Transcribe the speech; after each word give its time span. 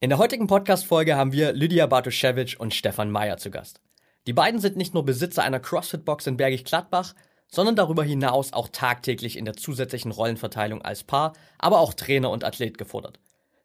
In 0.00 0.10
der 0.10 0.18
heutigen 0.18 0.46
Podcast-Folge 0.46 1.16
haben 1.16 1.32
wir 1.32 1.52
Lydia 1.52 1.84
Bartoszewicz 1.86 2.54
und 2.54 2.72
Stefan 2.72 3.10
Meyer 3.10 3.36
zu 3.36 3.50
Gast. 3.50 3.80
Die 4.28 4.32
beiden 4.32 4.60
sind 4.60 4.76
nicht 4.76 4.94
nur 4.94 5.04
Besitzer 5.04 5.42
einer 5.42 5.58
CrossFit-Box 5.58 6.28
in 6.28 6.36
Bergisch 6.36 6.62
Gladbach, 6.62 7.16
sondern 7.48 7.74
darüber 7.74 8.04
hinaus 8.04 8.52
auch 8.52 8.68
tagtäglich 8.68 9.36
in 9.36 9.44
der 9.44 9.54
zusätzlichen 9.54 10.12
Rollenverteilung 10.12 10.82
als 10.82 11.02
Paar, 11.02 11.32
aber 11.58 11.80
auch 11.80 11.94
Trainer 11.94 12.30
und 12.30 12.44
Athlet 12.44 12.78
gefordert. 12.78 13.18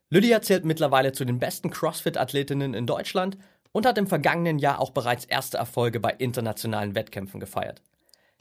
Lydia 0.10 0.42
zählt 0.42 0.66
mittlerweile 0.66 1.12
zu 1.12 1.24
den 1.24 1.38
besten 1.38 1.70
CrossFit-Athletinnen 1.70 2.74
in 2.74 2.88
Deutschland 2.88 3.38
und 3.72 3.86
hat 3.86 4.00
im 4.00 4.08
vergangenen 4.08 4.58
Jahr 4.58 4.82
auch 4.82 4.90
bereits 4.90 5.26
erste 5.26 5.60
Erfolge 5.60 6.00
bei 6.00 6.10
internationalen 6.10 6.96
Wettkämpfen 6.96 7.42
gefeiert. 7.42 7.84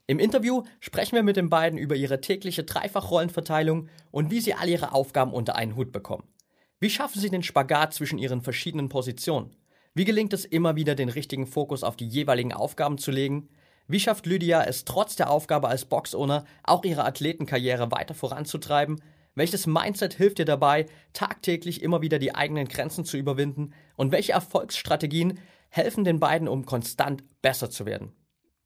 Im 0.07 0.19
Interview 0.19 0.63
sprechen 0.81 1.17
wir 1.17 1.23
mit 1.23 1.37
den 1.37 1.51
beiden 1.51 1.79
über 1.79 1.95
ihre 1.95 2.23
tägliche 2.23 2.65
Dreifachrollenverteilung 2.65 3.91
und 4.11 4.31
wie 4.31 4.41
sie 4.41 4.55
all 4.55 4.71
ihre 4.71 4.93
Aufgaben 4.93 5.35
unter 5.35 5.57
einen 5.57 5.77
Hut 5.77 5.93
bekommen. 5.93 6.25
Wie 6.83 6.91
schaffen 6.91 7.21
Sie 7.21 7.31
den 7.31 7.45
Spagat 7.45 7.95
zwischen 7.95 8.19
Ihren 8.19 8.41
verschiedenen 8.41 8.89
Positionen? 8.89 9.55
Wie 9.95 10.05
gelingt 10.05 10.33
es 10.33 10.45
immer 10.45 10.75
wieder, 10.75 10.97
den 10.97 11.11
richtigen 11.11 11.47
Fokus 11.47 11.85
auf 11.85 11.95
die 11.95 12.09
jeweiligen 12.09 12.53
Aufgaben 12.53 12.99
zu 12.99 13.13
legen? 13.13 13.51
Wie 13.87 14.01
schafft 14.01 14.27
Lydia 14.27 14.65
es 14.65 14.85
trotz 14.85 15.15
der 15.15 15.31
Aufgabe 15.31 15.69
als 15.69 15.85
Boxowner 15.85 16.45
auch 16.65 16.85
ihre 16.85 17.05
Athletenkarriere 17.05 17.93
weiter 17.93 18.15
voranzutreiben? 18.15 19.01
Welches 19.37 19.69
Mindset 19.69 20.15
hilft 20.15 20.41
ihr 20.41 20.45
dabei, 20.45 20.87
tagtäglich 21.13 21.83
immer 21.83 22.03
wieder 22.03 22.19
die 22.19 22.35
eigenen 22.35 22.67
Grenzen 22.67 23.05
zu 23.05 23.17
überwinden? 23.17 23.75
Und 23.95 24.11
welche 24.11 24.33
Erfolgsstrategien 24.33 25.39
helfen 25.69 26.03
den 26.03 26.19
beiden, 26.19 26.49
um 26.49 26.67
konstant 26.67 27.23
besser 27.43 27.71
zu 27.71 27.87
werden? 27.87 28.11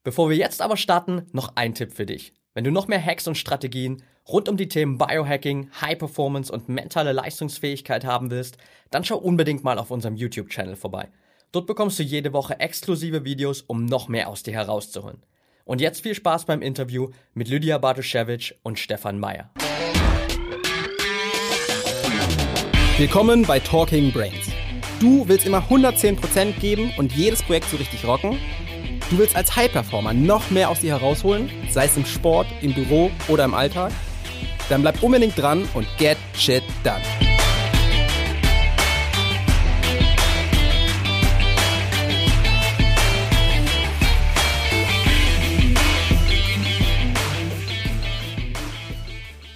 Bevor 0.01 0.31
wir 0.31 0.37
jetzt 0.37 0.63
aber 0.63 0.77
starten, 0.77 1.27
noch 1.33 1.55
ein 1.55 1.75
Tipp 1.75 1.93
für 1.93 2.07
dich. 2.07 2.33
Wenn 2.57 2.63
du 2.63 2.71
noch 2.71 2.87
mehr 2.87 2.99
Hacks 2.99 3.27
und 3.27 3.37
Strategien 3.37 4.01
rund 4.27 4.49
um 4.49 4.57
die 4.57 4.67
Themen 4.67 4.97
Biohacking, 4.97 5.69
High 5.79 5.99
Performance 5.99 6.51
und 6.51 6.67
mentale 6.67 7.11
Leistungsfähigkeit 7.11 8.03
haben 8.03 8.31
willst, 8.31 8.57
dann 8.89 9.03
schau 9.03 9.17
unbedingt 9.17 9.63
mal 9.63 9.77
auf 9.77 9.91
unserem 9.91 10.15
YouTube-Channel 10.15 10.75
vorbei. 10.75 11.09
Dort 11.51 11.67
bekommst 11.67 11.99
du 11.99 12.03
jede 12.03 12.33
Woche 12.33 12.59
exklusive 12.59 13.23
Videos, 13.25 13.61
um 13.61 13.85
noch 13.85 14.07
mehr 14.07 14.27
aus 14.27 14.41
dir 14.41 14.55
herauszuholen. 14.55 15.21
Und 15.65 15.81
jetzt 15.81 16.01
viel 16.01 16.15
Spaß 16.15 16.45
beim 16.45 16.63
Interview 16.63 17.09
mit 17.35 17.47
Lydia 17.47 17.77
Bartoszewicz 17.77 18.55
und 18.63 18.79
Stefan 18.79 19.19
Meyer. 19.19 19.51
Willkommen 22.97 23.43
bei 23.43 23.59
Talking 23.59 24.11
Brains. 24.11 24.49
Du 24.99 25.27
willst 25.27 25.45
immer 25.45 25.59
110% 25.59 26.59
geben 26.59 26.91
und 26.97 27.11
jedes 27.11 27.43
Projekt 27.43 27.69
so 27.69 27.77
richtig 27.77 28.03
rocken? 28.03 28.39
Du 29.09 29.17
willst 29.17 29.37
als 29.37 29.55
High-Performer 29.55 30.13
noch 30.13 30.49
mehr 30.49 30.69
aus 30.69 30.81
dir 30.81 30.99
herausholen, 30.99 31.49
sei 31.71 31.85
es 31.85 31.95
im 31.95 32.05
Sport, 32.05 32.45
im 32.61 32.73
Büro 32.73 33.09
oder 33.29 33.45
im 33.45 33.53
Alltag? 33.53 33.93
Dann 34.67 34.81
bleib 34.81 35.01
unbedingt 35.01 35.37
dran 35.37 35.65
und 35.75 35.87
get 35.97 36.17
shit 36.35 36.61
done. 36.83 37.01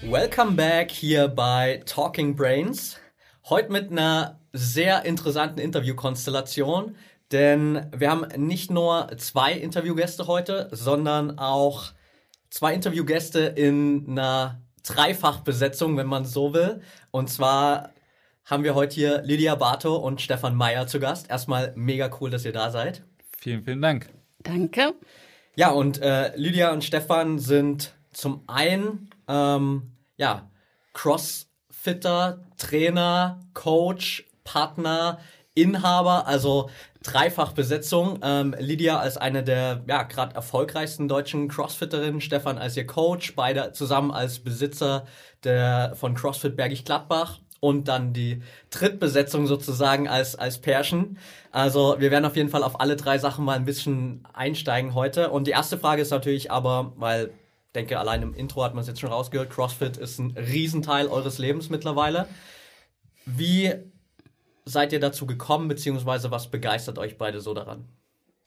Welcome 0.03 0.53
back 0.53 0.91
hier 0.91 1.27
bei 1.27 1.83
Talking 1.85 2.37
Brains. 2.37 2.97
Heute 3.49 3.69
mit 3.69 3.91
einer 3.91 4.39
sehr 4.53 5.03
interessanten 5.03 5.59
Interviewkonstellation, 5.59 6.95
denn 7.31 7.87
wir 7.95 8.09
haben 8.09 8.27
nicht 8.37 8.71
nur 8.71 9.09
zwei 9.17 9.53
Interviewgäste 9.53 10.27
heute, 10.27 10.67
sondern 10.71 11.37
auch 11.37 11.93
zwei 12.49 12.73
Interviewgäste 12.73 13.39
in 13.39 14.05
einer 14.09 14.61
Dreifachbesetzung, 14.83 15.97
wenn 15.97 16.07
man 16.07 16.25
so 16.25 16.53
will. 16.53 16.81
Und 17.11 17.29
zwar 17.29 17.91
haben 18.45 18.63
wir 18.63 18.75
heute 18.75 18.95
hier 18.95 19.21
Lydia 19.21 19.55
Barto 19.55 19.95
und 19.95 20.21
Stefan 20.21 20.55
Meyer 20.55 20.87
zu 20.87 20.99
Gast. 20.99 21.29
Erstmal 21.29 21.73
mega 21.75 22.09
cool, 22.19 22.29
dass 22.29 22.45
ihr 22.45 22.53
da 22.53 22.71
seid. 22.71 23.03
Vielen, 23.37 23.63
vielen 23.63 23.81
Dank. 23.81 24.09
Danke. 24.39 24.93
Ja, 25.55 25.69
und 25.71 26.01
äh, 26.01 26.35
Lydia 26.35 26.71
und 26.71 26.83
Stefan 26.83 27.39
sind 27.39 27.93
zum 28.11 28.43
einen 28.47 29.09
ähm, 29.27 29.93
ja, 30.17 30.49
Crossfitter, 30.93 32.43
Trainer, 32.57 33.39
Coach, 33.53 34.27
Partner, 34.43 35.19
Inhaber, 35.53 36.27
also 36.27 36.69
Dreifachbesetzung. 37.03 38.19
Ähm, 38.21 38.55
Lydia 38.59 38.99
als 38.99 39.17
eine 39.17 39.43
der 39.43 39.83
ja 39.87 40.03
gerade 40.03 40.35
erfolgreichsten 40.35 41.07
deutschen 41.07 41.47
Crossfitterinnen, 41.47 42.21
Stefan 42.21 42.57
als 42.57 42.77
ihr 42.77 42.85
Coach, 42.85 43.35
beide 43.35 43.71
zusammen 43.71 44.11
als 44.11 44.39
Besitzer 44.39 45.05
der 45.43 45.93
von 45.95 46.13
CrossFit 46.13 46.55
Bergisch 46.55 46.83
Gladbach 46.83 47.39
und 47.59 47.87
dann 47.87 48.13
die 48.13 48.41
Drittbesetzung 48.69 49.47
sozusagen 49.47 50.07
als 50.07 50.35
als 50.35 50.59
Pärchen. 50.59 51.17
Also 51.51 51.95
wir 51.99 52.11
werden 52.11 52.25
auf 52.25 52.35
jeden 52.35 52.49
Fall 52.49 52.63
auf 52.63 52.79
alle 52.79 52.95
drei 52.95 53.17
Sachen 53.17 53.45
mal 53.45 53.55
ein 53.55 53.65
bisschen 53.65 54.27
einsteigen 54.33 54.93
heute. 54.93 55.31
Und 55.31 55.47
die 55.47 55.51
erste 55.51 55.77
Frage 55.79 56.03
ist 56.03 56.11
natürlich 56.11 56.51
aber, 56.51 56.93
weil 56.97 57.27
ich 57.27 57.73
denke, 57.73 57.97
allein 57.99 58.21
im 58.21 58.33
Intro 58.35 58.63
hat 58.63 58.73
man 58.75 58.81
es 58.81 58.87
jetzt 58.87 58.99
schon 58.99 59.11
rausgehört, 59.11 59.49
CrossFit 59.49 59.97
ist 59.97 60.19
ein 60.19 60.37
Riesenteil 60.37 61.07
eures 61.07 61.37
Lebens 61.37 61.69
mittlerweile. 61.69 62.27
Wie 63.25 63.73
seid 64.65 64.93
ihr 64.93 64.99
dazu 64.99 65.25
gekommen, 65.25 65.67
beziehungsweise 65.67 66.31
was 66.31 66.49
begeistert 66.49 66.97
euch 66.97 67.17
beide 67.17 67.41
so 67.41 67.53
daran? 67.53 67.85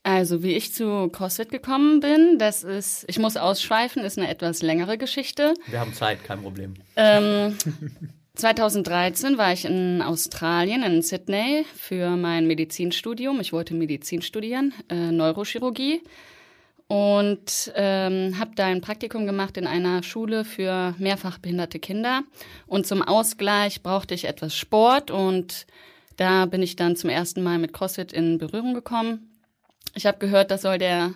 Also, 0.06 0.42
wie 0.42 0.52
ich 0.52 0.75
zu 0.75 1.08
CrossFit 1.08 1.50
gekommen 1.50 2.00
bin, 2.00 2.38
das 2.38 2.62
ist, 2.62 3.06
ich 3.08 3.19
muss 3.19 3.38
ausschweifen, 3.38 4.04
ist 4.04 4.19
eine 4.19 4.28
etwas 4.28 4.60
längere 4.60 4.98
Geschichte. 4.98 5.54
Wir 5.66 5.80
haben 5.80 5.94
Zeit, 5.94 6.22
kein 6.25 6.42
Problem. 6.42 6.75
Ähm, 6.97 7.56
2013 8.34 9.38
war 9.38 9.52
ich 9.54 9.64
in 9.64 10.02
Australien, 10.02 10.82
in 10.82 11.00
Sydney, 11.00 11.64
für 11.75 12.16
mein 12.16 12.46
Medizinstudium. 12.46 13.41
Ich 13.41 13.54
wollte 13.54 13.72
Medizin 13.72 14.20
studieren, 14.20 14.75
äh, 14.91 15.10
Neurochirurgie. 15.10 16.02
Und 16.86 17.72
ähm, 17.75 18.38
habe 18.38 18.50
da 18.56 18.66
ein 18.66 18.82
Praktikum 18.82 19.25
gemacht 19.25 19.56
in 19.56 19.66
einer 19.66 20.02
Schule 20.02 20.44
für 20.44 20.94
mehrfach 20.98 21.38
behinderte 21.38 21.78
Kinder. 21.78 22.25
Und 22.66 22.86
zum 22.86 23.00
Ausgleich 23.00 23.82
brauchte 23.82 24.12
ich 24.12 24.26
etwas 24.26 24.54
Sport 24.54 25.10
und 25.10 25.66
da 26.16 26.47
bin 26.47 26.62
ich 26.62 26.76
dann 26.76 26.97
zum 26.97 27.10
ersten 27.10 27.42
Mal 27.42 27.58
mit 27.58 27.72
CrossFit 27.72 28.12
in 28.12 28.38
Berührung 28.38 28.75
gekommen. 28.75 29.30
Ich 29.94 30.06
habe 30.06 30.19
gehört, 30.19 30.50
das 30.50 30.62
soll 30.62 30.78
der 30.78 31.14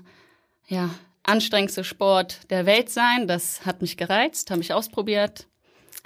ja, 0.67 0.91
anstrengendste 1.23 1.85
Sport 1.85 2.51
der 2.51 2.67
Welt 2.67 2.91
sein. 2.91 3.27
Das 3.27 3.65
hat 3.67 3.83
mich 3.83 3.97
gereizt, 3.97 4.51
habe 4.51 4.61
ich 4.61 4.73
ausprobiert, 4.73 5.47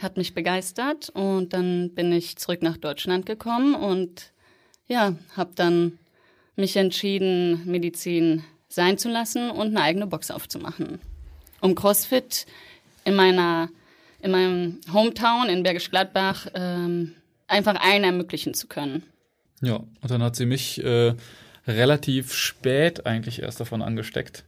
hat 0.00 0.16
mich 0.16 0.34
begeistert 0.34 1.10
und 1.10 1.53
dann 1.53 1.94
bin 1.94 2.12
ich 2.12 2.36
zurück 2.36 2.62
nach 2.62 2.76
Deutschland 2.76 3.26
gekommen 3.26 3.75
und 3.75 4.32
ja, 4.86 5.14
habe 5.36 5.53
dann 5.54 5.98
mich 6.56 6.76
entschieden, 6.76 7.62
Medizin 7.64 8.44
sein 8.69 8.98
zu 8.98 9.09
lassen 9.09 9.50
und 9.50 9.69
eine 9.69 9.82
eigene 9.82 10.06
Box 10.06 10.30
aufzumachen, 10.30 11.00
um 11.60 11.74
CrossFit 11.74 12.47
in 13.04 13.14
meiner 13.14 13.69
in 14.20 14.30
meinem 14.30 14.80
Hometown 14.92 15.48
in 15.48 15.64
Bergisch 15.64 15.91
Gladbach 15.91 16.47
ähm, 16.54 17.16
einfach 17.52 17.76
allen 17.80 18.04
ermöglichen 18.04 18.54
zu 18.54 18.66
können. 18.66 19.02
Ja, 19.60 19.76
und 19.76 20.10
dann 20.10 20.22
hat 20.22 20.34
sie 20.34 20.46
mich 20.46 20.82
äh, 20.82 21.14
relativ 21.66 22.34
spät 22.34 23.06
eigentlich 23.06 23.42
erst 23.42 23.60
davon 23.60 23.82
angesteckt, 23.82 24.44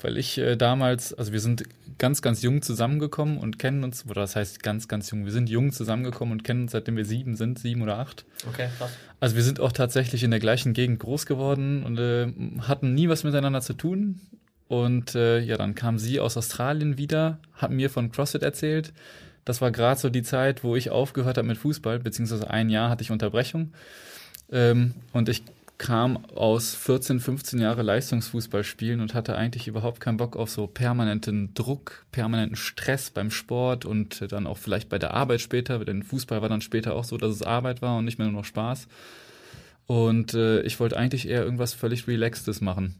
weil 0.00 0.18
ich 0.18 0.36
äh, 0.38 0.56
damals, 0.56 1.14
also 1.14 1.32
wir 1.32 1.40
sind 1.40 1.64
ganz, 1.96 2.20
ganz 2.20 2.42
jung 2.42 2.60
zusammengekommen 2.60 3.38
und 3.38 3.58
kennen 3.58 3.82
uns, 3.82 4.04
oder 4.04 4.20
das 4.20 4.36
heißt 4.36 4.62
ganz, 4.62 4.86
ganz 4.86 5.10
jung, 5.10 5.24
wir 5.24 5.32
sind 5.32 5.48
jung 5.48 5.72
zusammengekommen 5.72 6.32
und 6.32 6.44
kennen 6.44 6.62
uns 6.62 6.72
seitdem 6.72 6.96
wir 6.96 7.06
sieben 7.06 7.36
sind, 7.36 7.58
sieben 7.58 7.82
oder 7.82 7.98
acht. 7.98 8.26
Okay, 8.46 8.68
krass. 8.76 8.90
Also 9.20 9.36
wir 9.36 9.42
sind 9.42 9.58
auch 9.58 9.72
tatsächlich 9.72 10.22
in 10.22 10.30
der 10.30 10.40
gleichen 10.40 10.74
Gegend 10.74 11.00
groß 11.00 11.26
geworden 11.26 11.82
und 11.84 11.98
äh, 11.98 12.32
hatten 12.60 12.94
nie 12.94 13.08
was 13.08 13.24
miteinander 13.24 13.62
zu 13.62 13.72
tun. 13.72 14.20
Und 14.68 15.14
äh, 15.14 15.40
ja, 15.40 15.56
dann 15.56 15.74
kam 15.74 15.98
sie 15.98 16.20
aus 16.20 16.36
Australien 16.36 16.98
wieder, 16.98 17.38
hat 17.54 17.70
mir 17.70 17.88
von 17.88 18.12
CrossFit 18.12 18.42
erzählt 18.42 18.92
das 19.48 19.62
war 19.62 19.70
gerade 19.70 19.98
so 19.98 20.10
die 20.10 20.22
Zeit, 20.22 20.62
wo 20.62 20.76
ich 20.76 20.90
aufgehört 20.90 21.38
habe 21.38 21.48
mit 21.48 21.56
Fußball, 21.56 22.00
beziehungsweise 22.00 22.50
ein 22.50 22.68
Jahr 22.68 22.90
hatte 22.90 23.02
ich 23.02 23.10
Unterbrechung. 23.10 23.72
Ähm, 24.52 24.92
und 25.14 25.30
ich 25.30 25.42
kam 25.78 26.22
aus 26.34 26.74
14, 26.74 27.18
15 27.18 27.58
Jahre 27.58 27.80
Leistungsfußball 27.80 28.62
spielen 28.62 29.00
und 29.00 29.14
hatte 29.14 29.36
eigentlich 29.36 29.66
überhaupt 29.66 30.00
keinen 30.00 30.18
Bock 30.18 30.36
auf 30.36 30.50
so 30.50 30.66
permanenten 30.66 31.54
Druck, 31.54 32.04
permanenten 32.12 32.56
Stress 32.56 33.08
beim 33.08 33.30
Sport 33.30 33.86
und 33.86 34.30
dann 34.30 34.46
auch 34.46 34.58
vielleicht 34.58 34.90
bei 34.90 34.98
der 34.98 35.14
Arbeit 35.14 35.40
später, 35.40 35.82
denn 35.82 36.02
Fußball 36.02 36.42
war 36.42 36.50
dann 36.50 36.60
später 36.60 36.94
auch 36.94 37.04
so, 37.04 37.16
dass 37.16 37.30
es 37.30 37.42
Arbeit 37.42 37.80
war 37.80 37.96
und 37.96 38.04
nicht 38.04 38.18
mehr 38.18 38.28
nur 38.28 38.40
noch 38.40 38.44
Spaß. 38.44 38.86
Und 39.86 40.34
äh, 40.34 40.60
ich 40.60 40.78
wollte 40.78 40.98
eigentlich 40.98 41.26
eher 41.26 41.42
irgendwas 41.42 41.72
völlig 41.72 42.06
Relaxedes 42.06 42.60
machen. 42.60 42.96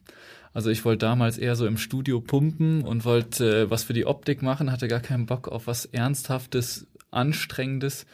Also 0.58 0.70
ich 0.70 0.84
wollte 0.84 1.06
damals 1.06 1.38
eher 1.38 1.54
so 1.54 1.68
im 1.68 1.76
Studio 1.76 2.20
pumpen 2.20 2.82
und 2.82 3.04
wollte 3.04 3.60
äh, 3.60 3.70
was 3.70 3.84
für 3.84 3.92
die 3.92 4.06
Optik 4.06 4.42
machen, 4.42 4.72
hatte 4.72 4.88
gar 4.88 4.98
keinen 4.98 5.24
Bock 5.24 5.46
auf 5.46 5.68
was 5.68 5.84
Ernsthaftes, 5.84 6.88
Anstrengendes. 7.12 8.06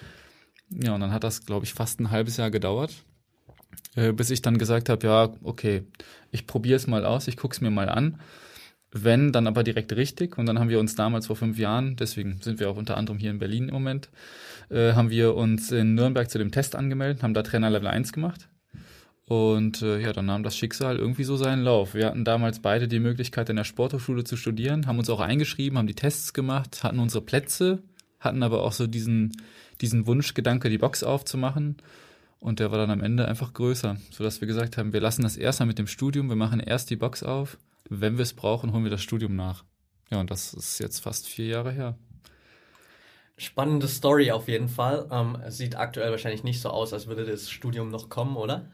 Ja, 0.68 0.94
und 0.94 1.00
dann 1.00 1.10
hat 1.10 1.24
das, 1.24 1.46
glaube 1.46 1.64
ich, 1.64 1.72
fast 1.72 2.00
ein 2.00 2.10
halbes 2.10 2.36
Jahr 2.36 2.50
gedauert, 2.50 3.02
äh, 3.94 4.12
bis 4.12 4.28
ich 4.28 4.42
dann 4.42 4.58
gesagt 4.58 4.90
habe, 4.90 5.06
ja, 5.06 5.32
okay, 5.42 5.84
ich 6.32 6.46
probiere 6.46 6.76
es 6.76 6.86
mal 6.86 7.06
aus, 7.06 7.28
ich 7.28 7.38
gucke 7.38 7.54
es 7.54 7.62
mir 7.62 7.70
mal 7.70 7.88
an. 7.88 8.20
Wenn, 8.92 9.32
dann 9.32 9.46
aber 9.46 9.64
direkt 9.64 9.96
richtig. 9.96 10.36
Und 10.36 10.44
dann 10.44 10.58
haben 10.58 10.68
wir 10.68 10.80
uns 10.80 10.94
damals 10.94 11.28
vor 11.28 11.36
fünf 11.36 11.58
Jahren, 11.58 11.96
deswegen 11.96 12.42
sind 12.42 12.60
wir 12.60 12.68
auch 12.68 12.76
unter 12.76 12.98
anderem 12.98 13.18
hier 13.18 13.30
in 13.30 13.38
Berlin 13.38 13.68
im 13.68 13.74
Moment, 13.74 14.10
äh, 14.68 14.92
haben 14.92 15.08
wir 15.08 15.34
uns 15.34 15.72
in 15.72 15.94
Nürnberg 15.94 16.28
zu 16.28 16.36
dem 16.36 16.50
Test 16.50 16.76
angemeldet, 16.76 17.22
haben 17.22 17.32
da 17.32 17.42
Trainer 17.42 17.70
Level 17.70 17.88
1 17.88 18.12
gemacht. 18.12 18.50
Und 19.26 19.80
äh, 19.80 20.00
ja, 20.00 20.12
dann 20.12 20.26
nahm 20.26 20.42
das 20.42 20.56
Schicksal 20.56 20.98
irgendwie 20.98 21.24
so 21.24 21.36
seinen 21.36 21.62
Lauf. 21.62 21.94
Wir 21.94 22.06
hatten 22.06 22.24
damals 22.24 22.60
beide 22.60 22.88
die 22.88 23.00
Möglichkeit, 23.00 23.48
in 23.48 23.56
der 23.56 23.64
Sporthochschule 23.64 24.24
zu 24.24 24.36
studieren, 24.36 24.86
haben 24.86 24.98
uns 24.98 25.08
auch 25.08 25.20
eingeschrieben, 25.20 25.78
haben 25.78 25.86
die 25.86 25.94
Tests 25.94 26.34
gemacht, 26.34 26.84
hatten 26.84 26.98
unsere 26.98 27.24
Plätze, 27.24 27.82
hatten 28.20 28.42
aber 28.42 28.62
auch 28.62 28.72
so 28.72 28.86
diesen, 28.86 29.32
diesen 29.80 30.06
Wunschgedanke, 30.06 30.68
die 30.68 30.78
Box 30.78 31.02
aufzumachen. 31.02 31.78
Und 32.38 32.60
der 32.60 32.70
war 32.70 32.76
dann 32.76 32.90
am 32.90 33.00
Ende 33.00 33.26
einfach 33.26 33.54
größer, 33.54 33.96
sodass 34.10 34.42
wir 34.42 34.48
gesagt 34.48 34.76
haben, 34.76 34.92
wir 34.92 35.00
lassen 35.00 35.22
das 35.22 35.38
erstmal 35.38 35.68
mit 35.68 35.78
dem 35.78 35.86
Studium, 35.86 36.28
wir 36.28 36.36
machen 36.36 36.60
erst 36.60 36.90
die 36.90 36.96
Box 36.96 37.22
auf. 37.22 37.56
Wenn 37.88 38.18
wir 38.18 38.22
es 38.22 38.34
brauchen, 38.34 38.74
holen 38.74 38.84
wir 38.84 38.90
das 38.90 39.02
Studium 39.02 39.34
nach. 39.36 39.64
Ja, 40.10 40.20
und 40.20 40.30
das 40.30 40.52
ist 40.52 40.78
jetzt 40.78 41.00
fast 41.00 41.26
vier 41.26 41.46
Jahre 41.46 41.72
her. 41.72 41.96
Spannende 43.38 43.88
Story 43.88 44.30
auf 44.30 44.48
jeden 44.48 44.68
Fall. 44.68 45.08
Ähm, 45.10 45.38
sieht 45.48 45.76
aktuell 45.76 46.10
wahrscheinlich 46.10 46.44
nicht 46.44 46.60
so 46.60 46.68
aus, 46.68 46.92
als 46.92 47.06
würde 47.06 47.24
das 47.24 47.50
Studium 47.50 47.88
noch 47.88 48.10
kommen, 48.10 48.36
oder? 48.36 48.70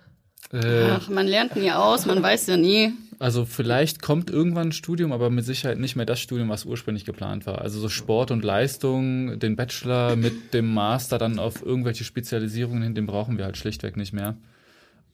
Äh, 0.53 0.91
Ach, 0.91 1.09
man 1.09 1.27
lernt 1.27 1.57
nie 1.57 1.71
aus, 1.71 2.07
man 2.07 2.23
weiß 2.23 2.49
ja 2.49 2.57
nie. 2.57 2.93
Also 3.21 3.45
vielleicht 3.45 4.01
kommt 4.01 4.31
irgendwann 4.31 4.69
ein 4.69 4.73
Studium, 4.73 5.13
aber 5.13 5.29
mit 5.29 5.45
Sicherheit 5.45 5.79
nicht 5.79 5.95
mehr 5.95 6.07
das 6.07 6.21
Studium, 6.21 6.49
was 6.49 6.65
ursprünglich 6.65 7.05
geplant 7.05 7.47
war. 7.47 7.61
Also 7.61 7.79
so 7.79 7.91
Sport 7.91 8.31
und 8.31 8.43
Leistung, 8.43 9.39
den 9.39 9.57
Bachelor 9.57 10.17
mit 10.17 10.55
dem 10.55 10.73
Master 10.73 11.19
dann 11.19 11.39
auf 11.39 11.65
irgendwelche 11.65 12.05
Spezialisierungen 12.05 12.83
hin, 12.83 12.95
den 12.95 13.07
brauchen 13.07 13.37
wir 13.37 13.45
halt 13.45 13.59
schlichtweg 13.59 13.99
nicht 13.99 14.15
mehr. 14.15 14.37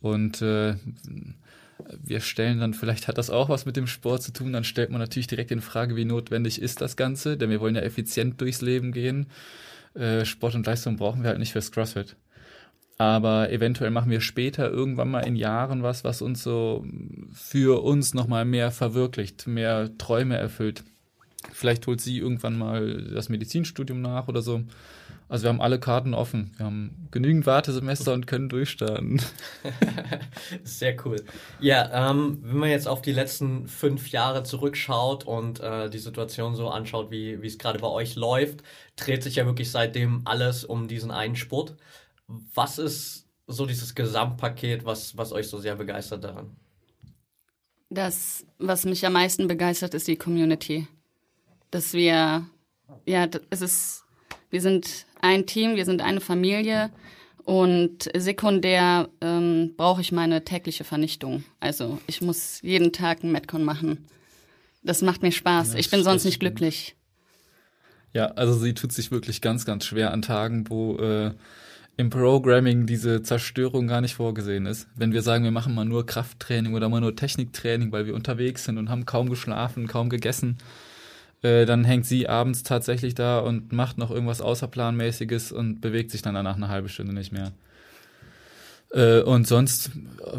Und 0.01 0.41
äh, 0.41 0.77
wir 2.03 2.21
stellen 2.21 2.61
dann, 2.61 2.75
vielleicht 2.75 3.09
hat 3.09 3.19
das 3.19 3.29
auch 3.29 3.49
was 3.49 3.67
mit 3.67 3.77
dem 3.77 3.89
Sport 3.89 4.23
zu 4.23 4.33
tun, 4.33 4.53
dann 4.53 4.65
stellt 4.65 4.91
man 4.91 5.01
natürlich 5.01 5.27
direkt 5.27 5.51
in 5.51 5.61
Frage, 5.61 5.97
wie 5.97 6.05
notwendig 6.05 6.63
ist 6.63 6.81
das 6.81 6.97
Ganze, 6.97 7.37
denn 7.37 7.51
wir 7.51 7.61
wollen 7.61 7.75
ja 7.75 7.83
effizient 7.83 8.41
durchs 8.41 8.63
Leben 8.63 8.93
gehen. 8.93 9.27
Äh, 9.95 10.25
Sport 10.25 10.55
und 10.55 10.67
Leistung 10.67 10.97
brauchen 10.97 11.23
wir 11.23 11.31
halt 11.31 11.41
nicht 11.41 11.53
fürs 11.53 11.73
CrossFit. 11.73 12.15
Aber 12.99 13.51
eventuell 13.51 13.91
machen 13.91 14.11
wir 14.11 14.21
später 14.21 14.71
irgendwann 14.71 15.11
mal 15.11 15.21
in 15.21 15.37
Jahren 15.37 15.83
was, 15.83 16.03
was 16.03 16.23
uns 16.23 16.43
so 16.43 16.85
für 17.33 17.83
uns 17.83 18.15
nochmal 18.15 18.45
mehr 18.45 18.71
verwirklicht, 18.71 19.47
mehr 19.47 19.91
Träume 19.99 20.37
erfüllt. 20.37 20.83
Vielleicht 21.53 21.87
holt 21.87 22.01
sie 22.01 22.19
irgendwann 22.19 22.57
mal 22.57 23.11
das 23.13 23.29
Medizinstudium 23.29 24.01
nach 24.01 24.29
oder 24.29 24.41
so. 24.43 24.63
Also 25.29 25.45
wir 25.45 25.49
haben 25.49 25.61
alle 25.61 25.81
Karten 25.81 26.15
offen. 26.15 26.53
Wir 26.57 26.67
haben 26.67 27.09
genügend 27.11 27.47
Wartesemester 27.47 28.13
und 28.13 28.29
können 28.29 28.49
durchstarten. 28.49 29.21
Sehr 30.63 30.97
cool. 31.05 31.17
Ja, 31.59 32.11
ähm, 32.11 32.39
wenn 32.43 32.59
man 32.59 32.71
jetzt 32.71 32.87
auf 32.87 33.03
die 33.03 33.13
letzten 33.13 33.67
fünf 33.67 34.09
Jahre 34.11 34.45
zurückschaut 34.45 35.25
und 35.25 35.59
äh, 35.61 35.91
die 35.91 35.99
Situation 35.99 36.55
so 36.55 36.69
anschaut, 36.69 37.11
wie 37.11 37.35
es 37.45 37.59
gerade 37.59 37.81
bei 37.81 37.89
euch 37.89 38.15
läuft, 38.15 38.63
dreht 38.95 39.25
sich 39.25 39.37
ja 39.37 39.47
wirklich 39.47 39.71
seitdem 39.71 40.23
alles 40.25 40.65
um 40.65 40.87
diesen 40.87 41.11
einen 41.11 41.37
Sport. 41.37 41.75
Was 42.29 42.79
ist 42.79 43.27
so 43.47 43.67
dieses 43.67 43.95
Gesamtpaket, 43.95 44.85
was, 44.85 45.17
was 45.17 45.33
euch 45.33 45.49
so 45.49 45.59
sehr 45.59 45.77
begeistert 45.77 46.25
daran? 46.25 46.57
Das, 47.89 48.45
was 48.59 48.85
mich 48.85 49.07
am 49.07 49.13
meisten 49.13 49.47
begeistert, 49.47 49.95
ist 49.95 50.09
die 50.09 50.17
Community. 50.17 50.89
Dass 51.71 51.93
wir, 51.93 52.47
ja, 53.05 53.29
es 53.51 53.61
ist, 53.61 54.05
wir 54.51 54.61
sind 54.61 55.07
ein 55.21 55.47
Team, 55.47 55.77
wir 55.77 55.85
sind 55.85 56.03
eine 56.03 56.21
Familie 56.21 56.91
und 57.45 58.11
sekundär 58.17 59.09
ähm, 59.21 59.75
brauche 59.77 60.01
ich 60.01 60.11
meine 60.11 60.43
tägliche 60.43 60.83
Vernichtung. 60.83 61.45
Also 61.61 62.01
ich 62.09 62.21
muss 62.21 62.61
jeden 62.63 62.93
Tag 62.93 63.23
einen 63.23 63.33
Metcon 63.33 63.63
machen. 63.63 64.09
Das 64.83 65.03
macht 65.03 65.23
mir 65.23 65.33
Spaß. 65.33 65.75
Ja, 65.75 65.79
ich 65.79 65.91
bin 65.91 66.03
sonst 66.03 66.25
nicht 66.25 66.41
glücklich. 66.41 66.97
Ja, 68.13 68.27
also 68.33 68.55
sie 68.55 68.75
tut 68.75 68.93
sich 68.93 69.11
wirklich 69.11 69.41
ganz, 69.41 69.65
ganz 69.65 69.85
schwer 69.85 70.13
an 70.13 70.23
Tagen, 70.23 70.69
wo 70.71 70.97
äh, 70.97 71.35
im 71.97 72.11
Programming 72.11 72.87
diese 72.87 73.23
Zerstörung 73.23 73.87
gar 73.87 74.01
nicht 74.01 74.15
vorgesehen 74.15 74.67
ist. 74.67 74.87
Wenn 74.97 75.13
wir 75.13 75.23
sagen, 75.23 75.45
wir 75.45 75.51
machen 75.51 75.75
mal 75.75 75.87
nur 75.87 76.05
Krafttraining 76.05 76.75
oder 76.75 76.89
mal 76.89 77.01
nur 77.01 77.17
Techniktraining, 77.17 77.91
weil 77.91 78.07
wir 78.07 78.15
unterwegs 78.15 78.65
sind 78.65 78.77
und 78.77 78.91
haben 78.91 79.07
kaum 79.07 79.31
geschlafen, 79.31 79.87
kaum 79.87 80.11
gegessen, 80.11 80.59
äh, 81.43 81.65
dann 81.65 81.85
hängt 81.85 82.05
sie 82.05 82.29
abends 82.29 82.63
tatsächlich 82.63 83.15
da 83.15 83.39
und 83.39 83.73
macht 83.73 83.97
noch 83.97 84.11
irgendwas 84.11 84.43
Außerplanmäßiges 84.43 85.53
und 85.53 85.81
bewegt 85.81 86.11
sich 86.11 86.21
dann 86.21 86.35
danach 86.35 86.57
eine 86.57 86.69
halbe 86.69 86.91
Stunde 86.91 87.15
nicht 87.15 87.33
mehr. 87.33 87.53
Äh, 88.93 89.21
und 89.23 89.47
sonst, 89.47 89.91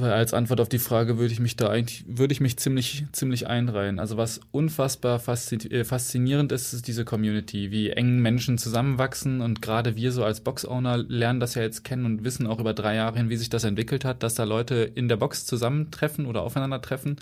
als 0.01 0.33
Antwort 0.33 0.61
auf 0.61 0.69
die 0.69 0.79
Frage, 0.79 1.17
würde 1.17 1.33
ich 1.33 1.39
mich 1.39 1.55
da 1.55 1.69
eigentlich, 1.69 2.05
würde 2.07 2.31
ich 2.31 2.39
mich 2.39 2.57
ziemlich, 2.57 3.05
ziemlich 3.11 3.47
einreihen. 3.47 3.99
Also 3.99 4.17
was 4.17 4.39
unfassbar 4.51 5.21
äh, 5.27 5.83
faszinierend 5.83 6.51
ist, 6.51 6.73
ist 6.73 6.87
diese 6.87 7.05
Community, 7.05 7.71
wie 7.71 7.89
eng 7.89 8.19
Menschen 8.19 8.57
zusammenwachsen 8.57 9.41
und 9.41 9.61
gerade 9.61 9.95
wir 9.95 10.11
so 10.11 10.23
als 10.23 10.41
Box-Owner 10.41 10.97
lernen 10.97 11.39
das 11.39 11.55
ja 11.55 11.61
jetzt 11.61 11.83
kennen 11.83 12.05
und 12.05 12.23
wissen 12.23 12.47
auch 12.47 12.59
über 12.59 12.73
drei 12.73 12.95
Jahre 12.95 13.17
hin, 13.17 13.29
wie 13.29 13.37
sich 13.37 13.49
das 13.49 13.63
entwickelt 13.63 14.05
hat, 14.05 14.23
dass 14.23 14.35
da 14.35 14.45
Leute 14.45 14.75
in 14.75 15.09
der 15.09 15.17
Box 15.17 15.45
zusammentreffen 15.45 16.25
oder 16.25 16.41
aufeinandertreffen, 16.41 17.17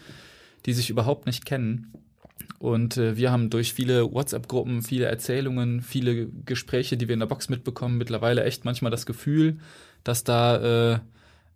die 0.66 0.74
sich 0.74 0.89
überhaupt 0.89 1.25
nicht 1.25 1.45
kennen. 1.45 1.92
Und 2.60 2.98
äh, 2.98 3.18
wir 3.18 3.31
haben 3.31 3.50
durch 3.50 3.74
viele 3.74 4.12
WhatsApp-Gruppen, 4.12 4.83
viele 4.83 5.06
Erzählungen, 5.06 5.81
viele 5.81 6.27
Gespräche, 6.45 6.98
die 6.98 7.07
wir 7.07 7.13
in 7.13 7.19
der 7.19 7.27
Box 7.27 7.50
mitbekommen, 7.50 7.98
mittlerweile 7.98 8.44
echt 8.44 8.66
manchmal 8.66 8.92
das 8.92 9.06
Gefühl, 9.06 9.57
dass 10.04 10.24
da 10.24 10.94
äh, 10.94 11.00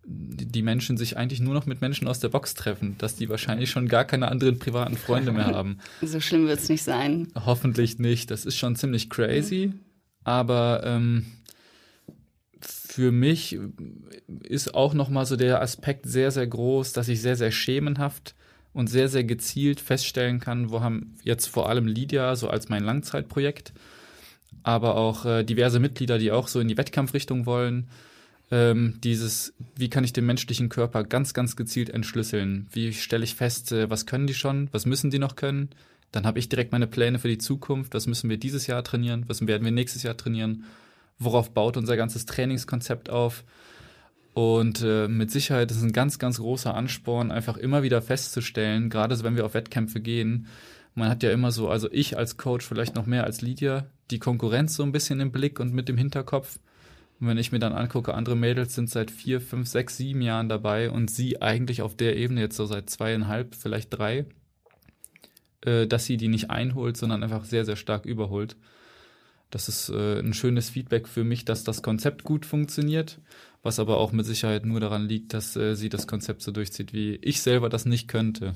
die 0.04 0.62
Menschen 0.62 0.96
sich 0.96 1.16
eigentlich 1.16 1.40
nur 1.40 1.54
noch 1.54 1.66
mit 1.66 1.80
Menschen 1.80 2.08
aus 2.08 2.20
der 2.20 2.30
Box 2.30 2.54
treffen, 2.54 2.96
dass 2.98 3.16
die 3.16 3.28
wahrscheinlich 3.28 3.70
schon 3.70 3.88
gar 3.88 4.04
keine 4.04 4.28
anderen 4.28 4.58
privaten 4.58 4.96
Freunde 4.96 5.32
mehr 5.32 5.46
haben. 5.46 5.78
so 6.02 6.20
schlimm 6.20 6.46
wird 6.46 6.60
es 6.60 6.68
nicht 6.68 6.82
sein. 6.82 7.28
Hoffentlich 7.34 7.98
nicht. 7.98 8.30
Das 8.30 8.44
ist 8.44 8.56
schon 8.56 8.76
ziemlich 8.76 9.10
crazy, 9.10 9.72
aber 10.24 10.82
ähm, 10.84 11.26
für 12.60 13.12
mich 13.12 13.58
ist 14.44 14.74
auch 14.74 14.94
noch 14.94 15.10
mal 15.10 15.26
so 15.26 15.36
der 15.36 15.60
Aspekt 15.60 16.06
sehr 16.06 16.30
sehr 16.30 16.46
groß, 16.46 16.92
dass 16.92 17.08
ich 17.08 17.20
sehr 17.20 17.36
sehr 17.36 17.52
schemenhaft 17.52 18.34
und 18.72 18.88
sehr 18.88 19.08
sehr 19.08 19.24
gezielt 19.24 19.80
feststellen 19.80 20.40
kann, 20.40 20.70
wo 20.70 20.80
haben 20.80 21.14
jetzt 21.22 21.46
vor 21.46 21.68
allem 21.68 21.86
Lydia 21.86 22.36
so 22.36 22.48
als 22.48 22.68
mein 22.68 22.84
Langzeitprojekt, 22.84 23.72
aber 24.62 24.96
auch 24.96 25.24
äh, 25.26 25.44
diverse 25.44 25.78
Mitglieder, 25.78 26.18
die 26.18 26.32
auch 26.32 26.48
so 26.48 26.60
in 26.60 26.68
die 26.68 26.76
Wettkampfrichtung 26.76 27.46
wollen 27.46 27.88
ähm, 28.50 28.98
dieses, 29.02 29.54
wie 29.76 29.90
kann 29.90 30.04
ich 30.04 30.12
den 30.12 30.26
menschlichen 30.26 30.68
Körper 30.68 31.04
ganz, 31.04 31.34
ganz 31.34 31.56
gezielt 31.56 31.90
entschlüsseln? 31.90 32.66
Wie 32.72 32.92
stelle 32.92 33.24
ich 33.24 33.34
fest, 33.34 33.72
äh, 33.72 33.90
was 33.90 34.06
können 34.06 34.26
die 34.26 34.34
schon, 34.34 34.68
was 34.72 34.86
müssen 34.86 35.10
die 35.10 35.18
noch 35.18 35.36
können? 35.36 35.70
Dann 36.12 36.26
habe 36.26 36.38
ich 36.38 36.48
direkt 36.48 36.72
meine 36.72 36.88
Pläne 36.88 37.18
für 37.18 37.28
die 37.28 37.38
Zukunft. 37.38 37.94
Was 37.94 38.06
müssen 38.06 38.28
wir 38.28 38.36
dieses 38.36 38.66
Jahr 38.66 38.82
trainieren? 38.82 39.24
Was 39.28 39.46
werden 39.46 39.64
wir 39.64 39.70
nächstes 39.70 40.02
Jahr 40.02 40.16
trainieren? 40.16 40.64
Worauf 41.18 41.52
baut 41.52 41.76
unser 41.76 41.96
ganzes 41.96 42.26
Trainingskonzept 42.26 43.10
auf? 43.10 43.44
Und 44.34 44.82
äh, 44.82 45.06
mit 45.06 45.30
Sicherheit 45.30 45.70
ist 45.70 45.78
es 45.78 45.82
ein 45.82 45.92
ganz, 45.92 46.18
ganz 46.18 46.38
großer 46.38 46.74
Ansporn, 46.74 47.30
einfach 47.30 47.56
immer 47.56 47.82
wieder 47.82 48.00
festzustellen, 48.00 48.88
gerade 48.90 49.22
wenn 49.22 49.36
wir 49.36 49.44
auf 49.44 49.54
Wettkämpfe 49.54 50.00
gehen, 50.00 50.46
man 50.94 51.08
hat 51.08 51.22
ja 51.22 51.30
immer 51.30 51.52
so, 51.52 51.68
also 51.68 51.88
ich 51.92 52.16
als 52.16 52.36
Coach 52.36 52.66
vielleicht 52.66 52.94
noch 52.94 53.06
mehr 53.06 53.24
als 53.24 53.42
Lydia, 53.42 53.86
die 54.10 54.18
Konkurrenz 54.18 54.74
so 54.74 54.82
ein 54.82 54.92
bisschen 54.92 55.20
im 55.20 55.32
Blick 55.32 55.60
und 55.60 55.72
mit 55.72 55.88
dem 55.88 55.96
Hinterkopf. 55.96 56.58
Und 57.20 57.26
wenn 57.26 57.38
ich 57.38 57.52
mir 57.52 57.58
dann 57.58 57.74
angucke, 57.74 58.14
andere 58.14 58.36
Mädels 58.36 58.74
sind 58.74 58.88
seit 58.88 59.10
vier, 59.10 59.40
fünf, 59.40 59.68
sechs, 59.68 59.98
sieben 59.98 60.22
Jahren 60.22 60.48
dabei 60.48 60.90
und 60.90 61.10
sie 61.10 61.42
eigentlich 61.42 61.82
auf 61.82 61.94
der 61.94 62.16
Ebene 62.16 62.40
jetzt 62.40 62.56
so 62.56 62.64
seit 62.64 62.88
zweieinhalb, 62.88 63.54
vielleicht 63.54 63.90
drei, 63.90 64.24
äh, 65.60 65.86
dass 65.86 66.06
sie 66.06 66.16
die 66.16 66.28
nicht 66.28 66.50
einholt, 66.50 66.96
sondern 66.96 67.22
einfach 67.22 67.44
sehr, 67.44 67.66
sehr 67.66 67.76
stark 67.76 68.06
überholt. 68.06 68.56
Das 69.50 69.68
ist 69.68 69.90
äh, 69.90 70.20
ein 70.20 70.32
schönes 70.32 70.70
Feedback 70.70 71.08
für 71.08 71.24
mich, 71.24 71.44
dass 71.44 71.62
das 71.64 71.82
Konzept 71.82 72.24
gut 72.24 72.46
funktioniert, 72.46 73.20
was 73.62 73.78
aber 73.78 73.98
auch 73.98 74.12
mit 74.12 74.24
Sicherheit 74.24 74.64
nur 74.64 74.80
daran 74.80 75.06
liegt, 75.06 75.34
dass 75.34 75.56
äh, 75.56 75.74
sie 75.74 75.90
das 75.90 76.06
Konzept 76.06 76.40
so 76.40 76.52
durchzieht, 76.52 76.92
wie 76.94 77.16
ich 77.16 77.42
selber 77.42 77.68
das 77.68 77.84
nicht 77.84 78.08
könnte. 78.08 78.54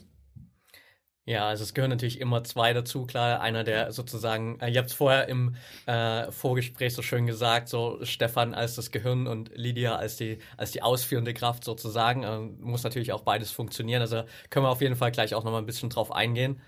Ja, 1.27 1.49
also 1.49 1.63
es 1.65 1.73
gehören 1.73 1.91
natürlich 1.91 2.21
immer 2.21 2.45
zwei 2.45 2.75
dazu, 2.75 3.07
klar. 3.07 3.41
Einer, 3.41 3.65
der 3.65 3.93
sozusagen, 3.93 4.61
äh, 4.61 4.71
ihr 4.71 4.79
habt 4.79 4.91
es 4.91 4.95
vorher 4.95 5.27
im 5.29 5.57
äh, 5.87 6.31
Vorgespräch 6.31 6.93
so 6.93 7.01
schön 7.01 7.27
gesagt, 7.27 7.71
so 7.71 7.99
Stefan 8.05 8.53
als 8.53 8.75
das 8.75 8.91
Gehirn 8.91 9.27
und 9.27 9.51
Lydia 9.57 9.97
als 9.97 10.17
die, 10.17 10.39
als 10.59 10.73
die 10.73 10.83
ausführende 10.83 11.33
Kraft 11.33 11.65
sozusagen. 11.65 12.25
Äh, 12.25 12.41
muss 12.61 12.83
natürlich 12.85 13.13
auch 13.13 13.23
beides 13.23 13.51
funktionieren. 13.53 14.03
Also 14.03 14.25
können 14.51 14.67
wir 14.67 14.71
auf 14.71 14.83
jeden 14.83 14.97
Fall 14.97 15.13
gleich 15.13 15.35
auch 15.35 15.45
nochmal 15.45 15.63
ein 15.63 15.67
bisschen 15.67 15.89
drauf 15.89 16.13
eingehen. 16.13 16.61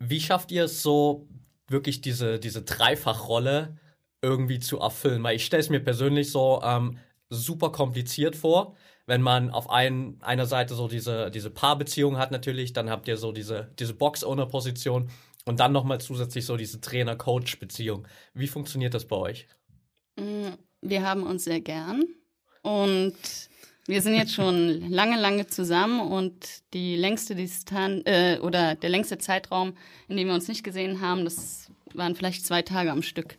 Wie 0.00 0.20
schafft 0.20 0.50
ihr 0.50 0.64
es 0.64 0.82
so, 0.82 1.28
wirklich 1.68 2.00
diese, 2.00 2.38
diese 2.40 2.62
Dreifachrolle 2.62 3.76
irgendwie 4.20 4.58
zu 4.58 4.80
erfüllen? 4.80 5.22
Weil 5.22 5.36
ich 5.36 5.44
stelle 5.46 5.60
es 5.62 5.70
mir 5.70 5.80
persönlich 5.80 6.32
so 6.32 6.60
ähm, 6.64 6.98
super 7.30 7.70
kompliziert 7.70 8.36
vor 8.36 8.76
wenn 9.06 9.22
man 9.22 9.50
auf 9.50 9.70
ein, 9.70 10.16
einer 10.20 10.46
Seite 10.46 10.74
so 10.74 10.88
diese, 10.88 11.30
diese 11.30 11.50
Paarbeziehung 11.50 12.18
hat 12.18 12.30
natürlich, 12.30 12.72
dann 12.72 12.90
habt 12.90 13.08
ihr 13.08 13.16
so 13.16 13.32
diese, 13.32 13.70
diese 13.78 13.94
Box-Owner-Position 13.94 15.10
und 15.44 15.60
dann 15.60 15.72
nochmal 15.72 16.00
zusätzlich 16.00 16.46
so 16.46 16.56
diese 16.56 16.80
Trainer-Coach-Beziehung. 16.80 18.06
Wie 18.34 18.46
funktioniert 18.46 18.94
das 18.94 19.06
bei 19.06 19.16
euch? 19.16 19.46
Mm, 20.16 20.50
wir 20.80 21.02
haben 21.02 21.24
uns 21.24 21.44
sehr 21.44 21.60
gern 21.60 22.04
und 22.62 23.16
Wir 23.86 24.00
sind 24.00 24.14
jetzt 24.14 24.32
schon 24.32 24.80
lange, 24.90 25.20
lange 25.20 25.46
zusammen 25.48 26.00
und 26.00 26.62
die 26.72 26.96
längste 26.96 27.34
Distanz 27.34 28.02
äh, 28.06 28.38
oder 28.38 28.76
der 28.76 28.90
längste 28.90 29.18
Zeitraum, 29.18 29.74
in 30.08 30.16
dem 30.16 30.28
wir 30.28 30.34
uns 30.34 30.48
nicht 30.48 30.62
gesehen 30.62 31.00
haben, 31.00 31.24
das 31.24 31.70
waren 31.94 32.14
vielleicht 32.14 32.46
zwei 32.46 32.62
Tage 32.62 32.92
am 32.92 33.02
Stück. 33.02 33.36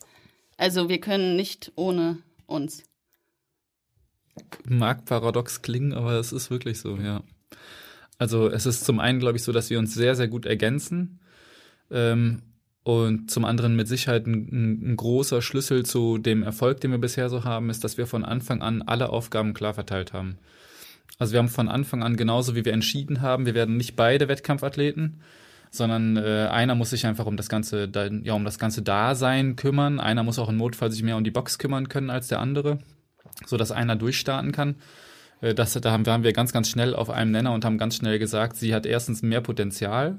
Also 0.58 0.89
wir 0.89 1.00
können 1.00 1.36
nicht 1.36 1.72
ohne 1.75 2.20
uns. 2.46 2.84
Mag 4.66 5.06
paradox 5.06 5.62
klingen, 5.62 5.94
aber 5.94 6.13
es 6.13 6.32
ist 6.32 6.50
wirklich 6.50 6.80
so, 6.80 6.98
ja. 6.98 7.22
Also 8.18 8.50
es 8.50 8.66
ist 8.66 8.86
zum 8.86 9.00
einen, 9.00 9.20
glaube 9.20 9.38
ich, 9.38 9.44
so, 9.44 9.52
dass 9.52 9.70
wir 9.70 9.80
uns 9.80 9.94
sehr, 9.94 10.16
sehr 10.16 10.28
gut 10.28 10.46
ergänzen. 10.46 11.20
Ähm, 11.92 12.42
und 12.84 13.32
zum 13.32 13.46
anderen 13.46 13.75
mit 13.75 13.88
Sicherheit 13.88 14.28
ein, 14.28 14.92
ein, 14.92 14.96
großer 14.98 15.42
Schlüssel 15.42 15.86
zu 15.86 16.18
dem 16.18 16.44
Erfolg, 16.44 16.82
den 16.82 16.92
wir 16.92 16.98
bisher 16.98 17.30
so 17.30 17.46
haben, 17.46 17.70
ist, 17.70 17.84
dass 17.84 17.98
wir 17.98 18.08
von 18.08 18.25
Anfang 18.25 18.62
an 18.62 18.82
alle 18.82 19.10
Aufgaben 19.10 19.54
klar 19.54 19.74
verteilt 19.74 20.12
haben. 20.12 20.38
Also 21.18 21.34
wir 21.34 21.40
haben 21.40 21.50
von 21.50 21.70
Anfang 21.70 22.04
an 22.04 22.18
genauso, 22.18 22.56
wie 22.56 22.66
wir 22.66 22.74
entschieden 22.74 23.22
haben, 23.22 23.46
wir 23.46 23.54
werden 23.54 23.78
nicht 23.78 23.96
beide 23.96 24.28
Wettkampfathleten, 24.28 25.22
sondern 25.70 26.18
äh, 26.18 26.50
einer 26.52 26.75
muss 26.75 26.90
sich 26.90 27.06
einfach 27.06 27.25
um 27.25 27.38
das 27.38 27.48
ganze, 27.48 27.90
ja, 28.24 28.34
um 28.34 28.44
das 28.44 28.60
ganze 28.60 28.82
Dasein 28.82 29.56
kümmern. 29.56 30.00
Einer 30.00 30.24
muss 30.24 30.38
auch 30.38 30.50
im 30.50 30.58
Notfall 30.58 30.92
sich 30.92 31.04
mehr 31.04 31.18
um 31.18 31.24
die 31.24 31.32
Box 31.32 31.58
kümmern 31.58 31.88
können 31.88 32.10
als 32.10 32.28
der 32.28 32.40
andere, 32.40 32.80
so 33.46 33.58
dass 33.58 33.72
einer 33.72 33.96
durchstarten 33.96 34.52
kann. 34.52 34.75
Äh, 35.42 35.54
das, 35.54 35.74
da 35.74 35.92
haben, 35.92 36.06
waren 36.06 36.24
wir 36.24 36.34
ganz, 36.34 36.54
ganz 36.54 36.70
schnell 36.70 36.96
auf 36.96 37.10
einem 37.10 37.32
Nenner 37.32 37.54
und 37.54 37.66
haben 37.66 37.78
ganz 37.78 37.96
schnell 37.96 38.20
gesagt, 38.20 38.58
sie 38.58 38.74
hat 38.74 38.86
erstens 38.86 39.22
mehr 39.22 39.42
Potenzial 39.42 40.18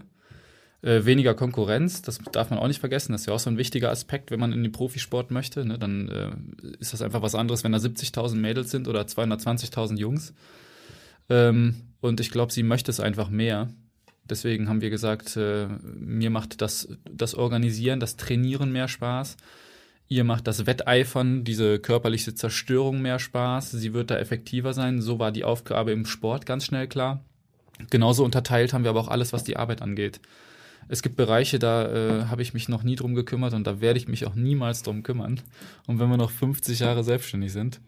äh, 0.84 1.06
weniger 1.06 1.34
Konkurrenz, 1.34 2.02
das 2.02 2.18
darf 2.30 2.50
man 2.50 2.58
auch 2.58 2.68
nicht 2.68 2.80
vergessen. 2.80 3.12
Das 3.12 3.22
ist 3.22 3.26
ja 3.26 3.32
auch 3.32 3.38
so 3.38 3.48
ein 3.48 3.56
wichtiger 3.56 3.90
Aspekt, 3.90 4.30
wenn 4.30 4.38
man 4.38 4.52
in 4.52 4.62
den 4.62 4.72
Profisport 4.72 5.30
möchte. 5.30 5.64
Ne? 5.64 5.78
Dann 5.78 6.08
äh, 6.08 6.76
ist 6.78 6.92
das 6.92 7.00
einfach 7.00 7.22
was 7.22 7.34
anderes, 7.34 7.64
wenn 7.64 7.72
da 7.72 7.78
70.000 7.78 8.36
Mädels 8.36 8.70
sind 8.70 8.86
oder 8.86 9.00
220.000 9.00 9.96
Jungs. 9.96 10.34
Ähm, 11.30 11.76
und 12.00 12.20
ich 12.20 12.30
glaube, 12.30 12.52
sie 12.52 12.62
möchte 12.62 12.90
es 12.90 13.00
einfach 13.00 13.30
mehr. 13.30 13.70
Deswegen 14.28 14.68
haben 14.68 14.82
wir 14.82 14.90
gesagt, 14.90 15.36
äh, 15.36 15.68
mir 15.94 16.28
macht 16.28 16.60
das, 16.60 16.88
das 17.10 17.34
Organisieren, 17.34 17.98
das 17.98 18.16
Trainieren 18.16 18.70
mehr 18.70 18.88
Spaß. 18.88 19.38
Ihr 20.08 20.24
macht 20.24 20.46
das 20.46 20.66
Wetteifern, 20.66 21.44
diese 21.44 21.78
körperliche 21.78 22.34
Zerstörung 22.34 23.00
mehr 23.00 23.18
Spaß. 23.18 23.70
Sie 23.72 23.94
wird 23.94 24.10
da 24.10 24.18
effektiver 24.18 24.74
sein. 24.74 25.00
So 25.00 25.18
war 25.18 25.32
die 25.32 25.44
Aufgabe 25.44 25.92
im 25.92 26.06
Sport 26.06 26.46
ganz 26.46 26.64
schnell 26.64 26.86
klar. 26.86 27.24
Genauso 27.90 28.24
unterteilt 28.24 28.72
haben 28.72 28.84
wir 28.84 28.90
aber 28.90 29.00
auch 29.00 29.08
alles, 29.08 29.32
was 29.32 29.44
die 29.44 29.56
Arbeit 29.56 29.82
angeht 29.82 30.20
es 30.88 31.02
gibt 31.02 31.16
Bereiche, 31.16 31.58
da 31.58 31.86
äh, 31.86 32.24
habe 32.26 32.42
ich 32.42 32.54
mich 32.54 32.68
noch 32.68 32.82
nie 32.82 32.96
drum 32.96 33.14
gekümmert 33.14 33.54
und 33.54 33.66
da 33.66 33.80
werde 33.80 33.98
ich 33.98 34.08
mich 34.08 34.26
auch 34.26 34.34
niemals 34.34 34.82
drum 34.82 35.02
kümmern. 35.02 35.40
Und 35.86 35.98
wenn 35.98 36.08
wir 36.10 36.16
noch 36.16 36.30
50 36.30 36.80
Jahre 36.80 37.04
selbstständig 37.04 37.52
sind. 37.52 37.80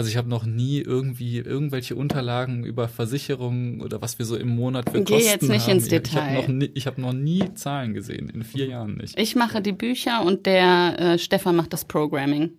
Also 0.00 0.08
ich 0.08 0.16
habe 0.16 0.30
noch 0.30 0.46
nie 0.46 0.80
irgendwie 0.80 1.40
irgendwelche 1.40 1.94
Unterlagen 1.94 2.64
über 2.64 2.88
Versicherungen 2.88 3.82
oder 3.82 4.00
was 4.00 4.18
wir 4.18 4.24
so 4.24 4.34
im 4.34 4.48
Monat 4.48 4.88
für 4.88 5.02
Geh 5.02 5.16
Kosten 5.16 5.28
jetzt 5.28 5.42
nicht 5.50 5.66
haben. 5.66 5.72
ins 5.72 5.88
Detail. 5.88 6.38
Ich 6.72 6.86
habe 6.86 7.02
noch, 7.02 7.10
hab 7.10 7.14
noch, 7.14 7.20
nie 7.20 7.52
Zahlen 7.52 7.92
gesehen, 7.92 8.30
in 8.30 8.42
vier 8.42 8.64
Jahren 8.64 8.94
nicht. 8.94 9.18
Ich 9.18 9.36
mache 9.36 9.60
die 9.60 9.72
Bücher 9.72 10.24
und 10.24 10.46
der 10.46 10.98
äh, 10.98 11.18
Stefan 11.18 11.54
macht 11.54 11.74
das 11.74 11.84
Programming. 11.84 12.52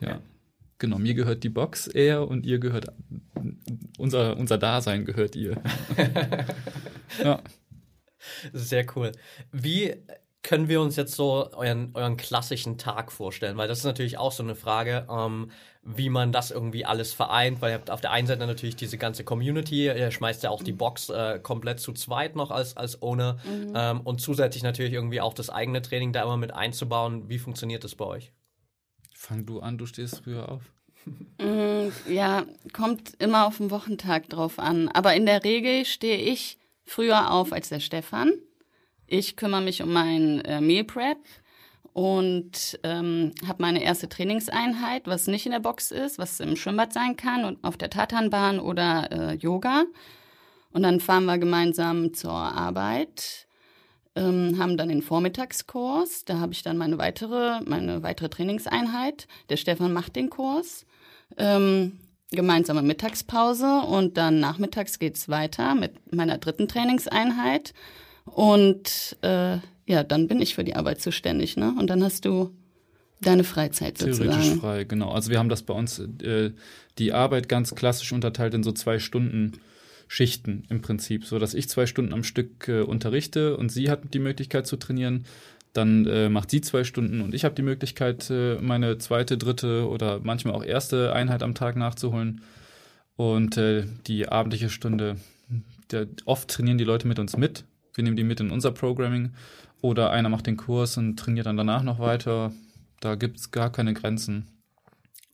Ja, 0.00 0.22
genau. 0.78 0.96
Mir 0.96 1.12
gehört 1.12 1.44
die 1.44 1.50
Box 1.50 1.86
eher 1.86 2.26
und 2.26 2.46
ihr 2.46 2.58
gehört, 2.58 2.86
unser, 3.98 4.38
unser 4.38 4.56
Dasein 4.56 5.04
gehört 5.04 5.36
ihr. 5.36 5.60
ja. 7.22 7.42
Sehr 8.54 8.86
cool. 8.96 9.12
Wie 9.52 9.96
können 10.42 10.68
wir 10.68 10.80
uns 10.80 10.96
jetzt 10.96 11.14
so 11.14 11.50
euren, 11.52 11.90
euren 11.92 12.16
klassischen 12.16 12.78
Tag 12.78 13.12
vorstellen? 13.12 13.58
Weil 13.58 13.68
das 13.68 13.80
ist 13.80 13.84
natürlich 13.84 14.16
auch 14.16 14.32
so 14.32 14.42
eine 14.42 14.54
Frage, 14.54 15.06
ähm, 15.10 15.50
wie 15.82 16.10
man 16.10 16.30
das 16.30 16.50
irgendwie 16.50 16.84
alles 16.84 17.14
vereint, 17.14 17.62
weil 17.62 17.70
ihr 17.70 17.74
habt 17.74 17.90
auf 17.90 18.02
der 18.02 18.10
einen 18.10 18.26
Seite 18.26 18.46
natürlich 18.46 18.76
diese 18.76 18.98
ganze 18.98 19.24
Community, 19.24 19.86
ihr 19.86 20.10
schmeißt 20.10 20.42
ja 20.42 20.50
auch 20.50 20.62
die 20.62 20.72
Box 20.72 21.08
äh, 21.08 21.38
komplett 21.42 21.80
zu 21.80 21.92
zweit 21.92 22.36
noch 22.36 22.50
als, 22.50 22.76
als 22.76 23.00
Owner 23.02 23.38
mhm. 23.44 23.72
ähm, 23.74 24.00
und 24.02 24.20
zusätzlich 24.20 24.62
natürlich 24.62 24.92
irgendwie 24.92 25.22
auch 25.22 25.32
das 25.32 25.48
eigene 25.48 25.80
Training 25.80 26.12
da 26.12 26.22
immer 26.22 26.36
mit 26.36 26.52
einzubauen. 26.52 27.28
Wie 27.30 27.38
funktioniert 27.38 27.82
das 27.82 27.94
bei 27.94 28.04
euch? 28.04 28.32
Fang 29.14 29.46
du 29.46 29.60
an, 29.60 29.78
du 29.78 29.86
stehst 29.86 30.22
früher 30.22 30.50
auf. 30.50 30.62
Mm, 31.38 31.88
ja, 32.08 32.44
kommt 32.74 33.14
immer 33.18 33.46
auf 33.46 33.56
den 33.56 33.70
Wochentag 33.70 34.28
drauf 34.28 34.58
an. 34.58 34.88
Aber 34.88 35.14
in 35.14 35.24
der 35.24 35.44
Regel 35.44 35.86
stehe 35.86 36.18
ich 36.18 36.58
früher 36.84 37.30
auf 37.30 37.52
als 37.52 37.70
der 37.70 37.80
Stefan. 37.80 38.32
Ich 39.06 39.36
kümmere 39.36 39.62
mich 39.62 39.82
um 39.82 39.92
mein 39.92 40.40
äh, 40.42 40.60
Meal 40.60 40.84
Prep 40.84 41.18
und 41.92 42.78
ähm, 42.82 43.32
habe 43.46 43.62
meine 43.62 43.82
erste 43.82 44.08
Trainingseinheit, 44.08 45.06
was 45.06 45.26
nicht 45.26 45.46
in 45.46 45.52
der 45.52 45.60
Box 45.60 45.90
ist, 45.90 46.18
was 46.18 46.40
im 46.40 46.56
Schwimmbad 46.56 46.92
sein 46.92 47.16
kann 47.16 47.44
und 47.44 47.62
auf 47.64 47.76
der 47.76 47.90
Tatanbahn 47.90 48.60
oder 48.60 49.10
äh, 49.10 49.34
Yoga. 49.34 49.84
Und 50.72 50.82
dann 50.82 51.00
fahren 51.00 51.24
wir 51.24 51.38
gemeinsam 51.38 52.14
zur 52.14 52.32
Arbeit, 52.32 53.48
ähm, 54.14 54.56
haben 54.58 54.76
dann 54.76 54.88
den 54.88 55.02
Vormittagskurs. 55.02 56.24
Da 56.24 56.38
habe 56.38 56.52
ich 56.52 56.62
dann 56.62 56.76
meine 56.76 56.98
weitere, 56.98 57.60
meine 57.62 58.02
weitere 58.04 58.28
Trainingseinheit. 58.28 59.26
Der 59.48 59.56
Stefan 59.56 59.92
macht 59.92 60.14
den 60.14 60.30
Kurs. 60.30 60.86
Ähm, 61.36 61.98
gemeinsame 62.30 62.82
Mittagspause 62.82 63.80
und 63.80 64.16
dann 64.16 64.38
nachmittags 64.38 65.00
geht's 65.00 65.28
weiter 65.28 65.74
mit 65.74 66.14
meiner 66.14 66.38
dritten 66.38 66.68
Trainingseinheit. 66.68 67.74
Und 68.24 69.16
äh, 69.22 69.58
ja, 69.90 70.04
dann 70.04 70.28
bin 70.28 70.40
ich 70.40 70.54
für 70.54 70.62
die 70.62 70.76
Arbeit 70.76 71.00
zuständig, 71.00 71.56
ne? 71.56 71.74
Und 71.76 71.88
dann 71.88 72.04
hast 72.04 72.24
du 72.24 72.54
deine 73.20 73.42
Freizeit 73.42 73.98
sozusagen. 73.98 74.30
Theoretisch 74.30 74.60
frei, 74.60 74.84
genau. 74.84 75.10
Also 75.10 75.30
wir 75.30 75.38
haben 75.40 75.48
das 75.48 75.62
bei 75.62 75.74
uns, 75.74 75.98
äh, 75.98 76.52
die 76.98 77.12
Arbeit 77.12 77.48
ganz 77.48 77.74
klassisch 77.74 78.12
unterteilt 78.12 78.54
in 78.54 78.62
so 78.62 78.70
zwei 78.70 79.00
Stunden 79.00 79.54
Schichten 80.06 80.62
im 80.68 80.80
Prinzip, 80.80 81.24
so 81.24 81.40
dass 81.40 81.54
ich 81.54 81.68
zwei 81.68 81.86
Stunden 81.86 82.12
am 82.12 82.22
Stück 82.22 82.68
äh, 82.68 82.82
unterrichte 82.82 83.56
und 83.56 83.70
sie 83.70 83.90
hat 83.90 84.14
die 84.14 84.20
Möglichkeit 84.20 84.66
zu 84.66 84.76
trainieren. 84.76 85.24
Dann 85.72 86.06
äh, 86.06 86.28
macht 86.28 86.50
sie 86.50 86.60
zwei 86.60 86.84
Stunden 86.84 87.20
und 87.20 87.34
ich 87.34 87.44
habe 87.44 87.56
die 87.56 87.62
Möglichkeit, 87.62 88.30
äh, 88.30 88.60
meine 88.60 88.98
zweite, 88.98 89.38
dritte 89.38 89.88
oder 89.88 90.20
manchmal 90.22 90.54
auch 90.54 90.64
erste 90.64 91.12
Einheit 91.12 91.42
am 91.42 91.54
Tag 91.54 91.74
nachzuholen. 91.76 92.42
Und 93.16 93.56
äh, 93.56 93.84
die 94.06 94.28
abendliche 94.28 94.70
Stunde, 94.70 95.16
der, 95.90 96.06
oft 96.26 96.48
trainieren 96.48 96.78
die 96.78 96.84
Leute 96.84 97.08
mit 97.08 97.18
uns 97.18 97.36
mit. 97.36 97.64
Wir 97.94 98.04
nehmen 98.04 98.16
die 98.16 98.24
mit 98.24 98.40
in 98.40 98.50
unser 98.50 98.70
Programming. 98.70 99.32
Oder 99.80 100.10
einer 100.10 100.28
macht 100.28 100.46
den 100.46 100.56
Kurs 100.56 100.96
und 100.96 101.16
trainiert 101.16 101.46
dann 101.46 101.56
danach 101.56 101.82
noch 101.82 101.98
weiter. 101.98 102.52
Da 103.00 103.14
gibt 103.14 103.38
es 103.38 103.50
gar 103.50 103.72
keine 103.72 103.94
Grenzen. 103.94 104.46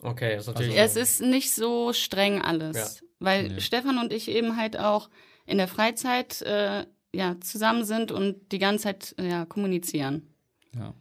Okay, 0.01 0.37
ist 0.37 0.47
natürlich. 0.47 0.79
Also, 0.79 1.01
es 1.01 1.11
ist 1.11 1.23
nicht 1.23 1.53
so 1.53 1.93
streng 1.93 2.41
alles. 2.41 2.77
Ja. 2.77 3.07
Weil 3.19 3.49
nee. 3.49 3.61
Stefan 3.61 3.99
und 3.99 4.13
ich 4.13 4.29
eben 4.29 4.57
halt 4.57 4.79
auch 4.79 5.11
in 5.47 5.59
der 5.59 5.69
Freizeit 5.69 6.43
äh, 6.43 6.85
ja, 7.13 7.41
zusammen 7.41 7.85
sind 7.85 8.13
und 8.13 8.53
die 8.53 8.59
ganze 8.59 8.85
Zeit 8.85 9.15
ja, 9.19 9.47
kommunizieren. 9.47 10.35
Ja. 10.75 10.95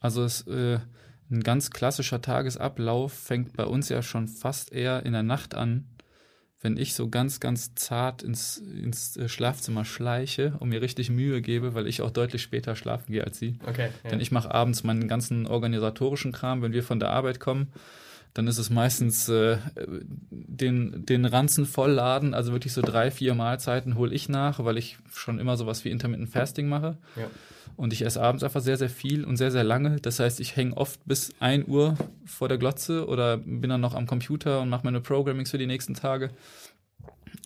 Also 0.00 0.24
es, 0.24 0.46
äh, 0.46 0.78
ein 1.30 1.42
ganz 1.42 1.70
klassischer 1.70 2.20
Tagesablauf 2.22 3.12
fängt 3.12 3.56
bei 3.56 3.64
uns 3.64 3.88
ja 3.88 4.02
schon 4.02 4.28
fast 4.28 4.72
eher 4.72 5.04
in 5.04 5.12
der 5.12 5.22
Nacht 5.22 5.54
an, 5.54 5.86
wenn 6.60 6.76
ich 6.76 6.94
so 6.94 7.08
ganz, 7.08 7.40
ganz 7.40 7.74
zart 7.74 8.22
ins, 8.22 8.58
ins 8.58 9.16
äh, 9.16 9.28
Schlafzimmer 9.28 9.84
schleiche 9.84 10.54
und 10.58 10.70
mir 10.70 10.82
richtig 10.82 11.10
Mühe 11.10 11.40
gebe, 11.40 11.74
weil 11.74 11.86
ich 11.86 12.02
auch 12.02 12.10
deutlich 12.10 12.42
später 12.42 12.74
schlafen 12.74 13.12
gehe 13.12 13.24
als 13.24 13.38
sie. 13.38 13.58
Okay. 13.66 13.90
Ja. 14.02 14.10
Denn 14.10 14.20
ich 14.20 14.32
mache 14.32 14.52
abends 14.52 14.82
meinen 14.82 15.06
ganzen 15.08 15.46
organisatorischen 15.46 16.32
Kram, 16.32 16.62
wenn 16.62 16.72
wir 16.72 16.82
von 16.82 16.98
der 16.98 17.10
Arbeit 17.10 17.38
kommen 17.40 17.72
dann 18.38 18.46
ist 18.46 18.58
es 18.58 18.70
meistens 18.70 19.28
äh, 19.28 19.58
den, 20.30 21.04
den 21.04 21.24
Ranzen 21.24 21.66
vollladen, 21.66 22.34
also 22.34 22.52
wirklich 22.52 22.72
so 22.72 22.82
drei, 22.82 23.10
vier 23.10 23.34
Mahlzeiten 23.34 23.96
hole 23.96 24.14
ich 24.14 24.28
nach, 24.28 24.64
weil 24.64 24.78
ich 24.78 24.96
schon 25.12 25.40
immer 25.40 25.56
sowas 25.56 25.84
wie 25.84 25.90
Intermittent 25.90 26.30
Fasting 26.30 26.68
mache. 26.68 26.98
Ja. 27.16 27.28
Und 27.74 27.92
ich 27.92 28.02
esse 28.02 28.22
abends 28.22 28.44
einfach 28.44 28.60
sehr, 28.60 28.76
sehr 28.76 28.90
viel 28.90 29.24
und 29.24 29.38
sehr, 29.38 29.50
sehr 29.50 29.64
lange. 29.64 29.96
Das 29.96 30.20
heißt, 30.20 30.38
ich 30.38 30.54
hänge 30.54 30.76
oft 30.76 31.00
bis 31.04 31.32
1 31.40 31.66
Uhr 31.66 31.96
vor 32.26 32.48
der 32.48 32.58
Glotze 32.58 33.08
oder 33.08 33.38
bin 33.38 33.70
dann 33.70 33.80
noch 33.80 33.94
am 33.96 34.06
Computer 34.06 34.60
und 34.60 34.68
mache 34.68 34.84
meine 34.84 35.00
Programmings 35.00 35.50
für 35.50 35.58
die 35.58 35.66
nächsten 35.66 35.94
Tage. 35.94 36.30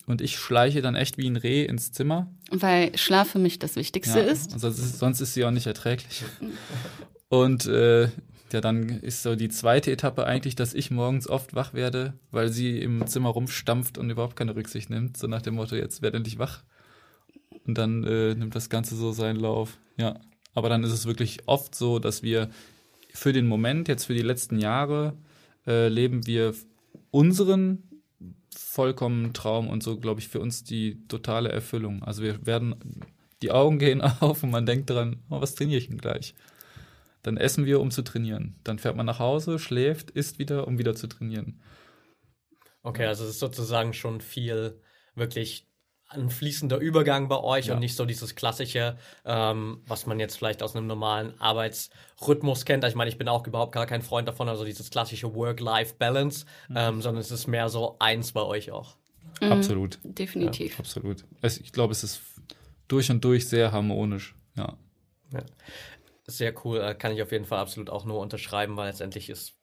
Und 0.05 0.21
ich 0.21 0.37
schleiche 0.37 0.83
dann 0.83 0.95
echt 0.95 1.17
wie 1.17 1.27
ein 1.27 1.37
Reh 1.37 1.65
ins 1.65 1.93
Zimmer. 1.93 2.31
Weil 2.51 2.99
Schlaf 2.99 3.31
für 3.31 3.39
mich 3.39 3.59
das 3.59 3.77
Wichtigste 3.77 4.19
ja, 4.19 4.27
ist. 4.27 4.53
Also. 4.53 4.71
Sonst 4.71 5.23
ist 5.23 5.33
sie 5.33 5.47
auch 5.47 5.53
nicht 5.53 5.67
erträglich. 5.67 6.23
Und 7.31 7.65
äh, 7.65 8.09
ja, 8.53 8.61
dann 8.61 8.89
ist 8.89 9.23
so 9.23 9.37
die 9.37 9.49
zweite 9.49 9.91
Etappe 9.91 10.27
eigentlich, 10.27 10.55
dass 10.55 10.75
ich 10.75 10.91
morgens 10.91 11.29
oft 11.29 11.55
wach 11.55 11.75
werde, 11.75 12.15
weil 12.31 12.49
sie 12.49 12.81
im 12.81 13.07
Zimmer 13.07 13.31
rumstampft 13.31 13.99
und 13.99 14.11
überhaupt 14.11 14.37
keine 14.37 14.57
Rücksicht 14.57 14.91
nimmt. 14.91 15.17
So 15.17 15.27
nach 15.27 15.43
dem 15.43 15.55
Motto, 15.55 15.77
jetzt 15.77 16.03
werde 16.03 16.19
endlich 16.19 16.39
wach. 16.39 16.63
Und 17.67 17.79
dann 17.79 18.05
äh, 18.05 18.35
nimmt 18.35 18.55
das 18.55 18.71
Ganze 18.71 18.97
so 18.97 19.13
seinen 19.13 19.39
Lauf. 19.39 19.79
Ja. 19.97 20.19
Aber 20.55 20.69
dann 20.69 20.85
ist 20.85 20.93
es 20.93 21.07
wirklich 21.07 21.41
oft 21.47 21.75
so, 21.75 21.99
dass 21.99 22.23
wir 22.23 22.51
für 23.13 23.33
den 23.33 23.47
Moment, 23.47 23.89
jetzt 23.89 24.05
für 24.05 24.15
die 24.15 24.23
letzten 24.23 24.59
Jahre, 24.59 25.17
äh, 25.67 25.89
leben 25.89 26.27
wir 26.27 26.55
unseren 27.11 27.83
vollkommenen 28.55 29.33
Traum 29.33 29.69
und 29.69 29.83
so, 29.83 29.99
glaube 29.99 30.21
ich, 30.21 30.29
für 30.29 30.41
uns 30.41 30.65
die 30.65 31.07
totale 31.09 31.51
Erfüllung. 31.51 32.03
Also 32.03 32.23
wir 32.23 32.45
werden, 32.47 32.75
die 33.43 33.51
Augen 33.51 33.79
gehen 33.79 34.01
auf 34.21 34.43
und 34.43 34.51
man 34.51 34.67
denkt 34.67 34.91
dran, 34.91 35.17
oh, 35.31 35.41
was 35.41 35.55
trainiere 35.55 35.79
ich 35.79 35.89
denn 35.89 35.99
gleich? 35.99 36.35
Dann 37.23 37.37
essen 37.37 37.67
wir, 37.67 37.81
um 37.81 37.91
zu 37.91 38.03
trainieren. 38.03 38.59
Dann 38.65 38.79
fährt 38.79 38.97
man 38.97 39.07
nach 39.07 39.19
Hause, 39.19 39.59
schläft, 39.59 40.11
isst 40.11 40.39
wieder, 40.39 40.67
um 40.67 40.79
wieder 40.79 40.95
zu 40.95 41.07
trainieren. 41.07 41.63
Okay, 42.83 43.07
also 43.07 43.25
es 43.25 43.31
ist 43.31 43.39
sozusagen 43.39 43.93
schon 43.93 44.21
viel 44.21 44.81
wirklich 45.15 45.69
ein 46.09 46.31
fließender 46.31 46.79
Übergang 46.79 47.29
bei 47.29 47.39
euch 47.39 47.67
ja. 47.67 47.75
und 47.75 47.81
nicht 47.81 47.97
so 47.97 48.05
dieses 48.05 48.35
klassische, 48.35 48.97
ähm, 49.25 49.83
was 49.87 50.07
man 50.07 50.21
jetzt 50.21 50.37
vielleicht 50.37 50.63
aus 50.63 50.77
einem 50.77 50.87
normalen 50.87 51.39
Arbeitsrhythmus 51.41 52.65
kennt. 52.65 52.85
Ich 52.85 52.95
meine, 52.95 53.09
ich 53.09 53.19
bin 53.19 53.29
auch 53.29 53.47
überhaupt 53.47 53.73
gar 53.73 53.87
kein 53.87 54.03
Freund 54.03 54.29
davon, 54.29 54.49
also 54.49 54.65
dieses 54.65 54.91
klassische 54.91 55.35
Work-Life-Balance, 55.35 56.45
mhm. 56.69 56.77
ähm, 56.77 57.03
sondern 57.03 57.21
es 57.21 57.31
ist 57.31 57.47
mehr 57.47 57.69
so 57.69 57.97
eins 57.99 58.33
bei 58.33 58.43
euch 58.43 58.71
auch. 58.71 58.97
Mhm, 59.41 59.53
absolut. 59.53 59.99
Definitiv. 60.03 60.73
Ja, 60.75 60.79
absolut. 60.81 61.25
Es, 61.41 61.59
ich 61.59 61.73
glaube, 61.73 61.93
es 61.93 62.05
ist 62.05 62.21
durch 62.89 63.11
und 63.11 63.25
durch 63.25 63.49
sehr 63.49 63.73
harmonisch. 63.73 64.35
Ja. 64.55 64.77
ja. 65.33 65.41
Sehr 66.27 66.55
cool, 66.65 66.81
äh, 66.81 66.95
kann 66.95 67.13
ich 67.13 67.23
auf 67.23 67.33
jeden 67.33 67.47
Fall 67.47 67.59
absolut 67.59 67.91
auch 67.91 68.05
nur 68.05 68.21
unterschreiben, 68.21 68.77
weil 68.77 68.89
letztendlich 68.89 69.29
ist 69.29 69.57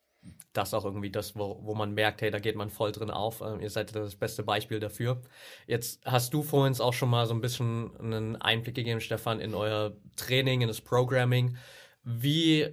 das 0.54 0.74
auch 0.74 0.84
irgendwie 0.84 1.12
das, 1.12 1.36
wo, 1.36 1.60
wo 1.64 1.76
man 1.76 1.94
merkt, 1.94 2.22
hey, 2.22 2.32
da 2.32 2.40
geht 2.40 2.56
man 2.56 2.70
voll 2.70 2.92
drin 2.92 3.12
auf. 3.12 3.42
Ähm, 3.42 3.62
ihr 3.62 3.70
seid 3.70 3.96
das 3.96 4.16
beste 4.16 4.44
Beispiel 4.44 4.80
dafür. 4.80 5.22
Jetzt 5.68 6.06
hast 6.06 6.34
du 6.34 6.44
vorhin 6.44 6.80
auch 6.82 6.94
schon 6.94 7.10
mal 7.10 7.26
so 7.28 7.34
ein 7.34 7.42
bisschen 7.42 7.96
einen 7.98 8.36
Einblick 8.36 8.76
gegeben, 8.76 9.00
Stefan, 9.00 9.40
in 9.40 9.56
euer 9.56 9.96
Training, 10.18 10.62
in 10.62 10.68
das 10.68 10.82
Programming. 10.82 11.58
Wie 12.04 12.68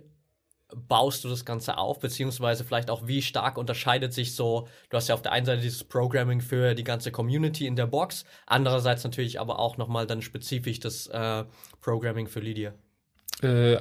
baust 0.75 1.23
du 1.23 1.29
das 1.29 1.45
Ganze 1.45 1.79
auf, 1.79 2.01
beziehungsweise 2.01 2.65
vielleicht 2.65 2.91
auch, 2.91 3.07
wie 3.07 3.23
stark 3.23 3.57
unterscheidet 3.57 4.13
sich 4.13 4.35
so, 4.35 4.67
du 4.91 4.97
hast 4.97 5.09
ja 5.09 5.15
auf 5.15 5.23
der 5.23 5.33
einen 5.33 5.47
Seite 5.47 5.63
dieses 5.63 5.85
Programming 5.85 6.41
für 6.41 6.75
die 6.75 6.83
ganze 6.85 7.13
Community 7.13 7.67
in 7.67 7.77
der 7.77 7.87
Box, 7.87 8.25
andererseits 8.47 9.05
natürlich 9.05 9.39
aber 9.39 9.61
auch 9.61 9.77
nochmal 9.77 10.07
dann 10.09 10.23
spezifisch 10.23 10.81
das 10.81 11.07
äh, 11.07 11.45
Programming 11.81 12.27
für 12.27 12.41
Lydia. 12.41 12.75
Äh, 13.43 13.77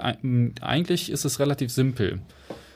eigentlich 0.62 1.10
ist 1.10 1.26
es 1.26 1.40
relativ 1.40 1.72
simpel 1.72 2.22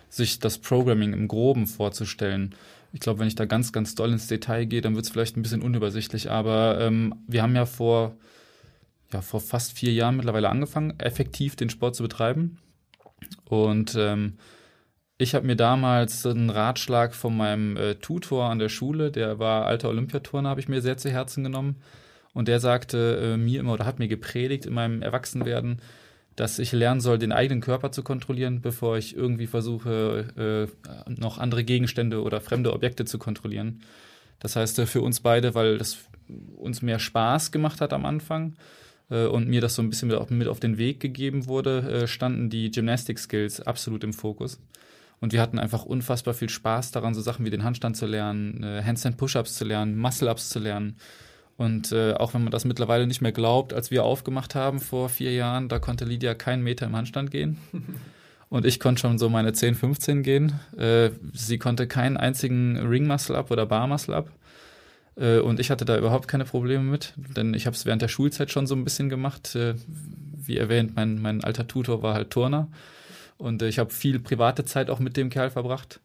sich 0.09 0.39
das 0.39 0.57
Programming 0.57 1.13
im 1.13 1.27
Groben 1.27 1.67
vorzustellen. 1.67 2.55
Ich 2.91 3.00
glaube, 3.00 3.19
wenn 3.19 3.27
ich 3.27 3.36
da 3.36 3.45
ganz, 3.45 3.71
ganz 3.71 3.93
doll 3.93 4.12
ins 4.12 4.27
Detail 4.27 4.65
gehe, 4.65 4.81
dann 4.81 4.95
wird 4.95 5.05
es 5.05 5.12
vielleicht 5.12 5.38
ein 5.38 5.43
bisschen 5.43 5.62
unübersichtlich. 5.62 6.31
Aber 6.31 6.79
ähm, 6.81 7.15
wir 7.27 7.43
haben 7.43 7.55
ja 7.55 7.67
vor, 7.67 8.17
ja 9.13 9.21
vor 9.21 9.39
fast 9.39 9.77
vier 9.77 9.93
Jahren 9.93 10.17
mittlerweile 10.17 10.50
angefangen, 10.50 11.00
effektiv 11.00 11.55
den 11.55 11.69
Sport 11.69 11.95
zu 11.95 12.03
betreiben. 12.03 12.57
Und 13.45 13.95
ähm, 13.95 14.38
ich 15.19 15.36
habe 15.36 15.45
mir 15.45 15.55
damals 15.55 16.25
einen 16.25 16.50
Ratschlag 16.50 17.13
von 17.13 17.38
meinem 17.38 17.77
äh, 17.77 17.95
Tutor 17.95 18.50
an 18.50 18.57
der 18.57 18.69
Schule, 18.69 19.12
der 19.12 19.38
war 19.38 19.65
alter 19.65 19.89
Olympiaturner, 19.89 20.50
habe 20.50 20.62
ich 20.62 20.69
mir 20.69 20.81
sehr 20.81 20.98
zu 20.98 21.12
Herzen 21.12 21.43
genommen. 21.43 21.75
Und 22.33 22.48
der 22.48 22.59
sagte 22.59 23.33
äh, 23.33 23.38
mir 23.38 23.59
immer 23.59 23.74
oder 23.74 23.86
hat 23.86 24.00
mir 24.00 24.07
gepredigt 24.07 24.65
in 24.65 24.74
meinem 24.74 25.01
Erwachsenwerden, 25.01 25.81
dass 26.36 26.59
ich 26.59 26.71
lernen 26.71 27.01
soll, 27.01 27.17
den 27.17 27.31
eigenen 27.31 27.62
Körper 27.62 27.91
zu 27.91 28.03
kontrollieren, 28.03 28.62
bevor 28.62 28.98
ich 28.98 29.15
irgendwie 29.15 29.48
versuche, 29.48 30.69
äh, 30.88 31.12
noch 31.12 31.38
andere 31.38 31.63
Gegenstände 31.63 32.21
oder 32.21 32.39
fremde 32.39 32.74
Objekte 32.74 33.05
zu 33.05 33.17
kontrollieren. 33.17 33.81
Das 34.39 34.55
heißt, 34.55 34.79
äh, 34.79 34.86
für 34.86 35.01
uns 35.01 35.19
beide, 35.19 35.53
weil 35.55 35.77
das 35.77 35.98
uns 36.55 36.81
mehr 36.81 37.00
Spaß 37.00 37.51
gemacht 37.51 37.81
hat 37.81 37.91
am 37.91 38.05
Anfang 38.05 38.55
äh, 39.09 39.25
und 39.25 39.48
mir 39.48 39.62
das 39.62 39.75
so 39.75 39.81
ein 39.81 39.89
bisschen 39.89 40.07
mit 40.29 40.48
auf, 40.48 40.59
den 40.59 40.77
Weg 40.77 41.00
gegeben 41.00 41.48
wurde, 41.48 42.03
äh, 42.03 42.07
standen 42.07 42.50
die 42.50 42.71
Gymnastic 42.71 43.19
Skills 43.19 43.62
absolut 43.62 44.03
im 44.03 44.13
Fokus. 44.13 44.59
Und 45.19 45.33
wir 45.33 45.41
hatten 45.41 45.59
einfach 45.59 45.83
unfassbar 45.83 46.33
viel 46.33 46.50
Spaß 46.50 46.91
daran, 46.91 47.13
so 47.13 47.21
Sachen 47.21 47.45
wie 47.45 47.50
den 47.50 47.63
Handstand 47.63 47.98
zu 47.98 48.05
lernen, 48.05 48.63
äh, 48.63 48.81
Handstand 48.83 49.17
Push-Ups 49.17 49.55
zu 49.55 49.65
lernen, 49.65 49.98
Muscle-Ups 49.98 50.50
zu 50.50 50.59
lernen 50.59 50.95
und 51.59 51.91
äh, 51.91 52.13
auch 52.13 52.33
wenn 52.33 52.43
man 52.43 52.51
das 52.51 52.63
mittlerweile 52.63 53.05
nicht 53.05 53.19
mehr 53.19 53.33
glaubt, 53.33 53.73
als 53.73 53.91
wir 53.91 54.05
aufgemacht 54.05 54.55
haben 54.55 54.79
vor 54.79 55.09
vier 55.09 55.33
Jahren, 55.33 55.67
da 55.67 55.77
konnte 55.77 56.05
Lydia 56.05 56.33
keinen 56.33 56.63
Meter 56.63 56.85
im 56.85 56.95
Handstand 56.95 57.31
gehen. 57.31 57.57
Und 58.49 58.65
ich 58.65 58.79
konnte 58.79 59.01
schon 59.01 59.19
so 59.19 59.29
meine 59.29 59.51
10, 59.51 59.75
15 59.75 60.23
gehen. 60.23 60.59
Äh, 60.77 61.11
sie 61.33 61.59
konnte 61.59 61.85
keinen 61.85 62.17
einzigen 62.17 62.77
Ring-Muscle-Up 62.77 63.51
oder 63.51 63.65
Bar-Muscle-Up. 63.67 64.31
Äh, 65.17 65.39
und 65.39 65.59
ich 65.59 65.69
hatte 65.69 65.85
da 65.85 65.99
überhaupt 65.99 66.27
keine 66.27 66.45
Probleme 66.45 66.83
mit, 66.83 67.13
denn 67.15 67.53
ich 67.53 67.67
habe 67.67 67.75
es 67.75 67.85
während 67.85 68.01
der 68.01 68.07
Schulzeit 68.07 68.49
schon 68.49 68.65
so 68.65 68.73
ein 68.73 68.83
bisschen 68.83 69.09
gemacht. 69.09 69.53
Äh, 69.53 69.75
wie 70.43 70.57
erwähnt, 70.57 70.95
mein, 70.95 71.21
mein 71.21 71.43
alter 71.43 71.67
Tutor 71.67 72.01
war 72.01 72.15
halt 72.15 72.31
Turner. 72.31 72.69
Und 73.37 73.61
äh, 73.61 73.67
ich 73.67 73.77
habe 73.77 73.91
viel 73.91 74.19
private 74.19 74.65
Zeit 74.65 74.89
auch 74.89 74.99
mit 74.99 75.15
dem 75.15 75.29
Kerl 75.29 75.51
verbracht. 75.51 75.99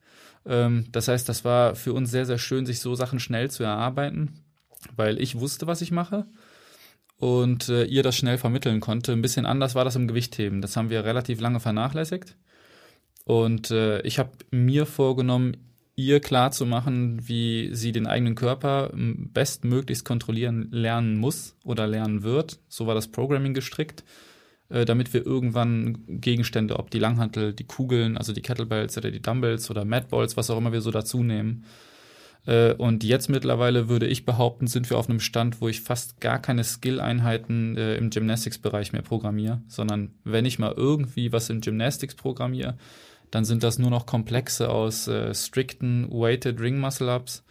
Ähm, 0.44 0.84
das 0.92 1.08
heißt, 1.08 1.26
das 1.28 1.46
war 1.46 1.76
für 1.76 1.94
uns 1.94 2.10
sehr, 2.10 2.26
sehr 2.26 2.38
schön, 2.38 2.66
sich 2.66 2.80
so 2.80 2.94
Sachen 2.94 3.20
schnell 3.20 3.50
zu 3.50 3.62
erarbeiten 3.62 4.43
weil 4.96 5.20
ich 5.20 5.38
wusste, 5.38 5.66
was 5.66 5.80
ich 5.80 5.90
mache 5.90 6.26
und 7.16 7.68
äh, 7.68 7.84
ihr 7.84 8.02
das 8.02 8.16
schnell 8.16 8.38
vermitteln 8.38 8.80
konnte. 8.80 9.12
Ein 9.12 9.22
bisschen 9.22 9.46
anders 9.46 9.74
war 9.74 9.84
das 9.84 9.96
im 9.96 10.08
Gewichtheben. 10.08 10.60
Das 10.60 10.76
haben 10.76 10.90
wir 10.90 11.04
relativ 11.04 11.40
lange 11.40 11.60
vernachlässigt. 11.60 12.36
Und 13.24 13.70
äh, 13.70 14.02
ich 14.02 14.18
habe 14.18 14.30
mir 14.50 14.86
vorgenommen, 14.86 15.56
ihr 15.96 16.20
klar 16.20 16.50
zu 16.50 16.66
machen, 16.66 17.26
wie 17.28 17.70
sie 17.72 17.92
den 17.92 18.06
eigenen 18.06 18.34
Körper 18.34 18.90
bestmöglichst 18.92 20.04
kontrollieren 20.04 20.68
lernen 20.70 21.16
muss 21.18 21.56
oder 21.64 21.86
lernen 21.86 22.22
wird. 22.22 22.58
So 22.68 22.86
war 22.86 22.94
das 22.94 23.08
Programming 23.08 23.54
gestrickt, 23.54 24.04
äh, 24.68 24.84
damit 24.84 25.14
wir 25.14 25.24
irgendwann 25.24 26.04
Gegenstände, 26.08 26.78
ob 26.78 26.90
die 26.90 26.98
Langhantel, 26.98 27.52
die 27.52 27.64
Kugeln, 27.64 28.18
also 28.18 28.32
die 28.32 28.42
Kettlebells 28.42 28.98
oder 28.98 29.10
die 29.10 29.22
Dumbbells 29.22 29.70
oder 29.70 29.84
Madballs, 29.84 30.36
was 30.36 30.50
auch 30.50 30.58
immer 30.58 30.72
wir 30.72 30.80
so 30.80 30.90
dazu 30.90 31.22
nehmen, 31.22 31.64
und 32.46 33.04
jetzt 33.04 33.30
mittlerweile 33.30 33.88
würde 33.88 34.06
ich 34.06 34.26
behaupten, 34.26 34.66
sind 34.66 34.90
wir 34.90 34.98
auf 34.98 35.08
einem 35.08 35.20
Stand, 35.20 35.60
wo 35.62 35.68
ich 35.68 35.80
fast 35.80 36.20
gar 36.20 36.38
keine 36.38 36.62
Skill-Einheiten 36.62 37.76
äh, 37.76 37.96
im 37.96 38.10
Gymnastics-Bereich 38.10 38.92
mehr 38.92 39.02
programmiere, 39.02 39.62
sondern 39.66 40.10
wenn 40.24 40.44
ich 40.44 40.58
mal 40.58 40.74
irgendwie 40.76 41.32
was 41.32 41.48
im 41.48 41.62
Gymnastics 41.62 42.14
programmiere, 42.14 42.76
dann 43.30 43.44
sind 43.44 43.62
das 43.62 43.78
nur 43.78 43.90
noch 43.90 44.04
Komplexe 44.06 44.68
aus 44.68 45.08
äh, 45.08 45.34
strikten 45.34 46.10
Weighted 46.10 46.60
Ring 46.60 46.78
Muscle-Ups 46.78 47.44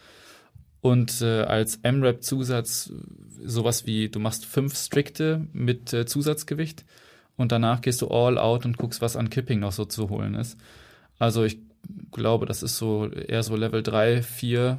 und 0.80 1.22
äh, 1.22 1.42
als 1.42 1.76
M-Rap-Zusatz 1.82 2.92
sowas 3.42 3.86
wie, 3.86 4.08
du 4.10 4.20
machst 4.20 4.46
fünf 4.46 4.76
strikte 4.76 5.46
mit 5.52 5.92
äh, 5.92 6.06
Zusatzgewicht 6.06 6.84
und 7.36 7.52
danach 7.52 7.80
gehst 7.80 8.02
du 8.02 8.08
all 8.08 8.38
out 8.38 8.64
und 8.64 8.78
guckst, 8.78 9.00
was 9.00 9.16
an 9.16 9.30
Kipping 9.30 9.60
noch 9.60 9.72
so 9.72 9.86
zu 9.86 10.08
holen 10.08 10.34
ist. 10.34 10.56
Also 11.18 11.42
ich 11.42 11.58
glaube, 12.12 12.46
das 12.46 12.62
ist 12.62 12.76
so 12.76 13.08
eher 13.08 13.42
so 13.42 13.56
Level 13.56 13.82
3, 13.82 14.22
4 14.22 14.78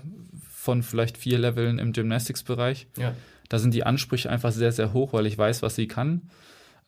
von 0.50 0.82
vielleicht 0.82 1.18
vier 1.18 1.38
Leveln 1.38 1.78
im 1.78 1.94
Gymnastics-Bereich. 1.94 2.88
Ja. 2.98 3.14
Da 3.50 3.60
sind 3.60 3.74
die 3.74 3.84
Ansprüche 3.84 4.30
einfach 4.30 4.52
sehr, 4.52 4.72
sehr 4.72 4.94
hoch, 4.94 5.14
weil 5.14 5.28
ich 5.28 5.38
weiß, 5.38 5.62
was 5.62 5.76
sie 5.76 5.88
kann. 5.88 6.24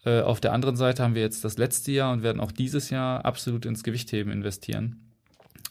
Äh, 0.03 0.21
auf 0.21 0.39
der 0.39 0.53
anderen 0.53 0.75
Seite 0.75 1.03
haben 1.03 1.13
wir 1.15 1.21
jetzt 1.21 1.43
das 1.43 1.57
letzte 1.57 1.91
Jahr 1.91 2.11
und 2.11 2.23
werden 2.23 2.39
auch 2.39 2.51
dieses 2.51 2.89
Jahr 2.89 3.25
absolut 3.25 3.65
ins 3.65 3.83
Gewichtheben 3.83 4.31
investieren, 4.31 5.13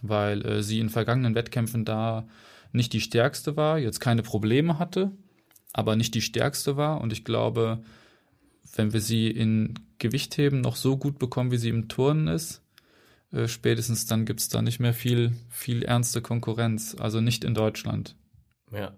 weil 0.02 0.46
äh, 0.46 0.62
sie 0.62 0.78
in 0.78 0.88
vergangenen 0.88 1.34
Wettkämpfen 1.34 1.84
da 1.84 2.28
nicht 2.72 2.92
die 2.92 3.00
stärkste 3.00 3.56
war, 3.56 3.78
jetzt 3.78 4.00
keine 4.00 4.22
Probleme 4.22 4.78
hatte, 4.78 5.10
aber 5.72 5.96
nicht 5.96 6.14
die 6.14 6.22
stärkste 6.22 6.76
war. 6.76 7.00
Und 7.00 7.12
ich 7.12 7.24
glaube, 7.24 7.80
wenn 8.76 8.92
wir 8.92 9.00
sie 9.00 9.28
in 9.28 9.74
Gewichtheben 9.98 10.60
noch 10.60 10.76
so 10.76 10.96
gut 10.96 11.18
bekommen, 11.18 11.50
wie 11.50 11.56
sie 11.56 11.70
im 11.70 11.88
Turnen 11.88 12.28
ist, 12.28 12.62
äh, 13.32 13.48
spätestens 13.48 14.06
dann 14.06 14.24
gibt 14.24 14.40
es 14.40 14.48
da 14.48 14.62
nicht 14.62 14.80
mehr 14.80 14.94
viel, 14.94 15.32
viel 15.48 15.82
ernste 15.82 16.22
Konkurrenz, 16.22 16.96
also 16.98 17.20
nicht 17.20 17.44
in 17.44 17.54
Deutschland. 17.54 18.16
Ja. 18.72 18.92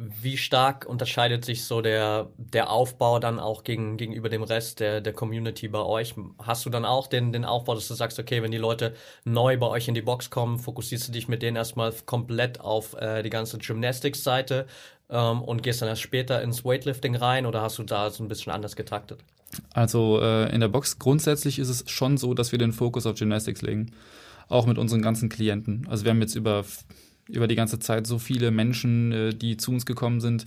Wie 0.00 0.36
stark 0.36 0.86
unterscheidet 0.86 1.44
sich 1.44 1.64
so 1.64 1.80
der, 1.80 2.30
der 2.36 2.70
Aufbau 2.70 3.18
dann 3.18 3.40
auch 3.40 3.64
gegen, 3.64 3.96
gegenüber 3.96 4.28
dem 4.28 4.44
Rest 4.44 4.78
der, 4.78 5.00
der 5.00 5.12
Community 5.12 5.66
bei 5.66 5.80
euch? 5.80 6.14
Hast 6.40 6.64
du 6.64 6.70
dann 6.70 6.84
auch 6.84 7.08
den, 7.08 7.32
den 7.32 7.44
Aufbau, 7.44 7.74
dass 7.74 7.88
du 7.88 7.94
sagst, 7.94 8.20
okay, 8.20 8.40
wenn 8.40 8.52
die 8.52 8.58
Leute 8.58 8.94
neu 9.24 9.56
bei 9.56 9.66
euch 9.66 9.88
in 9.88 9.94
die 9.94 10.02
Box 10.02 10.30
kommen, 10.30 10.60
fokussierst 10.60 11.08
du 11.08 11.12
dich 11.12 11.26
mit 11.26 11.42
denen 11.42 11.56
erstmal 11.56 11.92
komplett 12.06 12.60
auf 12.60 12.94
äh, 12.94 13.24
die 13.24 13.30
ganze 13.30 13.58
Gymnastics-Seite 13.58 14.68
ähm, 15.10 15.42
und 15.42 15.64
gehst 15.64 15.82
dann 15.82 15.88
erst 15.88 16.02
später 16.02 16.42
ins 16.42 16.64
Weightlifting 16.64 17.16
rein 17.16 17.44
oder 17.44 17.62
hast 17.62 17.78
du 17.78 17.82
da 17.82 18.08
so 18.10 18.22
ein 18.22 18.28
bisschen 18.28 18.52
anders 18.52 18.76
getaktet? 18.76 19.24
Also 19.72 20.20
äh, 20.20 20.52
in 20.54 20.60
der 20.60 20.68
Box 20.68 20.98
grundsätzlich 20.98 21.58
ist 21.58 21.68
es 21.68 21.90
schon 21.90 22.18
so, 22.18 22.34
dass 22.34 22.52
wir 22.52 22.58
den 22.58 22.72
Fokus 22.72 23.06
auf 23.06 23.18
Gymnastics 23.18 23.62
legen. 23.62 23.92
Auch 24.48 24.66
mit 24.66 24.78
unseren 24.78 25.02
ganzen 25.02 25.28
Klienten. 25.28 25.86
Also 25.88 26.04
wir 26.04 26.10
haben 26.10 26.20
jetzt 26.20 26.34
über, 26.34 26.64
über 27.28 27.48
die 27.48 27.54
ganze 27.54 27.78
Zeit 27.78 28.06
so 28.06 28.18
viele 28.18 28.50
Menschen, 28.50 29.12
äh, 29.12 29.34
die 29.34 29.56
zu 29.56 29.72
uns 29.72 29.86
gekommen 29.86 30.20
sind, 30.20 30.44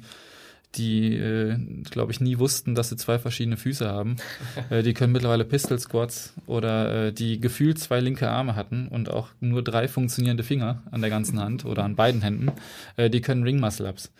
die, 0.75 1.15
äh, 1.15 1.57
glaube 1.89 2.11
ich, 2.11 2.21
nie 2.21 2.39
wussten, 2.39 2.75
dass 2.75 2.89
sie 2.89 2.95
zwei 2.95 3.19
verschiedene 3.19 3.57
Füße 3.57 3.87
haben. 3.87 4.15
äh, 4.69 4.83
die 4.83 4.93
können 4.93 5.13
mittlerweile 5.13 5.45
Pistol 5.45 5.79
Squats 5.79 6.33
oder 6.45 7.07
äh, 7.07 7.13
die 7.13 7.39
gefühlt 7.39 7.79
zwei 7.79 7.99
linke 7.99 8.29
Arme 8.29 8.55
hatten 8.55 8.87
und 8.87 9.09
auch 9.09 9.29
nur 9.39 9.63
drei 9.63 9.87
funktionierende 9.87 10.43
Finger 10.43 10.83
an 10.91 11.01
der 11.01 11.09
ganzen 11.09 11.39
Hand 11.39 11.65
oder 11.65 11.83
an 11.83 11.95
beiden 11.95 12.21
Händen. 12.21 12.51
Äh, 12.95 13.09
die 13.09 13.21
können 13.21 13.43
Ring 13.43 13.59
Muscle 13.59 13.89
Ups. 13.89 14.11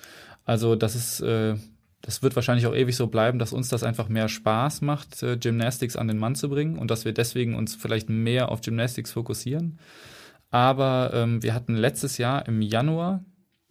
Also 0.46 0.76
das 0.76 0.96
ist 0.96 1.22
äh, 1.22 1.56
das 2.01 2.23
wird 2.23 2.35
wahrscheinlich 2.35 2.65
auch 2.65 2.75
ewig 2.75 2.95
so 2.95 3.07
bleiben, 3.07 3.39
dass 3.39 3.53
uns 3.53 3.69
das 3.69 3.83
einfach 3.83 4.09
mehr 4.09 4.27
Spaß 4.27 4.81
macht, 4.81 5.21
äh, 5.23 5.37
Gymnastics 5.37 5.95
an 5.95 6.07
den 6.07 6.17
Mann 6.17 6.35
zu 6.35 6.49
bringen 6.49 6.77
und 6.77 6.91
dass 6.91 7.05
wir 7.05 7.13
deswegen 7.13 7.55
uns 7.55 7.75
vielleicht 7.75 8.09
mehr 8.09 8.49
auf 8.49 8.61
Gymnastics 8.61 9.11
fokussieren. 9.11 9.79
Aber 10.49 11.11
ähm, 11.13 11.43
wir 11.43 11.53
hatten 11.53 11.75
letztes 11.75 12.17
Jahr 12.17 12.47
im 12.47 12.61
Januar 12.61 13.23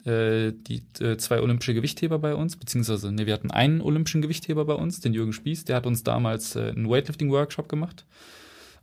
äh, 0.04 0.52
die 0.52 0.82
äh, 1.00 1.16
zwei 1.18 1.40
olympische 1.40 1.74
Gewichtheber 1.74 2.18
bei 2.18 2.34
uns, 2.34 2.56
beziehungsweise 2.56 3.12
nee, 3.12 3.26
wir 3.26 3.34
hatten 3.34 3.50
einen 3.50 3.80
olympischen 3.80 4.22
Gewichtheber 4.22 4.64
bei 4.64 4.74
uns, 4.74 5.00
den 5.00 5.12
Jürgen 5.12 5.32
Spieß, 5.32 5.64
der 5.64 5.76
hat 5.76 5.86
uns 5.86 6.04
damals 6.04 6.56
äh, 6.56 6.70
einen 6.70 6.88
Weightlifting-Workshop 6.88 7.68
gemacht. 7.68 8.06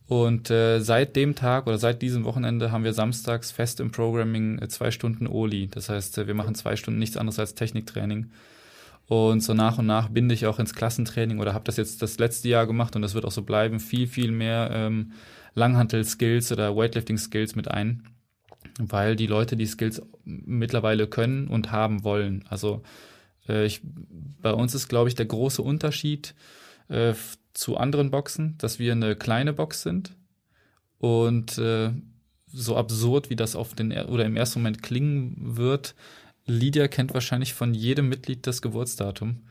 Und 0.08 0.50
äh, 0.50 0.80
seit 0.80 1.18
dem 1.18 1.36
Tag 1.36 1.68
oder 1.68 1.78
seit 1.78 2.02
diesem 2.02 2.24
Wochenende 2.24 2.72
haben 2.72 2.86
wir 2.86 2.94
samstags 2.94 3.52
fest 3.52 3.82
im 3.82 3.92
Programming 3.92 4.60
äh, 4.60 4.68
zwei 4.70 4.92
Stunden 4.92 5.28
Oli. 5.28 5.68
Das 5.68 5.90
heißt, 5.90 6.20
äh, 6.20 6.28
wir 6.28 6.34
machen 6.34 6.56
zwei 6.56 6.76
Stunden 6.78 7.00
nichts 7.00 7.18
anderes 7.18 7.40
als 7.40 7.56
Techniktraining. 7.56 8.32
Und 9.08 9.42
so 9.42 9.54
nach 9.54 9.78
und 9.78 9.86
nach 9.86 10.10
binde 10.10 10.34
ich 10.34 10.46
auch 10.46 10.60
ins 10.60 10.74
Klassentraining 10.74 11.40
oder 11.40 11.54
habe 11.54 11.64
das 11.64 11.78
jetzt 11.78 12.02
das 12.02 12.20
letzte 12.20 12.50
Jahr 12.50 12.68
gemacht 12.68 12.96
und 12.96 13.02
das 13.02 13.14
wird 13.14 13.26
auch 13.26 13.32
so 13.32 13.42
bleiben, 13.42 13.80
viel, 13.80 14.06
viel 14.06 14.32
mehr 14.32 14.70
ähm, 14.74 15.14
Langhantel-Skills 15.54 16.52
oder 16.52 16.76
Weightlifting-Skills 16.76 17.56
mit 17.56 17.70
ein, 17.70 18.04
weil 18.80 19.16
die 19.16 19.28
Leute 19.28 19.56
die 19.56 19.66
Skills 19.66 20.02
mittlerweile 20.26 21.08
können 21.08 21.48
und 21.48 21.72
haben 21.72 22.04
wollen. 22.04 22.44
Also 22.50 22.84
äh, 23.48 23.66
ich, 23.66 23.82
bei 23.84 24.52
uns 24.52 24.76
ist, 24.76 24.90
glaube 24.90 25.08
ich, 25.08 25.16
der 25.16 25.26
große 25.26 25.62
Unterschied 25.62 26.36
äh, 26.90 27.14
zu 27.54 27.78
anderen 27.78 28.12
Boxen, 28.12 28.56
dass 28.58 28.78
wir 28.78 28.92
eine 28.92 29.16
kleine 29.16 29.54
Box 29.54 29.84
sind 29.84 30.16
und 31.00 31.58
äh, 31.58 31.92
so 32.48 32.76
absurd, 32.76 33.30
wie 33.30 33.36
das 33.36 33.56
auf 33.56 33.74
den 33.74 33.92
oder 33.92 34.26
im 34.26 34.36
ersten 34.36 34.60
Moment 34.60 34.84
klingen 34.84 35.36
wird, 35.58 35.96
Lydia 36.48 36.88
kennt 36.88 37.14
wahrscheinlich 37.14 37.54
von 37.54 37.74
jedem 37.74 38.10
Mitglied 38.10 38.48
das 38.48 38.62
Geburtsdatum. 38.62 39.42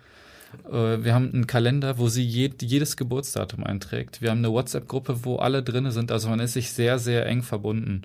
Äh, 0.64 1.04
wir 1.04 1.14
haben 1.14 1.32
einen 1.32 1.46
Kalender, 1.46 1.98
wo 1.98 2.08
sie 2.08 2.24
jedes 2.24 2.96
Geburtsdatum 2.96 3.64
einträgt. 3.64 4.22
Wir 4.22 4.30
haben 4.30 4.38
eine 4.38 4.52
WhatsApp-Gruppe, 4.52 5.24
wo 5.24 5.36
alle 5.36 5.62
drin 5.62 5.90
sind. 5.90 6.10
Also 6.10 6.28
man 6.28 6.40
ist 6.40 6.54
sich 6.54 6.72
sehr, 6.72 6.98
sehr 6.98 7.26
eng 7.26 7.42
verbunden. 7.42 8.02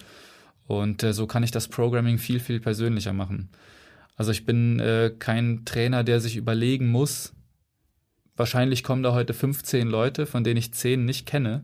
Und 0.67 1.04
äh, 1.04 1.13
so 1.13 1.25
kann 1.25 1.43
ich 1.43 1.51
das 1.51 1.69
Programming 1.69 2.17
viel, 2.17 2.39
viel 2.39 2.60
persönlicher 2.60 3.13
machen. 3.13 3.49
Also 4.17 4.32
ich 4.32 4.45
bin 4.45 4.80
äh, 4.80 5.12
kein 5.17 5.63
Trainer, 5.65 6.04
der 6.04 6.19
sich 6.19 6.36
überlegen 6.36 6.89
muss, 6.89 7.34
wahrscheinlich 8.36 8.84
kommen 8.84 9.04
da 9.04 9.13
heute 9.13 9.34
15 9.34 9.88
Leute, 9.88 10.25
von 10.25 10.43
denen 10.43 10.58
ich 10.58 10.73
10 10.73 11.06
nicht 11.06 11.25
kenne. 11.25 11.63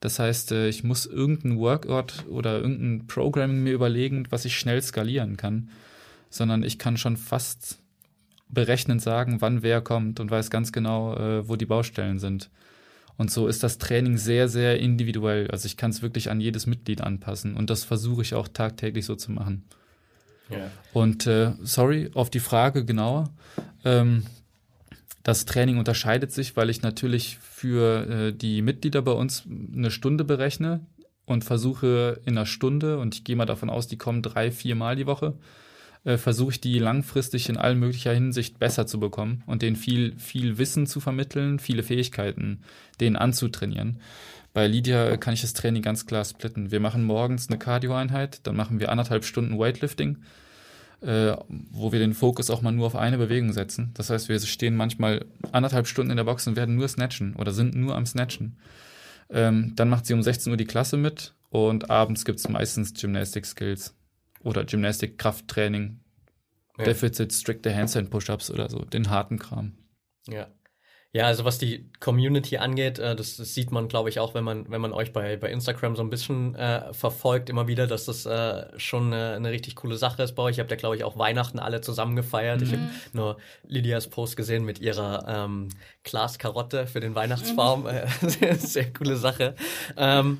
Das 0.00 0.18
heißt, 0.18 0.50
ich 0.50 0.82
muss 0.82 1.06
irgendeinen 1.06 1.58
Workout 1.58 2.26
oder 2.28 2.60
irgendein 2.60 3.06
Programming 3.06 3.62
mir 3.62 3.72
überlegen, 3.72 4.26
was 4.30 4.44
ich 4.44 4.58
schnell 4.58 4.82
skalieren 4.82 5.36
kann 5.36 5.70
sondern 6.32 6.62
ich 6.62 6.78
kann 6.78 6.96
schon 6.96 7.16
fast 7.16 7.78
berechnend 8.48 9.00
sagen, 9.00 9.40
wann 9.40 9.62
wer 9.62 9.80
kommt 9.80 10.20
und 10.20 10.30
weiß 10.30 10.50
ganz 10.50 10.72
genau, 10.72 11.14
äh, 11.16 11.48
wo 11.48 11.56
die 11.56 11.66
Baustellen 11.66 12.18
sind. 12.18 12.50
Und 13.16 13.30
so 13.30 13.46
ist 13.46 13.62
das 13.62 13.78
Training 13.78 14.16
sehr, 14.16 14.48
sehr 14.48 14.78
individuell. 14.80 15.50
Also 15.50 15.66
ich 15.66 15.76
kann 15.76 15.90
es 15.90 16.02
wirklich 16.02 16.30
an 16.30 16.40
jedes 16.40 16.66
Mitglied 16.66 17.00
anpassen 17.00 17.54
und 17.54 17.70
das 17.70 17.84
versuche 17.84 18.22
ich 18.22 18.34
auch 18.34 18.48
tagtäglich 18.48 19.04
so 19.04 19.14
zu 19.14 19.32
machen. 19.32 19.64
Ja. 20.50 20.70
Und 20.92 21.26
äh, 21.26 21.52
sorry, 21.62 22.10
auf 22.14 22.30
die 22.30 22.40
Frage 22.40 22.84
genauer. 22.84 23.30
Ähm, 23.84 24.24
das 25.22 25.44
Training 25.44 25.78
unterscheidet 25.78 26.32
sich, 26.32 26.56
weil 26.56 26.68
ich 26.68 26.82
natürlich 26.82 27.38
für 27.38 28.08
äh, 28.08 28.32
die 28.32 28.60
Mitglieder 28.60 29.02
bei 29.02 29.12
uns 29.12 29.44
eine 29.46 29.90
Stunde 29.90 30.24
berechne 30.24 30.80
und 31.24 31.44
versuche 31.44 32.20
in 32.24 32.36
einer 32.36 32.46
Stunde, 32.46 32.98
und 32.98 33.14
ich 33.14 33.24
gehe 33.24 33.36
mal 33.36 33.46
davon 33.46 33.70
aus, 33.70 33.86
die 33.86 33.98
kommen 33.98 34.22
drei, 34.22 34.50
vier 34.50 34.74
Mal 34.74 34.96
die 34.96 35.06
Woche, 35.06 35.34
äh, 36.04 36.16
versuche 36.16 36.52
ich 36.52 36.60
die 36.60 36.78
langfristig 36.78 37.48
in 37.48 37.56
all 37.56 37.74
möglicher 37.74 38.12
Hinsicht 38.12 38.58
besser 38.58 38.86
zu 38.86 38.98
bekommen 38.98 39.42
und 39.46 39.62
denen 39.62 39.76
viel, 39.76 40.14
viel 40.18 40.58
Wissen 40.58 40.86
zu 40.86 41.00
vermitteln, 41.00 41.58
viele 41.58 41.82
Fähigkeiten 41.82 42.60
denen 43.00 43.16
anzutrainieren. 43.16 44.00
Bei 44.52 44.66
Lydia 44.66 45.16
kann 45.16 45.32
ich 45.32 45.40
das 45.40 45.54
Training 45.54 45.82
ganz 45.82 46.04
klar 46.04 46.24
splitten. 46.24 46.70
Wir 46.70 46.80
machen 46.80 47.04
morgens 47.04 47.48
eine 47.48 47.58
Cardio-Einheit, 47.58 48.40
dann 48.46 48.56
machen 48.56 48.80
wir 48.80 48.90
anderthalb 48.90 49.24
Stunden 49.24 49.58
Weightlifting, 49.58 50.18
äh, 51.00 51.36
wo 51.48 51.92
wir 51.92 52.00
den 52.00 52.14
Fokus 52.14 52.50
auch 52.50 52.60
mal 52.62 52.72
nur 52.72 52.86
auf 52.86 52.96
eine 52.96 53.16
Bewegung 53.16 53.52
setzen. 53.52 53.92
Das 53.94 54.10
heißt, 54.10 54.28
wir 54.28 54.38
stehen 54.40 54.76
manchmal 54.76 55.24
anderthalb 55.52 55.86
Stunden 55.86 56.10
in 56.10 56.16
der 56.18 56.24
Box 56.24 56.46
und 56.46 56.56
werden 56.56 56.74
nur 56.74 56.88
snatchen 56.88 57.34
oder 57.36 57.52
sind 57.52 57.74
nur 57.74 57.96
am 57.96 58.06
Snatchen. 58.06 58.56
Ähm, 59.30 59.72
dann 59.76 59.88
macht 59.88 60.04
sie 60.04 60.12
um 60.12 60.22
16 60.22 60.50
Uhr 60.50 60.58
die 60.58 60.66
Klasse 60.66 60.98
mit 60.98 61.32
und 61.48 61.90
abends 61.90 62.24
gibt's 62.26 62.48
meistens 62.48 62.92
Gymnastic 62.92 63.46
Skills 63.46 63.94
oder 64.44 64.64
Gymnastik, 64.64 65.18
Krafttraining, 65.18 66.00
ja. 66.78 66.84
Deficit, 66.84 67.32
strikte 67.32 67.74
Handstand 67.74 68.10
Push-Ups 68.10 68.50
oder 68.50 68.68
so, 68.68 68.80
den 68.84 69.10
harten 69.10 69.38
Kram. 69.38 69.72
Ja. 70.28 70.48
Ja, 71.14 71.26
also 71.26 71.44
was 71.44 71.58
die 71.58 71.90
Community 72.00 72.56
angeht, 72.56 72.98
äh, 72.98 73.14
das, 73.14 73.36
das, 73.36 73.52
sieht 73.52 73.70
man, 73.70 73.88
glaube 73.88 74.08
ich, 74.08 74.18
auch, 74.18 74.32
wenn 74.32 74.44
man, 74.44 74.70
wenn 74.70 74.80
man 74.80 74.94
euch 74.94 75.12
bei, 75.12 75.36
bei 75.36 75.50
Instagram 75.50 75.94
so 75.94 76.02
ein 76.02 76.08
bisschen 76.08 76.54
äh, 76.54 76.94
verfolgt, 76.94 77.50
immer 77.50 77.68
wieder, 77.68 77.86
dass 77.86 78.06
das 78.06 78.24
äh, 78.24 78.66
schon 78.78 79.12
eine, 79.12 79.34
eine, 79.34 79.50
richtig 79.50 79.76
coole 79.76 79.96
Sache 79.96 80.22
ist 80.22 80.32
bei 80.34 80.42
euch. 80.42 80.56
Ihr 80.56 80.62
habt 80.62 80.70
ja, 80.70 80.78
glaube 80.78 80.96
ich, 80.96 81.04
auch 81.04 81.18
Weihnachten 81.18 81.58
alle 81.58 81.82
zusammen 81.82 82.16
gefeiert. 82.16 82.62
Mhm. 82.62 82.66
Ich 82.66 82.72
habe 82.72 82.82
nur 83.12 83.36
Lydias 83.66 84.08
Post 84.08 84.38
gesehen 84.38 84.64
mit 84.64 84.78
ihrer 84.78 85.26
ähm, 85.28 85.68
Glaskarotte 86.02 86.86
für 86.86 87.00
den 87.00 87.14
Weihnachtsbaum. 87.14 87.82
Mhm. 87.82 88.28
sehr, 88.28 88.54
sehr 88.54 88.92
coole 88.94 89.16
Sache. 89.16 89.54
Ähm, 89.98 90.38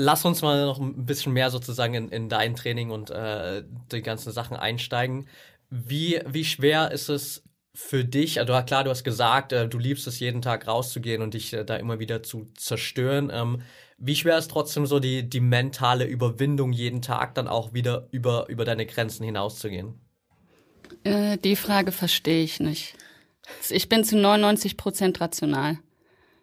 lass 0.00 0.24
uns 0.24 0.42
mal 0.42 0.64
noch 0.64 0.80
ein 0.80 1.04
bisschen 1.04 1.32
mehr 1.32 1.50
sozusagen 1.50 1.94
in, 1.94 2.08
in 2.08 2.28
dein 2.28 2.54
Training 2.54 2.90
und 2.90 3.10
äh, 3.10 3.62
die 3.92 4.02
ganzen 4.02 4.32
Sachen 4.32 4.56
einsteigen. 4.56 5.28
Wie, 5.68 6.20
wie 6.26 6.44
schwer 6.44 6.90
ist 6.90 7.08
es 7.08 7.42
für 7.74 8.04
dich? 8.04 8.40
Also 8.40 8.60
klar, 8.62 8.84
du 8.84 8.90
hast 8.90 9.04
gesagt, 9.04 9.52
äh, 9.52 9.68
du 9.68 9.78
liebst 9.78 10.06
es 10.06 10.18
jeden 10.18 10.42
Tag 10.42 10.66
rauszugehen 10.66 11.22
und 11.22 11.34
dich 11.34 11.52
äh, 11.52 11.64
da 11.64 11.76
immer 11.76 11.98
wieder 11.98 12.22
zu 12.22 12.48
zerstören. 12.56 13.30
Ähm, 13.32 13.62
wie 13.98 14.16
schwer 14.16 14.38
ist 14.38 14.50
trotzdem 14.50 14.86
so 14.86 14.98
die, 14.98 15.28
die 15.28 15.40
mentale 15.40 16.06
Überwindung, 16.06 16.72
jeden 16.72 17.02
Tag 17.02 17.34
dann 17.34 17.46
auch 17.46 17.74
wieder 17.74 18.08
über, 18.10 18.48
über 18.48 18.64
deine 18.64 18.86
Grenzen 18.86 19.24
hinauszugehen? 19.24 20.00
Äh, 21.04 21.36
die 21.36 21.56
Frage 21.56 21.92
verstehe 21.92 22.42
ich 22.42 22.58
nicht. 22.58 22.94
Ich 23.68 23.88
bin 23.88 24.04
zu 24.04 24.16
99 24.16 24.78
Prozent 24.78 25.20
rational. 25.20 25.78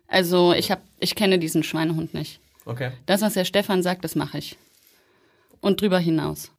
Also 0.08 0.54
ich 0.54 0.72
hab, 0.72 0.82
ich 1.00 1.16
kenne 1.16 1.40
diesen 1.40 1.64
Schweinehund 1.64 2.14
nicht. 2.14 2.40
Okay. 2.68 2.92
Das, 3.06 3.22
was 3.22 3.34
der 3.34 3.46
Stefan 3.46 3.82
sagt, 3.82 4.04
das 4.04 4.16
mache 4.16 4.38
ich. 4.38 4.58
Und 5.62 5.80
drüber 5.80 6.00
hinaus. 6.00 6.52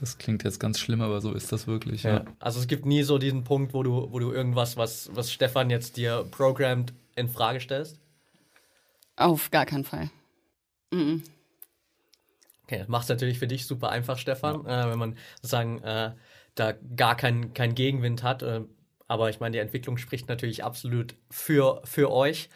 Das 0.00 0.16
klingt 0.16 0.42
jetzt 0.42 0.58
ganz 0.58 0.78
schlimm, 0.78 1.02
aber 1.02 1.20
so 1.20 1.34
ist 1.34 1.52
das 1.52 1.66
wirklich. 1.66 2.04
Ja. 2.04 2.14
ja. 2.14 2.24
Also 2.38 2.60
es 2.60 2.66
gibt 2.66 2.86
nie 2.86 3.02
so 3.02 3.18
diesen 3.18 3.44
Punkt, 3.44 3.74
wo 3.74 3.82
du, 3.82 4.10
wo 4.10 4.18
du 4.18 4.32
irgendwas, 4.32 4.78
was, 4.78 5.10
was 5.14 5.30
Stefan 5.30 5.68
jetzt 5.68 5.98
dir 5.98 6.26
programmt, 6.30 6.94
in 7.14 7.28
Frage 7.28 7.60
stellst? 7.60 8.00
Auf 9.16 9.50
gar 9.50 9.66
keinen 9.66 9.84
Fall. 9.84 10.08
Mhm. 10.90 11.22
Okay, 12.64 12.78
das 12.78 12.88
macht 12.88 13.02
es 13.02 13.08
natürlich 13.10 13.38
für 13.38 13.48
dich 13.48 13.66
super 13.66 13.90
einfach, 13.90 14.16
Stefan, 14.16 14.64
ja. 14.64 14.86
äh, 14.86 14.90
wenn 14.90 14.98
man 14.98 15.18
sozusagen 15.36 15.82
äh, 15.82 16.12
da 16.54 16.72
gar 16.96 17.16
keinen 17.16 17.52
kein 17.52 17.74
Gegenwind 17.74 18.22
hat. 18.22 18.42
Äh, 18.42 18.62
aber 19.08 19.28
ich 19.28 19.40
meine, 19.40 19.52
die 19.52 19.58
Entwicklung 19.58 19.98
spricht 19.98 20.28
natürlich 20.28 20.64
absolut 20.64 21.16
für, 21.30 21.82
für 21.84 22.10
euch. 22.10 22.48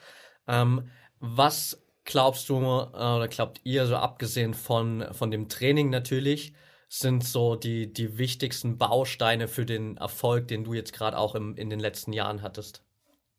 Ähm, 0.46 0.88
was 1.20 1.83
glaubst 2.04 2.48
du 2.48 2.56
äh, 2.56 2.96
oder 2.96 3.28
glaubt 3.28 3.60
ihr, 3.64 3.86
so 3.86 3.96
abgesehen 3.96 4.54
von, 4.54 5.06
von 5.12 5.30
dem 5.30 5.48
Training 5.48 5.90
natürlich, 5.90 6.54
sind 6.88 7.24
so 7.24 7.56
die, 7.56 7.92
die 7.92 8.18
wichtigsten 8.18 8.78
Bausteine 8.78 9.48
für 9.48 9.66
den 9.66 9.96
Erfolg, 9.96 10.48
den 10.48 10.64
du 10.64 10.74
jetzt 10.74 10.92
gerade 10.92 11.18
auch 11.18 11.34
im, 11.34 11.56
in 11.56 11.70
den 11.70 11.80
letzten 11.80 12.12
Jahren 12.12 12.42
hattest? 12.42 12.82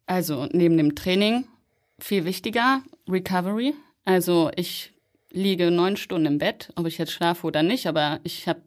Also 0.08 0.48
neben 0.52 0.78
dem 0.78 0.96
Training 0.96 1.46
viel 2.00 2.26
wichtiger, 2.26 2.82
Recovery. 3.08 3.74
Also 4.04 4.52
ich 4.56 4.94
liege 5.32 5.72
neun 5.72 5.98
Stunden 5.98 6.28
im 6.28 6.38
Bett, 6.38 6.72
ob 6.76 6.86
ich 6.86 6.98
jetzt 6.98 7.12
schlafe 7.12 7.48
oder 7.48 7.64
nicht, 7.64 7.88
aber 7.88 8.20
ich 8.24 8.48
habe, 8.48 8.62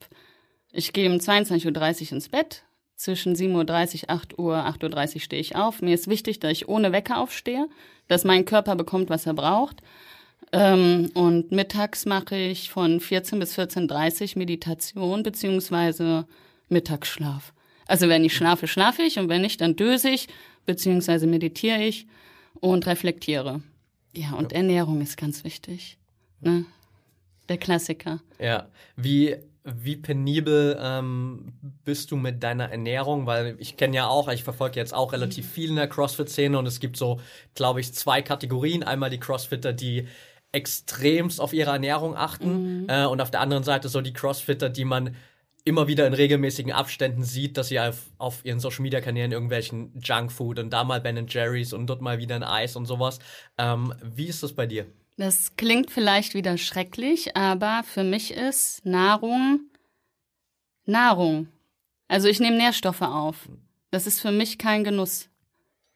ich 0.72 0.92
gehe 0.92 1.10
um 1.10 1.16
22.30 1.16 2.06
Uhr 2.06 2.12
ins 2.12 2.28
Bett. 2.28 2.64
Zwischen 2.98 3.34
7.30 3.34 4.02
Uhr, 4.02 4.10
8 4.10 4.38
Uhr, 4.38 4.56
8.30 4.56 5.14
Uhr 5.14 5.20
stehe 5.22 5.40
ich 5.40 5.56
auf. 5.56 5.80
Mir 5.80 5.94
ist 5.94 6.08
wichtig, 6.08 6.40
dass 6.40 6.52
ich 6.52 6.68
ohne 6.68 6.92
Wecker 6.92 7.18
aufstehe 7.18 7.68
dass 8.08 8.24
mein 8.24 8.44
Körper 8.44 8.74
bekommt, 8.74 9.10
was 9.10 9.26
er 9.26 9.34
braucht. 9.34 9.82
Ähm, 10.50 11.10
und 11.14 11.52
mittags 11.52 12.06
mache 12.06 12.36
ich 12.36 12.70
von 12.70 13.00
14 13.00 13.38
bis 13.38 13.56
14.30 13.56 14.32
Uhr 14.32 14.38
Meditation 14.38 15.22
beziehungsweise 15.22 16.26
Mittagsschlaf. 16.70 17.52
Also 17.86 18.08
wenn 18.08 18.24
ich 18.24 18.34
schlafe, 18.34 18.66
schlafe 18.66 19.02
ich 19.02 19.18
und 19.18 19.28
wenn 19.28 19.42
nicht, 19.42 19.60
dann 19.60 19.76
döse 19.76 20.08
ich 20.08 20.28
beziehungsweise 20.66 21.26
meditiere 21.26 21.82
ich 21.82 22.06
und 22.60 22.86
reflektiere. 22.86 23.62
Ja, 24.14 24.32
und 24.32 24.52
ja. 24.52 24.58
Ernährung 24.58 25.00
ist 25.00 25.16
ganz 25.16 25.44
wichtig. 25.44 25.98
Ne? 26.40 26.64
Der 27.48 27.58
Klassiker. 27.58 28.20
Ja. 28.38 28.68
Wie 28.96 29.36
wie 29.76 29.96
penibel 29.96 30.78
ähm, 30.80 31.52
bist 31.84 32.10
du 32.10 32.16
mit 32.16 32.42
deiner 32.42 32.70
Ernährung? 32.70 33.26
Weil 33.26 33.56
ich 33.58 33.76
kenne 33.76 33.96
ja 33.96 34.06
auch, 34.06 34.28
ich 34.28 34.44
verfolge 34.44 34.76
jetzt 34.76 34.94
auch 34.94 35.12
relativ 35.12 35.46
mhm. 35.46 35.50
viel 35.50 35.70
in 35.70 35.76
der 35.76 35.88
CrossFit-Szene 35.88 36.58
und 36.58 36.66
es 36.66 36.80
gibt 36.80 36.96
so, 36.96 37.20
glaube 37.54 37.80
ich, 37.80 37.92
zwei 37.92 38.22
Kategorien. 38.22 38.82
Einmal 38.82 39.10
die 39.10 39.20
CrossFitter, 39.20 39.72
die 39.72 40.08
extremst 40.52 41.40
auf 41.40 41.52
ihre 41.52 41.70
Ernährung 41.72 42.16
achten 42.16 42.82
mhm. 42.82 42.88
äh, 42.88 43.04
und 43.04 43.20
auf 43.20 43.30
der 43.30 43.40
anderen 43.40 43.64
Seite 43.64 43.88
so 43.88 44.00
die 44.00 44.12
CrossFitter, 44.12 44.70
die 44.70 44.84
man 44.84 45.14
immer 45.64 45.86
wieder 45.86 46.06
in 46.06 46.14
regelmäßigen 46.14 46.72
Abständen 46.72 47.22
sieht, 47.22 47.58
dass 47.58 47.68
sie 47.68 47.78
auf, 47.78 48.10
auf 48.16 48.44
ihren 48.44 48.58
Social 48.58 48.82
Media 48.82 49.02
Kanälen 49.02 49.32
irgendwelchen 49.32 49.92
Junkfood 50.02 50.58
und 50.58 50.70
da 50.70 50.84
mal 50.84 51.00
Ben 51.00 51.26
Jerry's 51.28 51.74
und 51.74 51.86
dort 51.86 52.00
mal 52.00 52.18
wieder 52.18 52.36
ein 52.36 52.42
Eis 52.42 52.74
und 52.74 52.86
sowas. 52.86 53.18
Ähm, 53.58 53.94
wie 54.02 54.26
ist 54.26 54.42
das 54.42 54.54
bei 54.54 54.66
dir? 54.66 54.86
Das 55.18 55.56
klingt 55.56 55.90
vielleicht 55.90 56.34
wieder 56.34 56.56
schrecklich, 56.56 57.36
aber 57.36 57.82
für 57.84 58.04
mich 58.04 58.32
ist 58.32 58.86
Nahrung 58.86 59.60
Nahrung. 60.88 61.48
Also 62.08 62.28
ich 62.28 62.40
nehme 62.40 62.56
Nährstoffe 62.56 63.02
auf. 63.02 63.48
Das 63.90 64.06
ist 64.06 64.20
für 64.20 64.32
mich 64.32 64.58
kein 64.58 64.84
Genuss. 64.84 65.28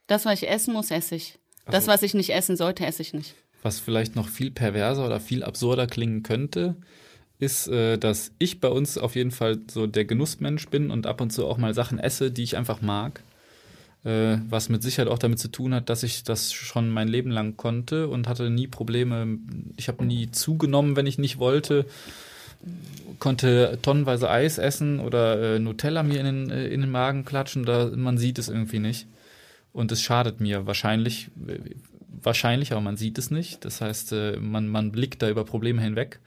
Das, 0.07 0.25
was 0.25 0.43
ich 0.43 0.49
essen 0.49 0.75
muss, 0.75 0.91
esse 0.91 1.15
ich. 1.15 1.39
Das, 1.65 1.75
also 1.75 1.93
was 1.93 2.03
ich 2.03 2.15
nicht 2.15 2.31
essen 2.31 2.57
sollte, 2.57 2.85
esse 2.85 3.03
ich 3.03 3.15
nicht. 3.15 3.35
Was 3.63 3.81
vielleicht 3.81 4.17
noch 4.17 4.29
viel 4.29 4.51
perverser 4.51 5.07
oder 5.07 5.21
viel 5.21 5.43
absurder 5.45 5.87
klingen 5.87 6.23
könnte, 6.23 6.77
ist, 7.39 7.69
äh, 7.69 7.97
dass 7.97 8.33
ich 8.39 8.61
bei 8.61 8.69
uns 8.69 8.99
auf 8.99 9.15
jeden 9.15 9.31
Fall 9.31 9.61
so 9.71 9.87
der 9.87 10.05
Genussmensch 10.05 10.69
bin 10.69 10.91
und 10.91 11.07
ab 11.07 11.21
und 11.21 11.31
zu 11.31 11.47
auch 11.47 11.59
mal 11.59 11.75
Sachen 11.75 11.99
esse, 11.99 12.31
die 12.31 12.43
ich 12.43 12.57
einfach 12.57 12.83
mag. 12.83 13.23
Äh, 14.05 14.39
was 14.49 14.69
mit 14.69 14.83
Sicherheit 14.83 15.09
auch 15.09 15.19
damit 15.19 15.39
zu 15.39 15.49
tun 15.49 15.75
hat, 15.75 15.89
dass 15.89 16.03
ich 16.03 16.25
das 16.25 16.53
schon 16.53 16.91
mein 16.91 17.07
Leben 17.07 17.31
lang 17.31 17.57
konnte 17.57 18.09
und 18.09 18.27
hatte 18.27 18.51
nie 18.51 18.67
Probleme. 18.67 19.39
Ich 19.77 19.87
habe 19.87 20.05
nie 20.05 20.31
zugenommen, 20.31 20.97
wenn 20.97 21.07
ich 21.07 21.19
nicht 21.19 21.39
wollte. 21.39 21.87
Konnte 23.21 23.79
tonnenweise 23.83 24.29
Eis 24.29 24.59
essen 24.59 24.99
oder 24.99 25.55
äh, 25.55 25.59
Nutella 25.61 26.03
mir 26.03 26.19
in 26.19 26.27
den, 26.27 26.51
äh, 26.51 26.67
in 26.69 26.81
den 26.81 26.91
Magen 26.91 27.25
klatschen. 27.25 27.65
Da, 27.65 27.91
man 27.95 28.19
sieht 28.19 28.39
es 28.39 28.49
irgendwie 28.49 28.81
nicht. 28.81 29.07
Und 29.73 29.93
es 29.93 30.03
schadet 30.03 30.41
mir 30.41 30.67
wahrscheinlich, 30.67 31.31
äh, 31.47 31.59
wahrscheinlich, 32.09 32.73
aber 32.73 32.81
man 32.81 32.97
sieht 32.97 33.19
es 33.19 33.31
nicht. 33.31 33.65
Das 33.65 33.81
heißt, 33.81 34.13
äh, 34.13 34.37
man, 34.39 34.67
man 34.69 34.91
blickt 34.91 35.23
da 35.23 35.31
über 35.31 35.45
Probleme 35.45 35.81
hinweg. 35.81 36.19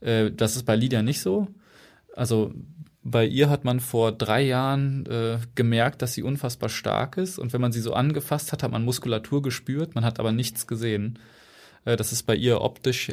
Äh, 0.00 0.32
das 0.32 0.56
ist 0.56 0.64
bei 0.64 0.74
Lydia 0.74 1.02
nicht 1.02 1.20
so. 1.20 1.46
Also 2.16 2.52
bei 3.04 3.26
ihr 3.26 3.50
hat 3.50 3.64
man 3.64 3.80
vor 3.80 4.12
drei 4.12 4.42
Jahren 4.42 5.04
äh, 5.06 5.38
gemerkt, 5.54 6.00
dass 6.00 6.14
sie 6.14 6.22
unfassbar 6.22 6.70
stark 6.70 7.18
ist. 7.18 7.38
Und 7.38 7.52
wenn 7.52 7.60
man 7.60 7.70
sie 7.70 7.82
so 7.82 7.92
angefasst 7.92 8.50
hat, 8.50 8.62
hat 8.62 8.72
man 8.72 8.84
Muskulatur 8.84 9.42
gespürt, 9.42 9.94
man 9.94 10.04
hat 10.04 10.18
aber 10.18 10.32
nichts 10.32 10.66
gesehen. 10.66 11.18
Äh, 11.84 11.96
das 11.96 12.12
ist 12.12 12.22
bei 12.22 12.34
ihr 12.34 12.62
optisch, 12.62 13.12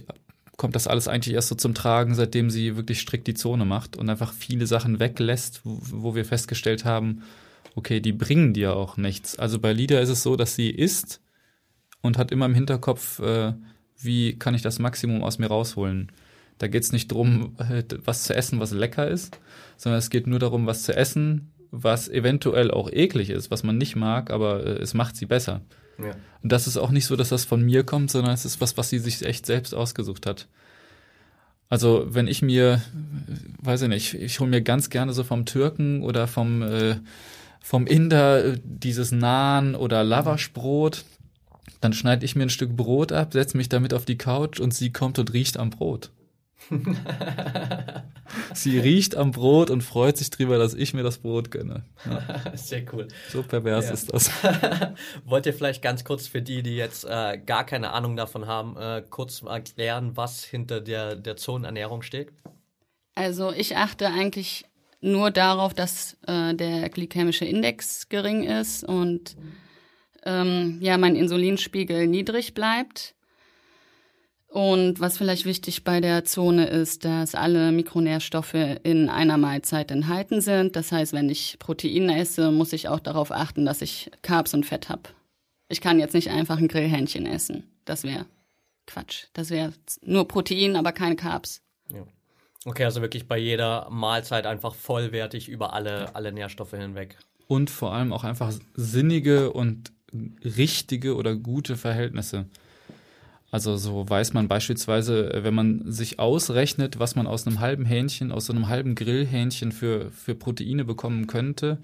kommt 0.55 0.75
das 0.75 0.87
alles 0.87 1.09
eigentlich 1.09 1.35
erst 1.35 1.49
so 1.49 1.55
zum 1.55 1.73
Tragen, 1.73 2.15
seitdem 2.15 2.49
sie 2.49 2.77
wirklich 2.77 3.01
strikt 3.01 3.27
die 3.27 3.33
Zone 3.33 3.65
macht 3.65 3.97
und 3.97 4.09
einfach 4.09 4.31
viele 4.31 4.65
Sachen 4.65 4.99
weglässt, 4.99 5.61
wo, 5.65 5.79
wo 5.81 6.15
wir 6.15 6.23
festgestellt 6.23 6.85
haben, 6.85 7.23
okay, 7.75 7.99
die 7.99 8.13
bringen 8.13 8.53
dir 8.53 8.75
auch 8.75 8.95
nichts. 8.95 9.37
Also 9.37 9.59
bei 9.59 9.73
Lida 9.73 9.99
ist 9.99 10.09
es 10.09 10.23
so, 10.23 10.37
dass 10.37 10.55
sie 10.55 10.69
isst 10.69 11.19
und 12.01 12.17
hat 12.17 12.31
immer 12.31 12.45
im 12.45 12.55
Hinterkopf, 12.55 13.19
äh, 13.19 13.53
wie 13.99 14.39
kann 14.39 14.55
ich 14.55 14.61
das 14.61 14.79
Maximum 14.79 15.21
aus 15.21 15.37
mir 15.37 15.47
rausholen. 15.47 16.13
Da 16.61 16.67
geht 16.67 16.83
es 16.83 16.91
nicht 16.91 17.11
darum, 17.11 17.55
äh, 17.57 17.83
was 18.05 18.25
zu 18.25 18.35
essen, 18.35 18.59
was 18.59 18.71
lecker 18.71 19.07
ist, 19.07 19.39
sondern 19.77 19.97
es 19.97 20.11
geht 20.11 20.27
nur 20.27 20.37
darum, 20.37 20.67
was 20.67 20.83
zu 20.83 20.95
essen, 20.95 21.51
was 21.71 22.07
eventuell 22.07 22.69
auch 22.69 22.87
eklig 22.91 23.31
ist, 23.31 23.49
was 23.49 23.63
man 23.63 23.79
nicht 23.79 23.95
mag, 23.95 24.29
aber 24.29 24.63
äh, 24.63 24.73
es 24.73 24.93
macht 24.93 25.15
sie 25.15 25.25
besser. 25.25 25.61
Ja. 25.97 26.11
Und 26.43 26.51
das 26.51 26.67
ist 26.67 26.77
auch 26.77 26.91
nicht 26.91 27.05
so, 27.05 27.15
dass 27.15 27.29
das 27.29 27.45
von 27.45 27.63
mir 27.63 27.83
kommt, 27.83 28.11
sondern 28.11 28.35
es 28.35 28.45
ist 28.45 28.61
was, 28.61 28.77
was 28.77 28.89
sie 28.89 28.99
sich 28.99 29.25
echt 29.25 29.47
selbst 29.47 29.73
ausgesucht 29.73 30.27
hat. 30.27 30.47
Also 31.67 32.05
wenn 32.09 32.27
ich 32.27 32.43
mir, 32.43 32.73
äh, 32.73 33.65
weiß 33.65 33.81
ich 33.81 33.89
nicht, 33.89 34.13
ich 34.13 34.39
hole 34.39 34.51
mir 34.51 34.61
ganz 34.61 34.91
gerne 34.91 35.13
so 35.13 35.23
vom 35.23 35.45
Türken 35.45 36.03
oder 36.03 36.27
vom 36.27 36.61
äh, 36.61 36.97
vom 37.59 37.87
Inder 37.87 38.55
dieses 38.63 39.11
Naan 39.11 39.73
oder 39.73 40.03
Lavaschbrot. 40.03 41.05
Dann 41.79 41.93
schneide 41.93 42.23
ich 42.23 42.35
mir 42.35 42.43
ein 42.43 42.49
Stück 42.49 42.75
Brot 42.75 43.11
ab, 43.11 43.33
setze 43.33 43.57
mich 43.57 43.69
damit 43.69 43.95
auf 43.95 44.05
die 44.05 44.17
Couch 44.17 44.59
und 44.59 44.75
sie 44.75 44.91
kommt 44.91 45.17
und 45.17 45.33
riecht 45.33 45.57
am 45.57 45.71
Brot. 45.71 46.11
sie 48.53 48.79
riecht 48.79 49.15
am 49.15 49.31
Brot 49.31 49.69
und 49.69 49.81
freut 49.81 50.17
sich 50.17 50.29
drüber, 50.29 50.57
dass 50.57 50.73
ich 50.73 50.93
mir 50.93 51.03
das 51.03 51.17
Brot 51.17 51.51
gönne. 51.51 51.83
Ja. 52.05 52.55
Sehr 52.55 52.83
cool. 52.93 53.07
So 53.29 53.43
pervers 53.43 53.85
ja. 53.85 53.93
ist 53.93 54.13
das. 54.13 54.31
Wollt 55.25 55.45
ihr 55.45 55.53
vielleicht 55.53 55.81
ganz 55.81 56.03
kurz 56.03 56.27
für 56.27 56.41
die, 56.41 56.63
die 56.63 56.75
jetzt 56.75 57.05
äh, 57.05 57.37
gar 57.37 57.65
keine 57.65 57.91
Ahnung 57.91 58.15
davon 58.15 58.47
haben, 58.47 58.77
äh, 58.77 59.03
kurz 59.09 59.41
erklären, 59.41 60.15
was 60.15 60.43
hinter 60.43 60.81
der, 60.81 61.15
der 61.15 61.35
Zonenernährung 61.35 62.01
steht? 62.01 62.31
Also 63.15 63.51
ich 63.51 63.77
achte 63.77 64.07
eigentlich 64.07 64.65
nur 65.01 65.31
darauf, 65.31 65.73
dass 65.73 66.17
äh, 66.27 66.53
der 66.53 66.89
glykämische 66.89 67.45
Index 67.45 68.07
gering 68.07 68.43
ist 68.43 68.83
und 68.83 69.35
ähm, 70.23 70.77
ja, 70.81 70.97
mein 70.97 71.15
Insulinspiegel 71.15 72.07
niedrig 72.07 72.53
bleibt. 72.53 73.15
Und 74.51 74.99
was 74.99 75.17
vielleicht 75.17 75.45
wichtig 75.45 75.85
bei 75.85 76.01
der 76.01 76.25
Zone 76.25 76.67
ist, 76.67 77.05
dass 77.05 77.35
alle 77.35 77.71
Mikronährstoffe 77.71 78.53
in 78.83 79.07
einer 79.07 79.37
Mahlzeit 79.37 79.91
enthalten 79.91 80.41
sind. 80.41 80.75
Das 80.75 80.91
heißt, 80.91 81.13
wenn 81.13 81.29
ich 81.29 81.55
Protein 81.57 82.09
esse, 82.09 82.51
muss 82.51 82.73
ich 82.73 82.89
auch 82.89 82.99
darauf 82.99 83.31
achten, 83.31 83.65
dass 83.65 83.81
ich 83.81 84.11
Carbs 84.23 84.53
und 84.53 84.65
Fett 84.65 84.89
habe. 84.89 85.03
Ich 85.69 85.79
kann 85.79 85.99
jetzt 85.99 86.13
nicht 86.13 86.31
einfach 86.31 86.57
ein 86.57 86.67
Grillhähnchen 86.67 87.25
essen. 87.25 87.63
Das 87.85 88.03
wäre 88.03 88.25
Quatsch. 88.87 89.27
Das 89.31 89.51
wäre 89.51 89.71
nur 90.01 90.27
Protein, 90.27 90.75
aber 90.75 90.91
keine 90.91 91.15
Carbs. 91.15 91.61
Ja. 91.89 92.05
Okay, 92.65 92.83
also 92.83 93.01
wirklich 93.01 93.29
bei 93.29 93.37
jeder 93.37 93.89
Mahlzeit 93.89 94.45
einfach 94.45 94.75
vollwertig 94.75 95.47
über 95.47 95.71
alle, 95.71 96.13
alle 96.13 96.33
Nährstoffe 96.33 96.71
hinweg. 96.71 97.17
Und 97.47 97.69
vor 97.69 97.93
allem 97.93 98.11
auch 98.11 98.25
einfach 98.25 98.51
sinnige 98.73 99.53
und 99.53 99.93
richtige 100.43 101.15
oder 101.15 101.37
gute 101.37 101.77
Verhältnisse. 101.77 102.47
Also 103.51 103.75
so 103.75 104.09
weiß 104.09 104.33
man 104.33 104.47
beispielsweise, 104.47 105.41
wenn 105.43 105.53
man 105.53 105.91
sich 105.91 106.19
ausrechnet, 106.19 106.99
was 106.99 107.15
man 107.15 107.27
aus 107.27 107.45
einem 107.45 107.59
halben 107.59 107.85
Hähnchen, 107.85 108.31
aus 108.31 108.45
so 108.45 108.53
einem 108.53 108.69
halben 108.69 108.95
Grillhähnchen 108.95 109.73
für, 109.73 110.09
für 110.11 110.35
Proteine 110.35 110.85
bekommen 110.85 111.27
könnte, 111.27 111.79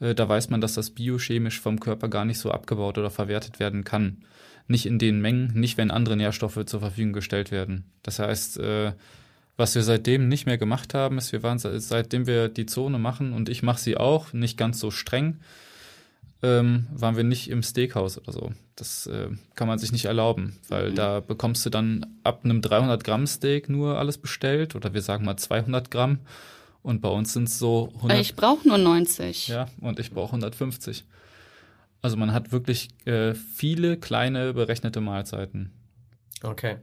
äh, 0.00 0.14
da 0.14 0.26
weiß 0.26 0.48
man, 0.48 0.62
dass 0.62 0.74
das 0.74 0.90
biochemisch 0.90 1.60
vom 1.60 1.80
Körper 1.80 2.08
gar 2.08 2.24
nicht 2.24 2.38
so 2.38 2.50
abgebaut 2.50 2.96
oder 2.96 3.10
verwertet 3.10 3.60
werden 3.60 3.84
kann. 3.84 4.24
Nicht 4.68 4.86
in 4.86 4.98
den 4.98 5.20
Mengen, 5.20 5.52
nicht 5.54 5.76
wenn 5.76 5.90
andere 5.90 6.16
Nährstoffe 6.16 6.64
zur 6.64 6.80
Verfügung 6.80 7.12
gestellt 7.12 7.50
werden. 7.50 7.84
Das 8.02 8.18
heißt, 8.18 8.58
äh, 8.58 8.92
was 9.58 9.74
wir 9.74 9.82
seitdem 9.82 10.28
nicht 10.28 10.46
mehr 10.46 10.58
gemacht 10.58 10.94
haben, 10.94 11.18
ist, 11.18 11.32
wir 11.32 11.42
waren 11.42 11.58
seitdem 11.58 12.26
wir 12.26 12.48
die 12.48 12.66
Zone 12.66 12.98
machen 12.98 13.32
und 13.34 13.48
ich 13.50 13.62
mache 13.62 13.80
sie 13.80 13.96
auch, 13.96 14.32
nicht 14.32 14.56
ganz 14.58 14.80
so 14.80 14.90
streng, 14.90 15.38
ähm, 16.42 16.86
waren 16.92 17.16
wir 17.16 17.24
nicht 17.24 17.50
im 17.50 17.62
Steakhouse 17.62 18.18
oder 18.18 18.32
so. 18.32 18.52
Das 18.76 19.06
äh, 19.06 19.28
kann 19.54 19.68
man 19.68 19.78
sich 19.78 19.92
nicht 19.92 20.04
erlauben, 20.04 20.58
weil 20.68 20.90
mhm. 20.90 20.94
da 20.94 21.20
bekommst 21.20 21.64
du 21.64 21.70
dann 21.70 22.06
ab 22.24 22.40
einem 22.44 22.60
300 22.60 23.02
Gramm 23.04 23.26
Steak 23.26 23.68
nur 23.68 23.98
alles 23.98 24.18
bestellt 24.18 24.74
oder 24.74 24.92
wir 24.92 25.02
sagen 25.02 25.24
mal 25.24 25.36
200 25.36 25.90
Gramm 25.90 26.20
und 26.82 27.00
bei 27.00 27.08
uns 27.08 27.32
sind 27.32 27.48
es 27.48 27.58
so 27.58 27.92
100. 27.96 28.20
Ich 28.20 28.36
brauche 28.36 28.66
nur 28.68 28.78
90. 28.78 29.48
Ja, 29.48 29.66
und 29.80 29.98
ich 29.98 30.12
brauche 30.12 30.28
150. 30.28 31.04
Also 32.02 32.16
man 32.16 32.32
hat 32.32 32.52
wirklich 32.52 32.90
äh, 33.06 33.34
viele 33.34 33.96
kleine 33.96 34.52
berechnete 34.52 35.00
Mahlzeiten. 35.00 35.72
Okay, 36.42 36.76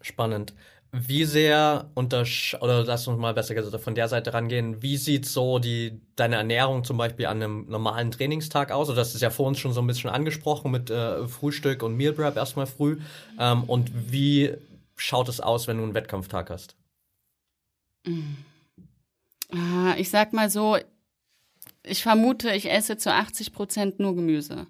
spannend. 0.00 0.52
Wie 0.98 1.24
sehr 1.24 1.90
untersch 1.94 2.56
oder 2.60 2.84
lass 2.84 3.06
uns 3.06 3.18
mal 3.18 3.34
besser 3.34 3.54
gesagt 3.54 3.82
von 3.82 3.94
der 3.94 4.08
Seite 4.08 4.32
rangehen, 4.32 4.82
wie 4.82 4.96
sieht 4.96 5.26
so 5.26 5.58
die 5.58 6.00
deine 6.16 6.36
Ernährung 6.36 6.84
zum 6.84 6.96
Beispiel 6.96 7.26
an 7.26 7.42
einem 7.42 7.66
normalen 7.68 8.10
Trainingstag 8.10 8.72
aus? 8.72 8.88
Oder 8.88 8.96
das 8.96 9.14
ist 9.14 9.20
ja 9.20 9.30
vor 9.30 9.46
uns 9.46 9.58
schon 9.58 9.72
so 9.72 9.80
ein 9.80 9.86
bisschen 9.86 10.08
angesprochen 10.08 10.70
mit 10.70 10.88
äh, 10.88 11.28
Frühstück 11.28 11.82
und 11.82 11.96
Meal 11.96 12.12
Prep 12.12 12.36
erstmal 12.36 12.66
früh. 12.66 12.98
Ähm, 13.38 13.64
und 13.64 13.90
wie 14.10 14.54
schaut 14.96 15.28
es 15.28 15.40
aus, 15.40 15.66
wenn 15.66 15.76
du 15.76 15.82
einen 15.82 15.94
Wettkampftag 15.94 16.48
hast? 16.50 16.76
Ah, 19.52 19.94
ich 19.98 20.08
sag 20.08 20.32
mal 20.32 20.48
so, 20.48 20.78
ich 21.82 22.02
vermute, 22.02 22.52
ich 22.52 22.70
esse 22.70 22.96
zu 22.96 23.12
80 23.12 23.52
Prozent 23.52 24.00
nur 24.00 24.14
Gemüse 24.14 24.66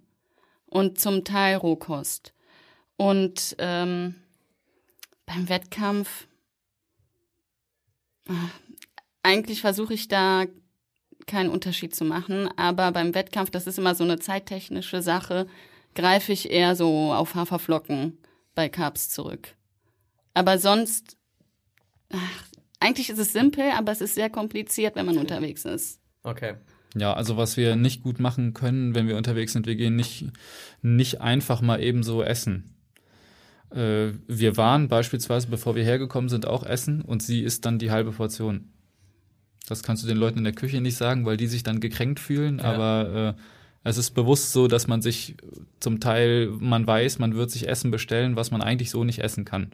und 0.66 0.98
zum 0.98 1.24
Teil 1.24 1.56
Rohkost. 1.56 2.34
Und 2.96 3.54
ähm, 3.58 4.16
beim 5.26 5.48
Wettkampf, 5.48 6.26
ah, 8.28 8.50
eigentlich 9.22 9.60
versuche 9.60 9.94
ich 9.94 10.08
da 10.08 10.46
keinen 11.26 11.50
Unterschied 11.50 11.94
zu 11.94 12.04
machen, 12.04 12.48
aber 12.56 12.92
beim 12.92 13.14
Wettkampf, 13.14 13.50
das 13.50 13.66
ist 13.66 13.78
immer 13.78 13.94
so 13.94 14.04
eine 14.04 14.18
zeittechnische 14.18 15.02
Sache, 15.02 15.46
greife 15.94 16.32
ich 16.32 16.50
eher 16.50 16.76
so 16.76 17.12
auf 17.12 17.34
Haferflocken 17.34 18.18
bei 18.54 18.68
Carbs 18.68 19.08
zurück. 19.08 19.48
Aber 20.34 20.58
sonst, 20.58 21.16
ach, 22.10 22.44
eigentlich 22.78 23.10
ist 23.10 23.18
es 23.18 23.32
simpel, 23.32 23.70
aber 23.76 23.92
es 23.92 24.00
ist 24.00 24.14
sehr 24.14 24.30
kompliziert, 24.30 24.94
wenn 24.94 25.06
man 25.06 25.18
unterwegs 25.18 25.64
ist. 25.64 26.00
Okay. 26.22 26.54
Ja, 26.94 27.12
also 27.12 27.36
was 27.36 27.56
wir 27.56 27.76
nicht 27.76 28.02
gut 28.02 28.20
machen 28.20 28.54
können, 28.54 28.94
wenn 28.94 29.08
wir 29.08 29.16
unterwegs 29.16 29.52
sind, 29.52 29.66
wir 29.66 29.76
gehen 29.76 29.96
nicht, 29.96 30.26
nicht 30.82 31.20
einfach 31.20 31.60
mal 31.60 31.82
eben 31.82 32.02
so 32.02 32.22
essen. 32.22 32.75
Äh, 33.70 34.12
wir 34.26 34.56
waren 34.56 34.88
beispielsweise, 34.88 35.48
bevor 35.48 35.74
wir 35.74 35.84
hergekommen 35.84 36.28
sind, 36.28 36.46
auch 36.46 36.64
essen 36.64 37.02
und 37.02 37.22
sie 37.22 37.42
isst 37.42 37.64
dann 37.66 37.78
die 37.78 37.90
halbe 37.90 38.12
Portion. 38.12 38.68
Das 39.68 39.82
kannst 39.82 40.04
du 40.04 40.06
den 40.06 40.16
Leuten 40.16 40.38
in 40.38 40.44
der 40.44 40.52
Küche 40.52 40.80
nicht 40.80 40.96
sagen, 40.96 41.26
weil 41.26 41.36
die 41.36 41.48
sich 41.48 41.62
dann 41.62 41.80
gekränkt 41.80 42.20
fühlen, 42.20 42.58
ja. 42.58 42.64
aber 42.64 43.34
äh, 43.36 43.40
es 43.88 43.98
ist 43.98 44.12
bewusst 44.12 44.52
so, 44.52 44.68
dass 44.68 44.86
man 44.86 45.02
sich 45.02 45.36
zum 45.80 46.00
Teil, 46.00 46.48
man 46.58 46.86
weiß, 46.86 47.18
man 47.18 47.34
wird 47.34 47.50
sich 47.50 47.68
Essen 47.68 47.90
bestellen, 47.90 48.36
was 48.36 48.50
man 48.50 48.62
eigentlich 48.62 48.90
so 48.90 49.04
nicht 49.04 49.20
essen 49.20 49.44
kann. 49.44 49.70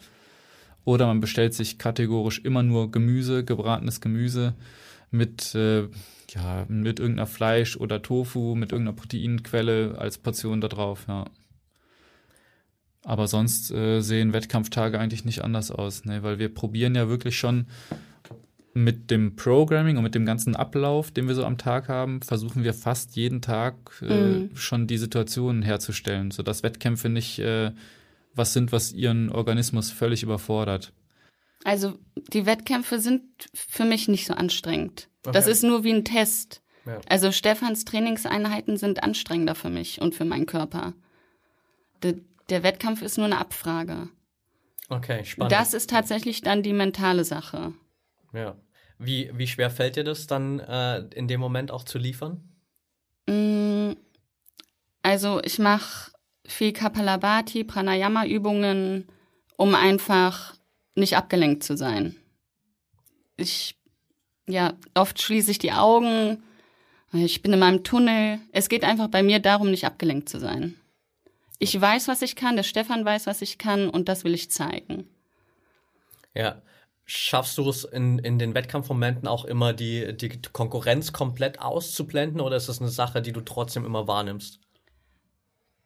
Oder 0.84 1.06
man 1.06 1.20
bestellt 1.20 1.54
sich 1.54 1.78
kategorisch 1.78 2.40
immer 2.40 2.62
nur 2.62 2.90
Gemüse, 2.90 3.44
gebratenes 3.44 4.00
Gemüse 4.00 4.54
mit, 5.10 5.54
äh, 5.54 5.88
ja, 6.30 6.66
mit 6.68 6.98
irgendeiner 6.98 7.26
Fleisch 7.26 7.76
oder 7.76 8.02
Tofu, 8.02 8.54
mit 8.54 8.72
irgendeiner 8.72 8.96
Proteinquelle 8.96 9.96
als 9.98 10.18
Portion 10.18 10.60
da 10.60 10.68
drauf, 10.68 11.04
ja. 11.08 11.26
Aber 13.04 13.26
sonst 13.26 13.70
äh, 13.72 14.00
sehen 14.00 14.32
Wettkampftage 14.32 14.98
eigentlich 14.98 15.24
nicht 15.24 15.42
anders 15.42 15.70
aus, 15.70 16.04
ne? 16.04 16.22
weil 16.22 16.38
wir 16.38 16.54
probieren 16.54 16.94
ja 16.94 17.08
wirklich 17.08 17.36
schon 17.36 17.66
mit 18.74 19.10
dem 19.10 19.36
Programming 19.36 19.96
und 19.96 20.02
mit 20.02 20.14
dem 20.14 20.24
ganzen 20.24 20.56
Ablauf, 20.56 21.10
den 21.10 21.28
wir 21.28 21.34
so 21.34 21.44
am 21.44 21.58
Tag 21.58 21.88
haben, 21.88 22.22
versuchen 22.22 22.64
wir 22.64 22.72
fast 22.72 23.16
jeden 23.16 23.42
Tag 23.42 23.74
äh, 24.02 24.14
mhm. 24.14 24.56
schon 24.56 24.86
die 24.86 24.98
Situation 24.98 25.62
herzustellen, 25.62 26.30
sodass 26.30 26.62
Wettkämpfe 26.62 27.08
nicht 27.08 27.38
äh, 27.38 27.72
was 28.34 28.52
sind, 28.52 28.72
was 28.72 28.92
ihren 28.92 29.30
Organismus 29.30 29.90
völlig 29.90 30.22
überfordert. 30.22 30.92
Also 31.64 31.98
die 32.32 32.46
Wettkämpfe 32.46 32.98
sind 32.98 33.22
für 33.54 33.84
mich 33.84 34.08
nicht 34.08 34.26
so 34.26 34.34
anstrengend. 34.34 35.08
Okay. 35.24 35.32
Das 35.34 35.46
ist 35.46 35.62
nur 35.62 35.84
wie 35.84 35.92
ein 35.92 36.04
Test. 36.04 36.62
Ja. 36.86 37.00
Also 37.08 37.30
Stefans 37.30 37.84
Trainingseinheiten 37.84 38.76
sind 38.76 39.02
anstrengender 39.02 39.54
für 39.54 39.70
mich 39.70 40.00
und 40.00 40.14
für 40.14 40.24
meinen 40.24 40.46
Körper. 40.46 40.94
Der, 42.52 42.62
Wettkampf 42.62 43.00
ist 43.00 43.16
nur 43.16 43.24
eine 43.24 43.38
Abfrage. 43.38 44.08
Okay, 44.90 45.24
spannend. 45.24 45.52
Das 45.52 45.72
ist 45.72 45.88
tatsächlich 45.88 46.42
dann 46.42 46.62
die 46.62 46.74
mentale 46.74 47.24
Sache. 47.24 47.72
Ja. 48.34 48.56
Wie, 48.98 49.30
wie 49.32 49.46
schwer 49.46 49.70
fällt 49.70 49.96
dir 49.96 50.04
das 50.04 50.26
dann 50.26 50.60
äh, 50.60 50.98
in 51.14 51.28
dem 51.28 51.40
Moment 51.40 51.70
auch 51.70 51.84
zu 51.84 51.98
liefern? 51.98 52.44
Mm, 53.26 53.92
also 55.02 55.40
ich 55.42 55.58
mache 55.58 56.12
viel 56.46 56.74
Kapalabhati, 56.74 57.64
Pranayama-Übungen, 57.64 59.08
um 59.56 59.74
einfach 59.74 60.54
nicht 60.94 61.16
abgelenkt 61.16 61.62
zu 61.62 61.76
sein. 61.76 62.16
Ich, 63.38 63.76
ja, 64.46 64.74
oft 64.92 65.22
schließe 65.22 65.50
ich 65.50 65.58
die 65.58 65.72
Augen, 65.72 66.42
ich 67.14 67.42
bin 67.42 67.52
in 67.52 67.58
meinem 67.58 67.82
Tunnel. 67.82 68.40
Es 68.52 68.68
geht 68.68 68.84
einfach 68.84 69.08
bei 69.08 69.22
mir 69.22 69.38
darum, 69.38 69.70
nicht 69.70 69.86
abgelenkt 69.86 70.28
zu 70.28 70.38
sein. 70.38 70.76
Ich 71.62 71.80
weiß, 71.80 72.08
was 72.08 72.22
ich 72.22 72.34
kann, 72.34 72.56
der 72.56 72.64
Stefan 72.64 73.04
weiß, 73.04 73.28
was 73.28 73.40
ich 73.40 73.56
kann 73.56 73.88
und 73.88 74.08
das 74.08 74.24
will 74.24 74.34
ich 74.34 74.50
zeigen. 74.50 75.08
Ja. 76.34 76.60
Schaffst 77.04 77.56
du 77.56 77.68
es 77.68 77.84
in, 77.84 78.18
in 78.18 78.40
den 78.40 78.56
Wettkampfmomenten 78.56 79.28
auch 79.28 79.44
immer, 79.44 79.72
die, 79.72 80.16
die 80.16 80.40
Konkurrenz 80.52 81.12
komplett 81.12 81.60
auszublenden 81.60 82.40
oder 82.40 82.56
ist 82.56 82.68
das 82.68 82.80
eine 82.80 82.90
Sache, 82.90 83.22
die 83.22 83.30
du 83.30 83.42
trotzdem 83.42 83.84
immer 83.84 84.08
wahrnimmst? 84.08 84.58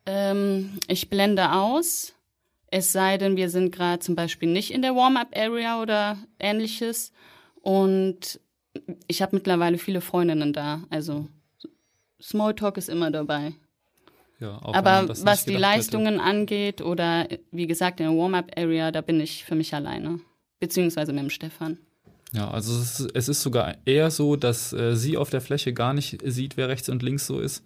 Ähm, 0.06 0.78
ich 0.88 1.10
blende 1.10 1.52
aus. 1.52 2.14
Es 2.70 2.92
sei 2.92 3.18
denn, 3.18 3.36
wir 3.36 3.50
sind 3.50 3.70
gerade 3.70 3.98
zum 3.98 4.14
Beispiel 4.14 4.50
nicht 4.50 4.70
in 4.70 4.80
der 4.80 4.96
Warm-up-Area 4.96 5.82
oder 5.82 6.16
ähnliches. 6.38 7.12
Und 7.60 8.40
ich 9.08 9.20
habe 9.20 9.36
mittlerweile 9.36 9.76
viele 9.76 10.00
Freundinnen 10.00 10.54
da. 10.54 10.84
Also 10.88 11.28
Smalltalk 12.22 12.78
ist 12.78 12.88
immer 12.88 13.10
dabei. 13.10 13.52
Ja, 14.38 14.60
Aber 14.62 15.08
was 15.08 15.44
die 15.44 15.56
Leistungen 15.56 16.14
hätte. 16.14 16.24
angeht 16.24 16.82
oder 16.82 17.26
wie 17.52 17.66
gesagt 17.66 18.00
in 18.00 18.06
der 18.06 18.16
Warm-up-Area, 18.16 18.92
da 18.92 19.00
bin 19.00 19.20
ich 19.20 19.44
für 19.44 19.54
mich 19.54 19.74
alleine. 19.74 20.20
Beziehungsweise 20.60 21.12
mit 21.12 21.22
dem 21.22 21.30
Stefan. 21.30 21.78
Ja, 22.32 22.50
also 22.50 22.74
es 22.74 23.00
ist, 23.00 23.10
es 23.14 23.28
ist 23.28 23.42
sogar 23.42 23.76
eher 23.86 24.10
so, 24.10 24.36
dass 24.36 24.72
äh, 24.72 24.96
sie 24.96 25.16
auf 25.16 25.30
der 25.30 25.40
Fläche 25.40 25.72
gar 25.72 25.94
nicht 25.94 26.20
sieht, 26.24 26.56
wer 26.56 26.68
rechts 26.68 26.88
und 26.88 27.02
links 27.02 27.26
so 27.26 27.40
ist 27.40 27.62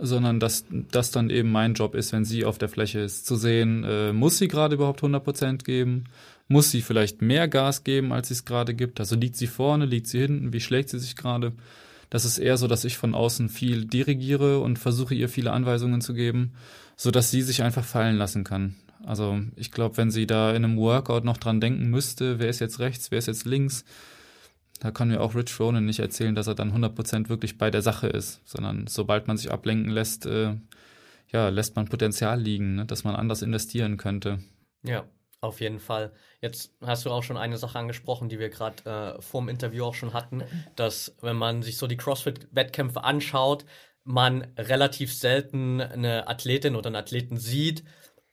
sondern 0.00 0.40
dass 0.40 0.64
das 0.70 1.10
dann 1.10 1.30
eben 1.30 1.50
mein 1.50 1.74
Job 1.74 1.94
ist, 1.94 2.12
wenn 2.12 2.24
sie 2.24 2.44
auf 2.44 2.58
der 2.58 2.68
Fläche 2.68 3.00
ist, 3.00 3.26
zu 3.26 3.36
sehen, 3.36 3.84
äh, 3.84 4.12
muss 4.12 4.38
sie 4.38 4.48
gerade 4.48 4.74
überhaupt 4.74 5.02
100% 5.02 5.64
geben? 5.64 6.04
Muss 6.46 6.70
sie 6.70 6.80
vielleicht 6.80 7.20
mehr 7.20 7.48
Gas 7.48 7.84
geben, 7.84 8.12
als 8.12 8.28
sie 8.28 8.34
es 8.34 8.44
gerade 8.44 8.74
gibt? 8.74 9.00
Also 9.00 9.16
liegt 9.16 9.36
sie 9.36 9.46
vorne, 9.46 9.84
liegt 9.84 10.06
sie 10.06 10.20
hinten, 10.20 10.52
wie 10.52 10.60
schlägt 10.60 10.88
sie 10.88 10.98
sich 10.98 11.16
gerade? 11.16 11.52
Das 12.10 12.24
ist 12.24 12.38
eher 12.38 12.56
so, 12.56 12.66
dass 12.66 12.84
ich 12.84 12.96
von 12.96 13.14
außen 13.14 13.48
viel 13.48 13.84
dirigiere 13.84 14.60
und 14.60 14.78
versuche 14.78 15.14
ihr 15.14 15.28
viele 15.28 15.52
Anweisungen 15.52 16.00
zu 16.00 16.14
geben, 16.14 16.54
so 16.96 17.10
dass 17.10 17.30
sie 17.30 17.42
sich 17.42 17.62
einfach 17.62 17.84
fallen 17.84 18.16
lassen 18.16 18.44
kann. 18.44 18.76
Also 19.04 19.40
ich 19.56 19.70
glaube, 19.70 19.96
wenn 19.96 20.10
sie 20.10 20.26
da 20.26 20.50
in 20.50 20.64
einem 20.64 20.76
Workout 20.76 21.24
noch 21.24 21.36
dran 21.36 21.60
denken 21.60 21.88
müsste, 21.90 22.38
wer 22.38 22.48
ist 22.48 22.60
jetzt 22.60 22.78
rechts, 22.78 23.10
wer 23.10 23.18
ist 23.18 23.26
jetzt 23.26 23.44
links, 23.44 23.84
da 24.80 24.90
kann 24.90 25.08
mir 25.08 25.20
auch 25.20 25.34
Rich 25.34 25.58
Ronan 25.58 25.84
nicht 25.84 25.98
erzählen, 25.98 26.34
dass 26.34 26.46
er 26.46 26.54
dann 26.54 26.72
100% 26.72 27.28
wirklich 27.28 27.58
bei 27.58 27.70
der 27.70 27.82
Sache 27.82 28.06
ist, 28.06 28.40
sondern 28.44 28.86
sobald 28.86 29.26
man 29.26 29.36
sich 29.36 29.50
ablenken 29.50 29.90
lässt, 29.90 30.26
äh, 30.26 30.54
ja, 31.30 31.48
lässt 31.48 31.76
man 31.76 31.88
Potenzial 31.88 32.40
liegen, 32.40 32.76
ne, 32.76 32.86
dass 32.86 33.04
man 33.04 33.16
anders 33.16 33.42
investieren 33.42 33.96
könnte. 33.96 34.38
Ja, 34.82 35.04
auf 35.40 35.60
jeden 35.60 35.78
Fall. 35.78 36.12
Jetzt 36.40 36.74
hast 36.84 37.04
du 37.04 37.10
auch 37.10 37.22
schon 37.22 37.36
eine 37.36 37.58
Sache 37.58 37.78
angesprochen, 37.78 38.28
die 38.28 38.38
wir 38.38 38.48
gerade 38.48 39.16
äh, 39.18 39.22
vor 39.22 39.40
dem 39.40 39.48
Interview 39.48 39.84
auch 39.84 39.94
schon 39.94 40.12
hatten, 40.12 40.42
dass 40.76 41.14
wenn 41.20 41.36
man 41.36 41.62
sich 41.62 41.76
so 41.76 41.86
die 41.86 41.96
CrossFit-Wettkämpfe 41.96 43.04
anschaut, 43.04 43.64
man 44.04 44.46
relativ 44.56 45.14
selten 45.14 45.80
eine 45.80 46.26
Athletin 46.28 46.76
oder 46.76 46.88
einen 46.88 46.96
Athleten 46.96 47.36
sieht 47.36 47.84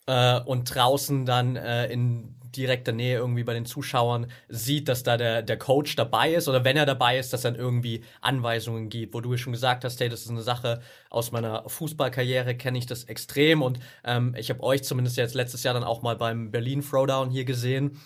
äh, 0.08 0.40
und 0.40 0.74
draußen 0.74 1.26
dann 1.26 1.56
äh, 1.58 1.88
in 1.88 2.36
direkter 2.58 2.92
Nähe 2.92 3.18
irgendwie 3.18 3.44
bei 3.44 3.54
den 3.54 3.66
Zuschauern 3.66 4.28
sieht, 4.48 4.88
dass 4.88 5.04
da 5.04 5.18
der, 5.18 5.42
der 5.42 5.58
Coach 5.58 5.96
dabei 5.96 6.34
ist 6.34 6.48
oder 6.48 6.64
wenn 6.64 6.78
er 6.78 6.86
dabei 6.86 7.18
ist, 7.18 7.34
dass 7.34 7.42
dann 7.42 7.56
irgendwie 7.56 8.04
Anweisungen 8.22 8.90
gibt, 8.90 9.14
wo 9.14 9.22
du 9.22 9.36
schon 9.38 9.54
gesagt 9.54 9.84
hast, 9.84 10.00
hey, 10.00 10.10
das 10.10 10.22
ist 10.22 10.30
eine 10.30 10.42
Sache 10.42 10.82
aus 11.10 11.32
meiner 11.32 11.68
Fußballkarriere, 11.68 12.56
kenne 12.56 12.78
ich 12.78 12.86
das 12.86 13.06
extrem. 13.06 13.62
Und 13.62 13.80
ähm, 14.04 14.36
ich 14.38 14.50
habe 14.50 14.64
euch 14.64 14.84
zumindest 14.84 15.18
jetzt 15.18 15.36
letztes 15.36 15.64
Jahr 15.64 15.74
dann 15.74 15.84
auch 15.84 16.02
mal 16.02 16.16
beim 16.16 16.52
Berlin 16.52 16.82
Throwdown 16.82 17.30
hier 17.30 17.46
gesehen. 17.46 18.00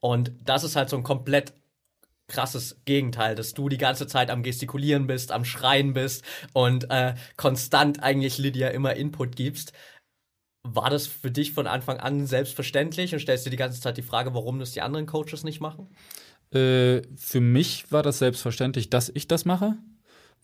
Und 0.00 0.32
das 0.42 0.64
ist 0.64 0.76
halt 0.76 0.88
so 0.88 0.96
ein 0.96 1.02
komplett 1.02 1.52
krasses 2.30 2.80
Gegenteil, 2.86 3.34
dass 3.34 3.52
du 3.52 3.68
die 3.68 3.76
ganze 3.76 4.06
Zeit 4.06 4.30
am 4.30 4.42
Gestikulieren 4.42 5.06
bist, 5.06 5.32
am 5.32 5.44
Schreien 5.44 5.92
bist 5.92 6.24
und 6.52 6.90
äh, 6.90 7.14
konstant 7.36 8.02
eigentlich 8.02 8.38
Lydia 8.38 8.68
immer 8.68 8.94
Input 8.94 9.36
gibst. 9.36 9.72
War 10.62 10.90
das 10.90 11.06
für 11.06 11.30
dich 11.30 11.52
von 11.52 11.66
Anfang 11.66 11.98
an 11.98 12.26
selbstverständlich 12.26 13.12
und 13.12 13.20
stellst 13.20 13.46
dir 13.46 13.50
die 13.50 13.56
ganze 13.56 13.80
Zeit 13.80 13.96
die 13.96 14.02
Frage, 14.02 14.34
warum 14.34 14.58
das 14.58 14.72
die 14.72 14.82
anderen 14.82 15.06
Coaches 15.06 15.42
nicht 15.42 15.60
machen? 15.60 15.88
Äh, 16.52 17.02
für 17.16 17.40
mich 17.40 17.90
war 17.90 18.02
das 18.02 18.18
selbstverständlich, 18.18 18.90
dass 18.90 19.10
ich 19.14 19.26
das 19.26 19.44
mache, 19.44 19.76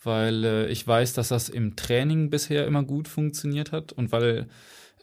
weil 0.02 0.44
äh, 0.44 0.66
ich 0.68 0.87
weiß, 0.87 1.12
dass 1.14 1.29
das 1.29 1.48
im 1.48 1.76
Training 1.76 2.31
bisher 2.31 2.66
immer 2.66 2.83
gut 2.83 3.09
funktioniert 3.09 3.72
hat 3.72 3.92
und 3.92 4.11
weil 4.12 4.46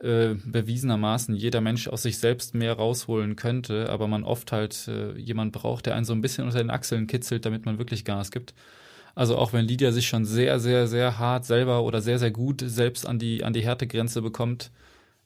äh, 0.02 0.36
bewiesenermaßen 0.46 1.36
jeder 1.36 1.62
Mensch 1.62 1.88
aus 1.88 2.04
sich 2.04 2.18
selbst 2.18 2.56
mehr 2.56 2.74
rausholen 2.74 3.36
könnte, 3.36 3.90
aber 3.90 4.08
man 4.08 4.24
oft 4.24 4.52
halt 4.52 4.88
äh, 4.88 5.18
jemand 5.18 5.52
braucht, 5.52 5.86
der 5.86 5.96
einen 5.96 6.06
so 6.06 6.14
ein 6.14 6.22
bisschen 6.22 6.46
unter 6.46 6.58
den 6.58 6.70
Achseln 6.72 7.08
kitzelt, 7.08 7.46
damit 7.46 7.66
man 7.66 7.78
wirklich 7.78 8.04
Gas 8.04 8.32
gibt. 8.32 8.54
Also 9.16 9.38
auch 9.38 9.54
wenn 9.54 9.66
Lydia 9.66 9.92
sich 9.92 10.08
schon 10.08 10.26
sehr, 10.26 10.60
sehr, 10.60 10.88
sehr 10.88 11.20
hart 11.20 11.46
selber 11.46 11.84
oder 11.84 12.02
sehr, 12.02 12.18
sehr 12.18 12.32
gut 12.32 12.64
selbst 12.66 13.06
an 13.06 13.20
die, 13.20 13.44
an 13.44 13.54
die 13.54 13.64
Härtegrenze 13.64 14.22
bekommt, 14.22 14.72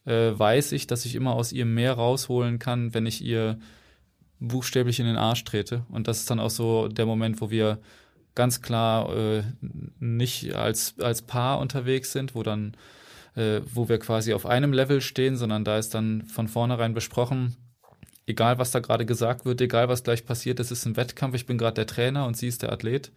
äh, 0.08 0.38
weiß 0.38 0.72
ich, 0.72 0.88
dass 0.88 1.06
ich 1.06 1.16
immer 1.16 1.34
aus 1.34 1.52
ihr 1.52 1.66
mehr 1.66 1.94
rausholen 1.94 2.60
kann, 2.60 2.94
wenn 2.94 3.06
ich 3.06 3.24
ihr 3.24 3.60
buchstäblich 4.40 5.00
in 5.00 5.06
den 5.06 5.18
Arsch 5.18 5.44
trete. 5.44 5.86
Und 5.90 6.08
das 6.08 6.20
ist 6.20 6.30
dann 6.32 6.40
auch 6.40 6.50
so 6.50 6.88
der 6.88 7.06
Moment, 7.06 7.42
wo 7.42 7.50
wir 7.50 7.80
ganz 8.34 8.62
klar 8.62 9.14
äh, 9.16 9.44
nicht 10.00 10.56
als, 10.56 10.96
als 11.00 11.24
Paar 11.24 11.60
unterwegs 11.60 12.14
sind, 12.14 12.36
wo 12.36 12.44
dann, 12.44 12.78
äh, 13.36 13.62
wo 13.74 13.90
wir 13.90 14.00
quasi 14.00 14.34
auf 14.34 14.46
einem 14.46 14.72
Level 14.72 15.02
stehen, 15.02 15.36
sondern 15.36 15.66
da 15.66 15.78
ist 15.78 15.94
dann 15.94 16.24
von 16.24 16.48
vornherein 16.48 16.94
besprochen, 16.94 17.58
egal 18.28 18.60
was 18.60 18.72
da 18.72 18.80
gerade 18.80 19.06
gesagt 19.06 19.46
wird, 19.46 19.60
egal 19.60 19.90
was 19.90 20.04
gleich 20.04 20.26
passiert, 20.26 20.60
es 20.60 20.72
ist 20.72 20.86
ein 20.86 20.96
Wettkampf, 20.96 21.36
ich 21.36 21.48
bin 21.48 21.58
gerade 21.58 21.76
der 21.76 21.88
Trainer 21.88 22.28
und 22.28 22.38
sie 22.38 22.48
ist 22.48 22.62
der 22.62 22.72
Athlet. 22.72 23.12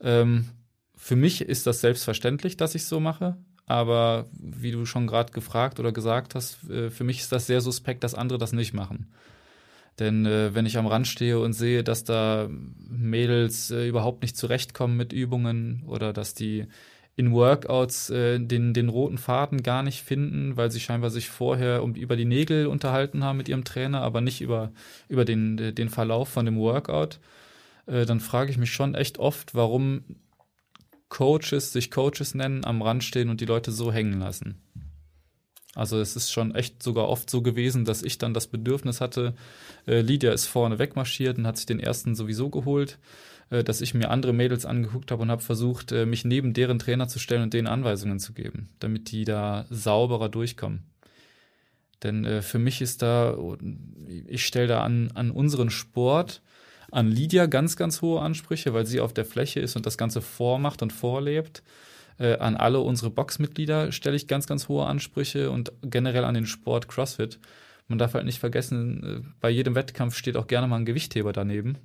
Ähm, 0.00 0.50
für 0.96 1.16
mich 1.16 1.40
ist 1.40 1.66
das 1.66 1.80
selbstverständlich, 1.80 2.56
dass 2.56 2.74
ich 2.74 2.84
so 2.84 3.00
mache. 3.00 3.36
Aber 3.66 4.26
wie 4.32 4.72
du 4.72 4.84
schon 4.84 5.06
gerade 5.06 5.32
gefragt 5.32 5.80
oder 5.80 5.92
gesagt 5.92 6.34
hast, 6.34 6.68
äh, 6.70 6.90
für 6.90 7.04
mich 7.04 7.20
ist 7.20 7.32
das 7.32 7.46
sehr 7.46 7.60
suspekt, 7.60 8.04
dass 8.04 8.14
andere 8.14 8.38
das 8.38 8.52
nicht 8.52 8.74
machen. 8.74 9.06
Denn 9.98 10.26
äh, 10.26 10.54
wenn 10.54 10.66
ich 10.66 10.76
am 10.76 10.86
Rand 10.86 11.06
stehe 11.06 11.38
und 11.38 11.52
sehe, 11.52 11.84
dass 11.84 12.04
da 12.04 12.48
Mädels 12.88 13.70
äh, 13.70 13.86
überhaupt 13.88 14.22
nicht 14.22 14.36
zurechtkommen 14.36 14.96
mit 14.96 15.12
Übungen 15.12 15.84
oder 15.86 16.12
dass 16.12 16.34
die 16.34 16.66
in 17.16 17.32
Workouts 17.32 18.10
äh, 18.10 18.40
den, 18.40 18.74
den 18.74 18.88
roten 18.88 19.18
Faden 19.18 19.62
gar 19.62 19.84
nicht 19.84 20.02
finden, 20.02 20.56
weil 20.56 20.70
sie 20.72 20.80
scheinbar 20.80 21.10
sich 21.10 21.28
vorher 21.28 21.82
um, 21.84 21.94
über 21.94 22.16
die 22.16 22.24
Nägel 22.24 22.66
unterhalten 22.66 23.22
haben 23.22 23.36
mit 23.38 23.48
ihrem 23.48 23.64
Trainer, 23.64 24.02
aber 24.02 24.20
nicht 24.20 24.40
über, 24.40 24.72
über 25.08 25.24
den, 25.24 25.74
den 25.74 25.88
Verlauf 25.88 26.28
von 26.28 26.44
dem 26.44 26.58
Workout, 26.58 27.20
äh, 27.86 28.04
dann 28.04 28.18
frage 28.18 28.50
ich 28.50 28.58
mich 28.58 28.72
schon 28.72 28.96
echt 28.96 29.18
oft, 29.18 29.54
warum 29.54 30.02
Coaches 31.14 31.72
sich 31.72 31.92
Coaches 31.92 32.34
nennen, 32.34 32.64
am 32.64 32.82
Rand 32.82 33.04
stehen 33.04 33.30
und 33.30 33.40
die 33.40 33.46
Leute 33.46 33.70
so 33.70 33.92
hängen 33.92 34.18
lassen. 34.18 34.60
Also 35.76 36.00
es 36.00 36.16
ist 36.16 36.32
schon 36.32 36.56
echt 36.56 36.82
sogar 36.82 37.08
oft 37.08 37.30
so 37.30 37.40
gewesen, 37.40 37.84
dass 37.84 38.02
ich 38.02 38.18
dann 38.18 38.34
das 38.34 38.48
Bedürfnis 38.48 39.00
hatte, 39.00 39.34
äh, 39.86 40.00
Lydia 40.00 40.32
ist 40.32 40.46
vorne 40.46 40.80
wegmarschiert 40.80 41.38
und 41.38 41.46
hat 41.46 41.56
sich 41.56 41.66
den 41.66 41.78
ersten 41.78 42.16
sowieso 42.16 42.50
geholt, 42.50 42.98
äh, 43.50 43.62
dass 43.62 43.80
ich 43.80 43.94
mir 43.94 44.10
andere 44.10 44.32
Mädels 44.32 44.66
angeguckt 44.66 45.12
habe 45.12 45.22
und 45.22 45.30
habe 45.30 45.40
versucht, 45.40 45.92
äh, 45.92 46.04
mich 46.04 46.24
neben 46.24 46.52
deren 46.52 46.80
Trainer 46.80 47.06
zu 47.06 47.20
stellen 47.20 47.44
und 47.44 47.54
denen 47.54 47.68
Anweisungen 47.68 48.18
zu 48.18 48.32
geben, 48.32 48.70
damit 48.80 49.12
die 49.12 49.24
da 49.24 49.66
sauberer 49.70 50.28
durchkommen. 50.28 50.82
Denn 52.02 52.24
äh, 52.24 52.42
für 52.42 52.58
mich 52.58 52.80
ist 52.80 53.02
da, 53.02 53.38
ich 54.26 54.44
stelle 54.44 54.66
da 54.66 54.82
an, 54.82 55.12
an 55.14 55.30
unseren 55.30 55.70
Sport 55.70 56.42
an 56.94 57.10
Lydia 57.10 57.46
ganz, 57.46 57.76
ganz 57.76 58.02
hohe 58.02 58.20
Ansprüche, 58.20 58.72
weil 58.72 58.86
sie 58.86 59.00
auf 59.00 59.12
der 59.12 59.24
Fläche 59.24 59.58
ist 59.58 59.74
und 59.74 59.84
das 59.84 59.98
Ganze 59.98 60.22
vormacht 60.22 60.80
und 60.80 60.92
vorlebt. 60.92 61.62
Äh, 62.18 62.36
an 62.38 62.56
alle 62.56 62.78
unsere 62.80 63.10
Boxmitglieder 63.10 63.90
stelle 63.90 64.14
ich 64.14 64.28
ganz, 64.28 64.46
ganz 64.46 64.68
hohe 64.68 64.86
Ansprüche 64.86 65.50
und 65.50 65.72
generell 65.82 66.24
an 66.24 66.34
den 66.34 66.46
Sport 66.46 66.88
CrossFit. 66.88 67.40
Man 67.88 67.98
darf 67.98 68.14
halt 68.14 68.24
nicht 68.24 68.38
vergessen, 68.38 69.24
äh, 69.24 69.28
bei 69.40 69.50
jedem 69.50 69.74
Wettkampf 69.74 70.16
steht 70.16 70.36
auch 70.36 70.46
gerne 70.46 70.68
mal 70.68 70.76
ein 70.76 70.84
Gewichtheber 70.84 71.32
daneben. 71.32 71.78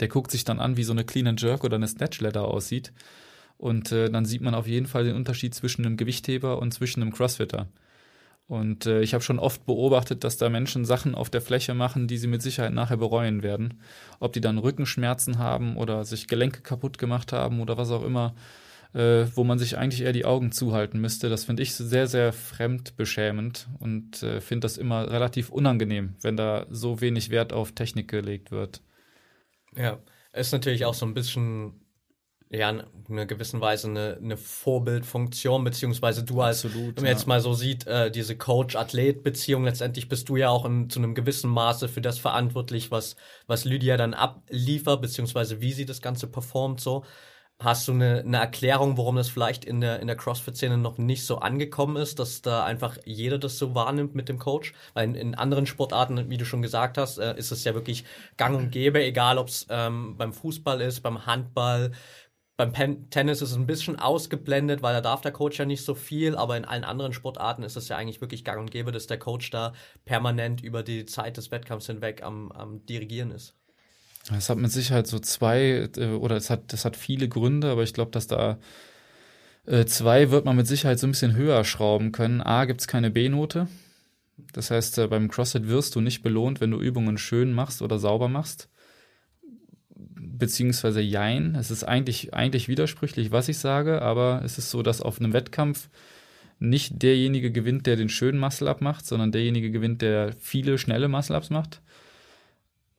Der 0.00 0.08
guckt 0.08 0.32
sich 0.32 0.44
dann 0.44 0.58
an, 0.58 0.76
wie 0.76 0.82
so 0.82 0.92
eine 0.92 1.04
Clean 1.04 1.28
and 1.28 1.40
Jerk 1.40 1.62
oder 1.62 1.76
eine 1.76 1.86
Snatch 1.86 2.20
Ladder 2.20 2.48
aussieht. 2.48 2.92
Und 3.56 3.92
äh, 3.92 4.10
dann 4.10 4.24
sieht 4.24 4.42
man 4.42 4.56
auf 4.56 4.66
jeden 4.66 4.86
Fall 4.86 5.04
den 5.04 5.14
Unterschied 5.14 5.54
zwischen 5.54 5.86
einem 5.86 5.96
Gewichtheber 5.96 6.58
und 6.58 6.74
zwischen 6.74 7.02
einem 7.02 7.12
Crossfitter. 7.12 7.68
Und 8.46 8.86
äh, 8.86 9.00
ich 9.00 9.14
habe 9.14 9.24
schon 9.24 9.38
oft 9.38 9.64
beobachtet, 9.64 10.22
dass 10.22 10.36
da 10.36 10.50
Menschen 10.50 10.84
Sachen 10.84 11.14
auf 11.14 11.30
der 11.30 11.40
Fläche 11.40 11.72
machen, 11.74 12.06
die 12.06 12.18
sie 12.18 12.26
mit 12.26 12.42
Sicherheit 12.42 12.74
nachher 12.74 12.98
bereuen 12.98 13.42
werden. 13.42 13.80
Ob 14.20 14.34
die 14.34 14.40
dann 14.40 14.58
Rückenschmerzen 14.58 15.38
haben 15.38 15.76
oder 15.76 16.04
sich 16.04 16.28
Gelenke 16.28 16.60
kaputt 16.60 16.98
gemacht 16.98 17.32
haben 17.32 17.60
oder 17.60 17.78
was 17.78 17.90
auch 17.90 18.04
immer, 18.04 18.34
äh, 18.92 19.26
wo 19.34 19.44
man 19.44 19.58
sich 19.58 19.78
eigentlich 19.78 20.02
eher 20.02 20.12
die 20.12 20.26
Augen 20.26 20.52
zuhalten 20.52 21.00
müsste. 21.00 21.30
Das 21.30 21.44
finde 21.44 21.62
ich 21.62 21.74
sehr, 21.74 22.06
sehr 22.06 22.32
fremdbeschämend 22.34 23.68
und 23.78 24.22
äh, 24.22 24.42
finde 24.42 24.66
das 24.66 24.76
immer 24.76 25.10
relativ 25.10 25.48
unangenehm, 25.48 26.14
wenn 26.20 26.36
da 26.36 26.66
so 26.70 27.00
wenig 27.00 27.30
Wert 27.30 27.54
auf 27.54 27.72
Technik 27.72 28.08
gelegt 28.08 28.50
wird. 28.50 28.82
Ja, 29.74 29.98
ist 30.34 30.52
natürlich 30.52 30.84
auch 30.84 30.94
so 30.94 31.06
ein 31.06 31.14
bisschen 31.14 31.83
ja, 32.58 32.70
in 32.70 32.82
einer 33.08 33.26
gewissen 33.26 33.60
Weise 33.60 33.88
eine, 33.88 34.18
eine 34.22 34.36
Vorbildfunktion, 34.36 35.64
beziehungsweise 35.64 36.24
du 36.24 36.40
als, 36.40 36.64
Absolut, 36.64 36.96
wenn 36.96 37.04
man 37.04 37.12
jetzt 37.12 37.26
mal 37.26 37.40
so 37.40 37.54
sieht, 37.54 37.86
äh, 37.86 38.10
diese 38.10 38.36
Coach-Athlet-Beziehung, 38.36 39.64
letztendlich 39.64 40.08
bist 40.08 40.28
du 40.28 40.36
ja 40.36 40.50
auch 40.50 40.64
in, 40.64 40.88
zu 40.88 41.00
einem 41.00 41.14
gewissen 41.14 41.50
Maße 41.50 41.88
für 41.88 42.00
das 42.00 42.18
verantwortlich, 42.18 42.90
was, 42.90 43.16
was 43.46 43.64
Lydia 43.64 43.96
dann 43.96 44.14
abliefert, 44.14 45.02
beziehungsweise 45.02 45.60
wie 45.60 45.72
sie 45.72 45.84
das 45.84 46.00
Ganze 46.00 46.26
performt, 46.26 46.80
so. 46.80 47.04
Hast 47.60 47.86
du 47.86 47.92
eine, 47.92 48.18
eine 48.18 48.38
Erklärung, 48.38 48.98
warum 48.98 49.14
das 49.14 49.28
vielleicht 49.28 49.64
in 49.64 49.80
der, 49.80 50.00
in 50.00 50.08
der 50.08 50.16
CrossFit-Szene 50.16 50.76
noch 50.76 50.98
nicht 50.98 51.24
so 51.24 51.38
angekommen 51.38 51.96
ist, 51.96 52.18
dass 52.18 52.42
da 52.42 52.64
einfach 52.64 52.98
jeder 53.04 53.38
das 53.38 53.58
so 53.58 53.76
wahrnimmt 53.76 54.14
mit 54.14 54.28
dem 54.28 54.40
Coach? 54.40 54.74
Weil 54.92 55.04
in, 55.10 55.14
in 55.14 55.34
anderen 55.36 55.66
Sportarten, 55.66 56.28
wie 56.28 56.36
du 56.36 56.44
schon 56.44 56.62
gesagt 56.62 56.98
hast, 56.98 57.18
äh, 57.18 57.36
ist 57.38 57.52
es 57.52 57.62
ja 57.62 57.72
wirklich 57.74 58.04
gang 58.36 58.56
und 58.56 58.70
gäbe, 58.70 59.02
egal 59.04 59.38
ob 59.38 59.48
es 59.48 59.66
ähm, 59.70 60.16
beim 60.16 60.32
Fußball 60.32 60.80
ist, 60.80 61.00
beim 61.02 61.26
Handball, 61.26 61.92
beim 62.56 62.72
Pen 62.72 63.10
Tennis 63.10 63.42
ist 63.42 63.50
es 63.50 63.56
ein 63.56 63.66
bisschen 63.66 63.98
ausgeblendet, 63.98 64.82
weil 64.82 64.94
da 64.94 65.00
darf 65.00 65.20
der 65.20 65.32
Coach 65.32 65.58
ja 65.58 65.64
nicht 65.64 65.84
so 65.84 65.94
viel, 65.94 66.36
aber 66.36 66.56
in 66.56 66.64
allen 66.64 66.84
anderen 66.84 67.12
Sportarten 67.12 67.64
ist 67.64 67.76
es 67.76 67.88
ja 67.88 67.96
eigentlich 67.96 68.20
wirklich 68.20 68.44
gang 68.44 68.60
und 68.60 68.70
gäbe, 68.70 68.92
dass 68.92 69.06
der 69.06 69.18
Coach 69.18 69.50
da 69.50 69.72
permanent 70.04 70.62
über 70.62 70.82
die 70.82 71.04
Zeit 71.04 71.36
des 71.36 71.50
Wettkampfs 71.50 71.86
hinweg 71.86 72.22
am, 72.22 72.52
am 72.52 72.86
Dirigieren 72.86 73.32
ist. 73.32 73.54
Es 74.36 74.48
hat 74.48 74.58
mit 74.58 74.72
Sicherheit 74.72 75.06
so 75.06 75.18
zwei, 75.18 75.90
äh, 75.96 76.14
oder 76.14 76.36
es 76.36 76.48
hat, 76.48 76.72
das 76.72 76.84
hat 76.84 76.96
viele 76.96 77.28
Gründe, 77.28 77.70
aber 77.70 77.82
ich 77.82 77.92
glaube, 77.92 78.12
dass 78.12 78.26
da 78.26 78.58
äh, 79.66 79.84
zwei 79.86 80.30
wird 80.30 80.44
man 80.44 80.56
mit 80.56 80.66
Sicherheit 80.66 80.98
so 80.98 81.06
ein 81.06 81.10
bisschen 81.10 81.34
höher 81.34 81.64
schrauben 81.64 82.12
können. 82.12 82.40
A, 82.40 82.64
gibt 82.66 82.80
es 82.80 82.86
keine 82.86 83.10
B-Note. 83.10 83.68
Das 84.52 84.70
heißt, 84.70 84.98
äh, 84.98 85.06
beim 85.08 85.28
CrossFit 85.28 85.68
wirst 85.68 85.94
du 85.94 86.00
nicht 86.00 86.22
belohnt, 86.22 86.60
wenn 86.60 86.70
du 86.70 86.80
Übungen 86.80 87.18
schön 87.18 87.52
machst 87.52 87.82
oder 87.82 87.98
sauber 87.98 88.28
machst. 88.28 88.68
Beziehungsweise 90.16 91.00
jein. 91.00 91.54
Es 91.54 91.70
ist 91.70 91.84
eigentlich, 91.84 92.34
eigentlich 92.34 92.68
widersprüchlich, 92.68 93.32
was 93.32 93.48
ich 93.48 93.58
sage, 93.58 94.02
aber 94.02 94.42
es 94.44 94.58
ist 94.58 94.70
so, 94.70 94.82
dass 94.82 95.00
auf 95.00 95.20
einem 95.20 95.32
Wettkampf 95.32 95.88
nicht 96.58 97.02
derjenige 97.02 97.50
gewinnt, 97.50 97.86
der 97.86 97.96
den 97.96 98.08
schönen 98.08 98.38
Muscle-Up 98.38 98.80
macht, 98.80 99.06
sondern 99.06 99.32
derjenige 99.32 99.70
gewinnt, 99.70 100.02
der 100.02 100.34
viele 100.38 100.78
schnelle 100.78 101.08
Muscle-Ups 101.08 101.50
macht 101.50 101.80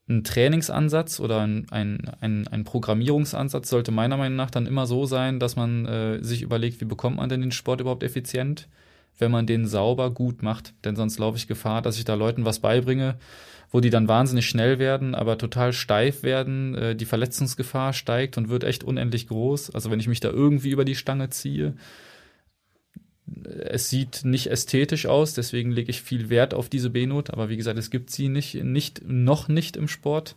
ein 0.08 0.22
Trainingsansatz 0.22 1.18
oder 1.20 1.40
ein, 1.40 1.66
ein, 1.70 2.00
ein, 2.20 2.46
ein, 2.48 2.64
Programmierungsansatz 2.64 3.68
sollte 3.68 3.90
meiner 3.90 4.16
Meinung 4.16 4.36
nach 4.36 4.50
dann 4.50 4.66
immer 4.66 4.86
so 4.86 5.04
sein, 5.04 5.40
dass 5.40 5.56
man 5.56 5.84
äh, 5.86 6.22
sich 6.22 6.42
überlegt, 6.42 6.80
wie 6.80 6.84
bekommt 6.84 7.16
man 7.16 7.28
denn 7.28 7.40
den 7.40 7.52
Sport 7.52 7.80
überhaupt 7.80 8.04
effizient, 8.04 8.68
wenn 9.18 9.32
man 9.32 9.46
den 9.46 9.66
sauber 9.66 10.10
gut 10.10 10.42
macht. 10.42 10.74
Denn 10.84 10.94
sonst 10.94 11.18
laufe 11.18 11.38
ich 11.38 11.48
Gefahr, 11.48 11.82
dass 11.82 11.98
ich 11.98 12.04
da 12.04 12.14
Leuten 12.14 12.44
was 12.44 12.60
beibringe, 12.60 13.16
wo 13.70 13.80
die 13.80 13.90
dann 13.90 14.08
wahnsinnig 14.08 14.46
schnell 14.46 14.78
werden, 14.78 15.14
aber 15.14 15.38
total 15.38 15.72
steif 15.72 16.22
werden. 16.22 16.74
Äh, 16.74 16.96
die 16.96 17.04
Verletzungsgefahr 17.04 17.92
steigt 17.92 18.38
und 18.38 18.48
wird 18.48 18.64
echt 18.64 18.84
unendlich 18.84 19.28
groß. 19.28 19.70
Also 19.70 19.90
wenn 19.90 20.00
ich 20.00 20.08
mich 20.08 20.20
da 20.20 20.30
irgendwie 20.30 20.70
über 20.70 20.84
die 20.84 20.94
Stange 20.94 21.30
ziehe, 21.30 21.74
es 23.44 23.90
sieht 23.90 24.24
nicht 24.24 24.50
ästhetisch 24.50 25.06
aus, 25.06 25.34
deswegen 25.34 25.72
lege 25.72 25.90
ich 25.90 26.02
viel 26.02 26.30
Wert 26.30 26.54
auf 26.54 26.68
diese 26.68 26.90
B-Note, 26.90 27.32
aber 27.32 27.48
wie 27.48 27.56
gesagt, 27.56 27.78
es 27.78 27.90
gibt 27.90 28.10
sie 28.10 28.28
nicht, 28.28 28.54
nicht 28.62 29.02
noch 29.04 29.48
nicht 29.48 29.76
im 29.76 29.88
Sport. 29.88 30.36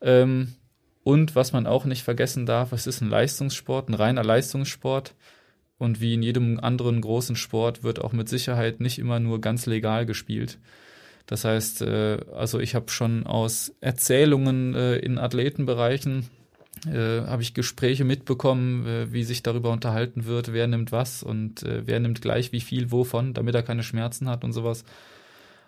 Ähm, 0.00 0.54
und 1.02 1.34
was 1.34 1.52
man 1.52 1.66
auch 1.66 1.84
nicht 1.84 2.02
vergessen 2.02 2.46
darf, 2.46 2.72
es 2.72 2.86
ist 2.86 3.00
ein 3.00 3.08
Leistungssport, 3.08 3.88
ein 3.88 3.94
reiner 3.94 4.24
Leistungssport. 4.24 5.14
Und 5.78 6.02
wie 6.02 6.12
in 6.12 6.22
jedem 6.22 6.60
anderen 6.60 7.00
großen 7.00 7.36
Sport 7.36 7.82
wird 7.82 8.00
auch 8.00 8.12
mit 8.12 8.28
Sicherheit 8.28 8.80
nicht 8.80 8.98
immer 8.98 9.18
nur 9.18 9.40
ganz 9.40 9.64
legal 9.64 10.04
gespielt. 10.04 10.58
Das 11.30 11.44
heißt, 11.44 11.82
äh, 11.82 12.18
also 12.34 12.58
ich 12.58 12.74
habe 12.74 12.90
schon 12.90 13.24
aus 13.24 13.72
Erzählungen 13.80 14.74
äh, 14.74 14.96
in 14.96 15.16
Athletenbereichen 15.16 16.28
äh, 16.86 17.20
habe 17.24 17.42
ich 17.42 17.54
Gespräche 17.54 18.02
mitbekommen, 18.02 18.84
äh, 18.84 19.12
wie 19.12 19.22
sich 19.22 19.44
darüber 19.44 19.70
unterhalten 19.70 20.24
wird, 20.24 20.52
wer 20.52 20.66
nimmt 20.66 20.90
was 20.90 21.22
und 21.22 21.62
äh, 21.62 21.86
wer 21.86 22.00
nimmt 22.00 22.20
gleich 22.20 22.50
wie 22.50 22.60
viel 22.60 22.90
wovon, 22.90 23.32
damit 23.32 23.54
er 23.54 23.62
keine 23.62 23.84
Schmerzen 23.84 24.28
hat 24.28 24.42
und 24.42 24.52
sowas. 24.52 24.84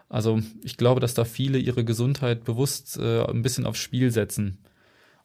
Also 0.08 0.40
ich 0.64 0.76
glaube, 0.76 0.98
dass 0.98 1.14
da 1.14 1.24
viele 1.24 1.58
ihre 1.58 1.84
Gesundheit 1.84 2.42
bewusst 2.42 2.98
äh, 2.98 3.22
ein 3.22 3.42
bisschen 3.42 3.64
aufs 3.64 3.78
Spiel 3.78 4.10
setzen 4.10 4.58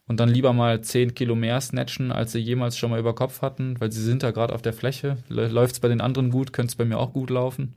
und 0.07 0.19
dann 0.19 0.29
lieber 0.29 0.53
mal 0.53 0.81
10 0.81 1.15
Kilo 1.15 1.33
mehr 1.33 1.59
snatchen, 1.61 2.11
als 2.11 2.31
sie 2.31 2.39
jemals 2.39 2.77
schon 2.77 2.91
mal 2.91 2.99
über 2.99 3.15
Kopf 3.15 3.41
hatten, 3.41 3.79
weil 3.79 3.91
sie 3.91 4.03
sind 4.03 4.21
da 4.21 4.29
gerade 4.29 4.53
auf 4.53 4.61
der 4.61 4.73
Fläche. 4.73 5.17
Läuft 5.29 5.73
es 5.73 5.79
bei 5.79 5.87
den 5.87 5.99
anderen 5.99 6.29
gut, 6.29 6.53
könnte 6.53 6.69
es 6.69 6.75
bei 6.75 6.85
mir 6.85 6.99
auch 6.99 7.11
gut 7.11 7.31
laufen. 7.31 7.73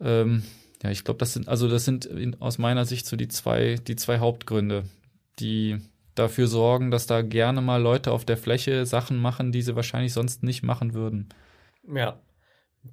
Ähm, 0.00 0.42
ja, 0.82 0.90
ich 0.90 1.04
glaube, 1.04 1.18
das 1.18 1.32
sind 1.32 1.48
also 1.48 1.68
das 1.68 1.84
sind 1.84 2.06
in, 2.06 2.40
aus 2.40 2.58
meiner 2.58 2.84
Sicht 2.84 3.06
so 3.06 3.16
die 3.16 3.28
zwei 3.28 3.76
die 3.76 3.96
zwei 3.96 4.18
Hauptgründe, 4.18 4.84
die 5.38 5.78
dafür 6.14 6.46
sorgen, 6.46 6.90
dass 6.90 7.06
da 7.06 7.22
gerne 7.22 7.60
mal 7.60 7.80
Leute 7.80 8.12
auf 8.12 8.24
der 8.24 8.36
Fläche 8.36 8.84
Sachen 8.86 9.18
machen, 9.18 9.52
die 9.52 9.62
sie 9.62 9.76
wahrscheinlich 9.76 10.12
sonst 10.12 10.42
nicht 10.42 10.62
machen 10.62 10.94
würden. 10.94 11.28
Ja, 11.88 12.20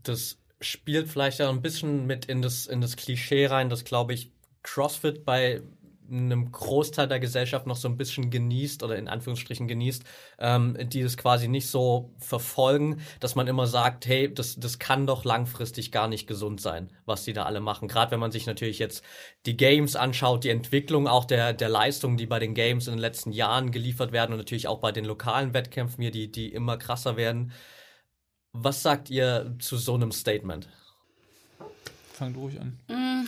das 0.03 0.37
spielt 0.61 1.09
vielleicht 1.09 1.41
auch 1.41 1.49
ein 1.49 1.61
bisschen 1.61 2.05
mit 2.05 2.25
in 2.25 2.41
das, 2.41 2.67
in 2.67 2.81
das 2.81 2.95
Klischee 2.95 3.47
rein, 3.47 3.69
dass, 3.69 3.83
glaube 3.83 4.13
ich, 4.13 4.31
CrossFit 4.63 5.25
bei 5.25 5.61
einem 6.11 6.51
Großteil 6.51 7.07
der 7.07 7.19
Gesellschaft 7.19 7.67
noch 7.67 7.75
so 7.75 7.87
ein 7.87 7.97
bisschen 7.97 8.29
genießt 8.29 8.83
oder 8.83 8.97
in 8.97 9.07
Anführungsstrichen 9.07 9.67
genießt, 9.67 10.03
ähm, 10.39 10.77
die 10.89 11.03
das 11.03 11.17
quasi 11.17 11.47
nicht 11.47 11.67
so 11.67 12.13
verfolgen, 12.17 13.01
dass 13.19 13.35
man 13.35 13.47
immer 13.47 13.67
sagt, 13.67 14.05
hey, 14.05 14.33
das, 14.33 14.55
das 14.55 14.79
kann 14.79 15.07
doch 15.07 15.23
langfristig 15.23 15.91
gar 15.91 16.07
nicht 16.07 16.27
gesund 16.27 16.61
sein, 16.61 16.91
was 17.05 17.23
die 17.23 17.33
da 17.33 17.43
alle 17.43 17.59
machen. 17.59 17.87
Gerade 17.87 18.11
wenn 18.11 18.19
man 18.19 18.31
sich 18.31 18.45
natürlich 18.45 18.79
jetzt 18.79 19.03
die 19.45 19.57
Games 19.57 19.95
anschaut, 19.95 20.43
die 20.43 20.49
Entwicklung 20.49 21.07
auch 21.07 21.25
der, 21.25 21.53
der 21.53 21.69
Leistungen, 21.69 22.17
die 22.17 22.25
bei 22.25 22.39
den 22.39 22.53
Games 22.53 22.87
in 22.87 22.93
den 22.93 22.99
letzten 22.99 23.31
Jahren 23.31 23.71
geliefert 23.71 24.11
werden 24.11 24.31
und 24.31 24.37
natürlich 24.37 24.67
auch 24.67 24.79
bei 24.79 24.91
den 24.91 25.05
lokalen 25.05 25.53
Wettkämpfen 25.53 26.01
hier, 26.01 26.11
die, 26.11 26.31
die 26.31 26.51
immer 26.51 26.77
krasser 26.77 27.17
werden. 27.17 27.51
Was 28.51 28.81
sagt 28.81 29.09
ihr 29.09 29.55
zu 29.59 29.77
so 29.77 29.93
einem 29.93 30.11
Statement? 30.11 30.67
Fang 32.13 32.35
ruhig 32.35 32.59
an. 32.59 32.77
Mm, 32.89 33.27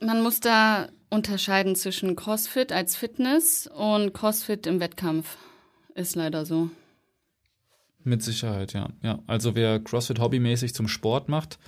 man 0.00 0.22
muss 0.22 0.40
da 0.40 0.88
unterscheiden 1.10 1.76
zwischen 1.76 2.16
CrossFit 2.16 2.72
als 2.72 2.96
Fitness 2.96 3.66
und 3.66 4.14
CrossFit 4.14 4.66
im 4.66 4.80
Wettkampf. 4.80 5.36
Ist 5.94 6.16
leider 6.16 6.46
so. 6.46 6.70
Mit 8.04 8.22
Sicherheit, 8.22 8.72
ja. 8.72 8.88
ja. 9.02 9.18
Also 9.26 9.54
wer 9.54 9.78
CrossFit 9.80 10.20
hobbymäßig 10.20 10.74
zum 10.74 10.88
Sport 10.88 11.28
macht. 11.28 11.58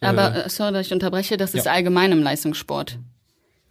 Aber, 0.00 0.34
äh, 0.34 0.40
äh 0.42 0.48
sorry, 0.48 0.72
dass 0.72 0.86
ich 0.86 0.92
unterbreche, 0.92 1.36
das 1.36 1.52
ja. 1.52 1.60
ist 1.60 1.68
allgemein 1.68 2.12
im 2.12 2.22
Leistungssport. 2.22 2.98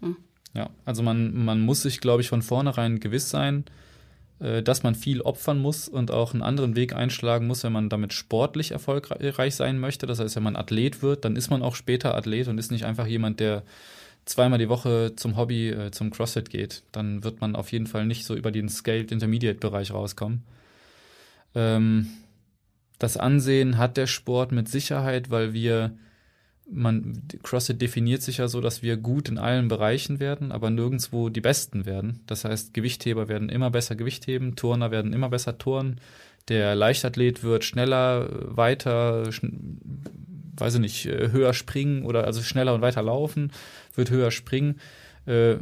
Ja, 0.02 0.10
ja 0.54 0.70
also 0.86 1.04
man, 1.04 1.34
man 1.46 1.60
muss 1.62 1.82
sich, 1.82 2.00
glaube 2.00 2.22
ich, 2.22 2.30
von 2.30 2.42
vornherein 2.42 3.00
gewiss 3.00 3.30
sein, 3.30 3.66
dass 4.40 4.84
man 4.84 4.94
viel 4.94 5.22
opfern 5.22 5.60
muss 5.60 5.88
und 5.88 6.12
auch 6.12 6.34
einen 6.34 6.44
anderen 6.44 6.76
Weg 6.76 6.94
einschlagen 6.94 7.48
muss, 7.48 7.64
wenn 7.64 7.74
man 7.74 7.90
damit 7.90 8.14
sportlich 8.14 8.72
erfolgreich 8.72 9.56
sein 9.56 9.80
möchte. 9.80 10.06
Das 10.06 10.20
heißt, 10.20 10.36
wenn 10.36 10.44
man 10.44 10.56
Athlet 10.56 11.02
wird, 11.02 11.26
dann 11.26 11.36
ist 11.36 11.50
man 11.50 11.64
auch 11.64 11.76
später 11.76 12.14
Athlet 12.16 12.48
und 12.48 12.60
ist 12.60 12.72
nicht 12.72 12.86
einfach 12.86 13.08
jemand, 13.08 13.40
der 13.40 13.64
zweimal 14.26 14.60
die 14.60 14.70
Woche 14.70 15.14
zum 15.16 15.38
Hobby, 15.38 15.70
äh, 15.70 15.92
zum 15.92 16.12
CrossFit 16.12 16.50
geht. 16.50 16.84
Dann 16.92 17.24
wird 17.24 17.42
man 17.42 17.56
auf 17.56 17.72
jeden 17.72 17.88
Fall 17.88 18.06
nicht 18.06 18.26
so 18.26 18.36
über 18.36 18.52
den 18.52 18.70
Scaled 18.70 19.12
Intermediate 19.12 19.60
Bereich 19.60 19.92
rauskommen. 19.92 20.44
Ähm, 21.56 22.08
das 23.00 23.18
Ansehen 23.18 23.78
hat 23.78 23.98
der 23.98 24.08
Sport 24.08 24.52
mit 24.52 24.70
Sicherheit, 24.70 25.32
weil 25.32 25.54
wir 25.54 25.98
man, 26.70 27.24
CrossFit 27.44 27.82
definiert 27.82 28.22
sich 28.22 28.38
ja 28.38 28.48
so, 28.48 28.62
dass 28.62 28.82
wir 28.82 28.98
gut 28.98 29.30
in 29.30 29.38
allen 29.38 29.68
Bereichen 29.68 30.20
werden, 30.20 30.52
aber 30.52 30.70
nirgendwo 30.70 31.30
die 31.30 31.42
Besten 31.42 31.86
werden. 31.86 32.22
Das 32.28 32.46
heißt, 32.46 32.74
Gewichtheber 32.74 33.28
werden 33.28 33.50
immer 33.50 33.72
besser 33.72 33.96
Gewicht 33.96 34.28
heben, 34.28 34.56
Turner 34.56 34.92
werden 34.92 35.14
immer 35.14 35.30
besser 35.30 35.58
turnen, 35.58 36.00
der 36.50 36.76
Leichtathlet 36.76 37.44
wird 37.44 37.64
schneller, 37.64 38.30
weiter, 38.56 39.32
schn 39.32 39.80
weiß 40.60 40.76
ich 40.76 40.80
nicht, 40.82 41.06
äh, 41.06 41.32
höher 41.32 41.54
springen 41.54 42.04
oder 42.04 42.24
also 42.24 42.42
schneller 42.42 42.74
und 42.74 42.82
weiter 42.82 43.04
laufen, 43.04 43.52
wird 43.94 44.10
höher 44.10 44.32
springen. 44.32 44.80
Äh, 45.28 45.58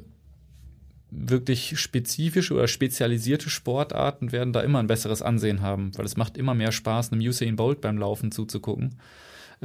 wirklich 1.12 1.78
spezifische 1.78 2.54
oder 2.54 2.68
spezialisierte 2.68 3.50
Sportarten 3.50 4.32
werden 4.32 4.54
da 4.54 4.62
immer 4.62 4.80
ein 4.80 4.88
besseres 4.88 5.22
Ansehen 5.22 5.62
haben, 5.62 5.92
weil 5.98 6.06
es 6.06 6.18
macht 6.18 6.38
immer 6.38 6.54
mehr 6.54 6.72
Spaß, 6.72 7.12
einem 7.12 7.22
Usain 7.22 7.58
Bolt 7.58 7.82
beim 7.82 7.98
Laufen 7.98 8.32
zuzugucken 8.32 8.96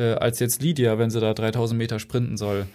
äh, 0.00 0.14
als 0.14 0.40
jetzt 0.40 0.62
Lydia, 0.62 0.98
wenn 0.98 1.10
sie 1.10 1.20
da 1.20 1.34
3000 1.34 1.76
Meter 1.78 1.98
sprinten 1.98 2.36
soll. 2.36 2.66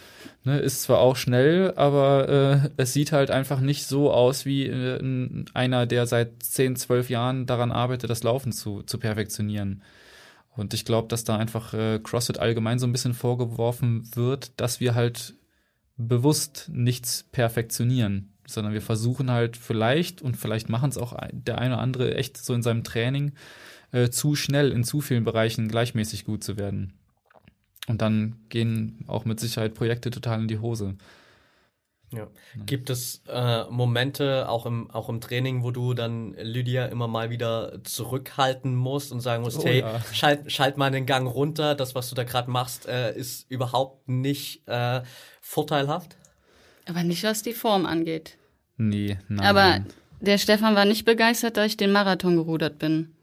Ne, 0.44 0.60
ist 0.60 0.84
zwar 0.84 1.00
auch 1.00 1.16
schnell, 1.16 1.74
aber 1.76 2.30
äh, 2.30 2.70
es 2.78 2.94
sieht 2.94 3.12
halt 3.12 3.32
einfach 3.32 3.62
nicht 3.62 3.88
so 3.88 4.12
aus 4.12 4.46
wie 4.46 4.68
äh, 4.68 5.44
einer, 5.56 5.88
der 5.88 6.06
seit 6.06 6.44
10, 6.44 6.76
12 6.76 7.10
Jahren 7.10 7.46
daran 7.48 7.72
arbeitet, 7.72 8.12
das 8.12 8.22
Laufen 8.22 8.52
zu, 8.52 8.84
zu 8.84 9.00
perfektionieren. 9.00 9.82
Und 10.56 10.74
ich 10.76 10.86
glaube, 10.86 11.08
dass 11.08 11.24
da 11.24 11.38
einfach 11.38 11.74
äh, 11.74 12.00
CrossFit 12.02 12.38
allgemein 12.38 12.78
so 12.78 12.86
ein 12.86 12.92
bisschen 12.92 13.16
vorgeworfen 13.16 14.08
wird, 14.16 14.52
dass 14.60 14.80
wir 14.80 14.94
halt 14.94 15.34
bewusst 15.98 16.70
nichts 16.72 17.24
perfektionieren, 17.32 18.34
sondern 18.46 18.74
wir 18.74 18.82
versuchen 18.82 19.32
halt 19.32 19.58
vielleicht 19.58 20.22
und 20.22 20.38
vielleicht 20.38 20.70
machen 20.70 20.90
es 20.92 20.98
auch 20.98 21.18
der 21.32 21.58
eine 21.58 21.74
oder 21.74 21.82
andere 21.82 22.16
echt 22.16 22.38
so 22.38 22.54
in 22.54 22.62
seinem 22.62 22.84
Training 22.84 23.34
äh, 23.92 24.10
zu 24.10 24.36
schnell 24.36 24.72
in 24.72 24.84
zu 24.84 25.02
vielen 25.02 25.24
Bereichen 25.24 25.68
gleichmäßig 25.70 26.26
gut 26.26 26.44
zu 26.44 26.58
werden. 26.58 26.94
Und 27.88 28.02
dann 28.02 28.38
gehen 28.50 29.04
auch 29.08 29.26
mit 29.26 29.40
Sicherheit 29.40 29.74
Projekte 29.74 30.10
total 30.10 30.42
in 30.42 30.48
die 30.48 30.60
Hose. 30.60 30.96
Ja. 32.12 32.28
Gibt 32.66 32.90
es 32.90 33.24
äh, 33.28 33.66
Momente 33.70 34.48
auch 34.48 34.66
im, 34.66 34.90
auch 34.92 35.10
im 35.10 35.22
Training, 35.22 35.64
wo 35.64 35.72
du 35.72 35.94
dann 35.94 36.34
Lydia 36.34 36.86
immer 36.86 37.08
mal 37.08 37.30
wieder 37.30 37.84
zurückhalten 37.84 38.76
musst 38.76 39.12
und 39.12 39.20
sagen 39.20 39.44
musst, 39.44 39.60
oh, 39.60 39.66
hey, 39.66 39.80
ja. 39.82 40.00
schalt, 40.14 40.52
schalt 40.52 40.78
mal 40.78 40.92
den 40.92 41.06
Gang 41.06 41.28
runter, 41.28 41.76
das, 41.76 41.96
was 41.96 42.10
du 42.10 42.16
da 42.16 42.24
gerade 42.24 42.50
machst, 42.50 42.88
äh, 42.88 43.16
ist 43.16 43.50
überhaupt 43.50 44.08
nicht 44.08 44.68
äh, 44.68 45.02
vorteilhaft? 45.42 46.16
Aber 46.88 47.04
nicht, 47.04 47.24
was 47.24 47.42
die 47.42 47.54
Form 47.54 47.86
angeht. 47.86 48.38
Nee, 48.78 49.18
nein. 49.28 49.46
Aber 49.46 49.86
der 50.22 50.38
Stefan 50.38 50.76
war 50.76 50.86
nicht 50.86 51.06
begeistert, 51.06 51.58
da 51.58 51.66
ich 51.66 51.76
den 51.76 51.92
Marathon 51.92 52.36
gerudert 52.36 52.78
bin. 52.80 53.15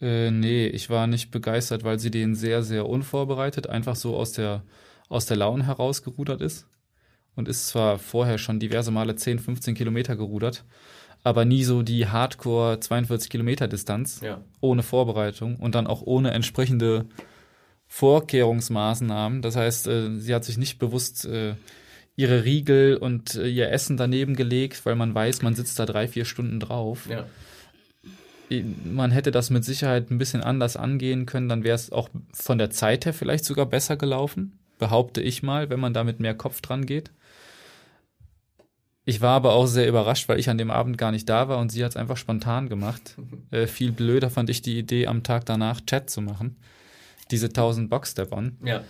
Äh, 0.00 0.30
nee, 0.30 0.66
ich 0.66 0.90
war 0.90 1.06
nicht 1.06 1.30
begeistert, 1.30 1.84
weil 1.84 1.98
sie 1.98 2.10
den 2.10 2.34
sehr, 2.34 2.62
sehr 2.62 2.88
unvorbereitet 2.88 3.68
einfach 3.68 3.96
so 3.96 4.16
aus 4.16 4.32
der, 4.32 4.62
aus 5.08 5.26
der 5.26 5.36
Laune 5.36 5.66
heraus 5.66 6.02
gerudert 6.02 6.40
ist 6.40 6.66
und 7.36 7.48
ist 7.48 7.68
zwar 7.68 7.98
vorher 7.98 8.38
schon 8.38 8.60
diverse 8.60 8.90
Male 8.90 9.16
10, 9.16 9.38
15 9.38 9.74
Kilometer 9.74 10.16
gerudert, 10.16 10.64
aber 11.22 11.44
nie 11.44 11.64
so 11.64 11.82
die 11.82 12.06
Hardcore 12.06 12.80
42 12.80 13.28
Kilometer 13.28 13.68
Distanz 13.68 14.20
ja. 14.22 14.40
ohne 14.60 14.82
Vorbereitung 14.82 15.56
und 15.56 15.74
dann 15.74 15.86
auch 15.86 16.02
ohne 16.02 16.30
entsprechende 16.30 17.06
Vorkehrungsmaßnahmen. 17.86 19.42
Das 19.42 19.56
heißt, 19.56 19.88
äh, 19.88 20.16
sie 20.16 20.34
hat 20.34 20.44
sich 20.44 20.56
nicht 20.56 20.78
bewusst 20.78 21.26
äh, 21.26 21.56
ihre 22.16 22.44
Riegel 22.44 22.96
und 22.96 23.34
äh, 23.34 23.48
ihr 23.48 23.70
Essen 23.70 23.96
daneben 23.96 24.36
gelegt, 24.36 24.86
weil 24.86 24.94
man 24.94 25.14
weiß, 25.14 25.42
man 25.42 25.54
sitzt 25.54 25.78
da 25.78 25.86
drei, 25.86 26.08
vier 26.08 26.24
Stunden 26.24 26.60
drauf. 26.60 27.08
Ja. 27.10 27.26
Man 28.84 29.10
hätte 29.10 29.30
das 29.30 29.50
mit 29.50 29.64
Sicherheit 29.64 30.10
ein 30.10 30.18
bisschen 30.18 30.42
anders 30.42 30.76
angehen 30.76 31.26
können, 31.26 31.48
dann 31.48 31.64
wäre 31.64 31.74
es 31.74 31.92
auch 31.92 32.08
von 32.32 32.58
der 32.58 32.70
Zeit 32.70 33.06
her 33.06 33.14
vielleicht 33.14 33.44
sogar 33.44 33.66
besser 33.66 33.96
gelaufen, 33.96 34.58
behaupte 34.78 35.20
ich 35.20 35.42
mal, 35.42 35.70
wenn 35.70 35.80
man 35.80 35.94
da 35.94 36.04
mit 36.04 36.20
mehr 36.20 36.34
Kopf 36.34 36.60
dran 36.60 36.86
geht. 36.86 37.10
Ich 39.04 39.20
war 39.20 39.34
aber 39.34 39.54
auch 39.54 39.66
sehr 39.66 39.88
überrascht, 39.88 40.28
weil 40.28 40.38
ich 40.38 40.50
an 40.50 40.58
dem 40.58 40.70
Abend 40.70 40.98
gar 40.98 41.10
nicht 41.10 41.28
da 41.28 41.48
war 41.48 41.58
und 41.58 41.70
sie 41.70 41.82
hat 41.84 41.90
es 41.90 41.96
einfach 41.96 42.16
spontan 42.16 42.68
gemacht. 42.68 43.16
Äh, 43.52 43.66
viel 43.66 43.90
blöder 43.90 44.30
fand 44.30 44.48
ich 44.48 44.62
die 44.62 44.78
Idee, 44.78 45.08
am 45.08 45.24
Tag 45.24 45.44
danach 45.44 45.80
Chat 45.80 46.08
zu 46.08 46.20
machen. 46.20 46.56
Diese 47.32 47.46
1000 47.46 47.90
Box-Step-On. 47.90 48.58
Ja. 48.64 48.84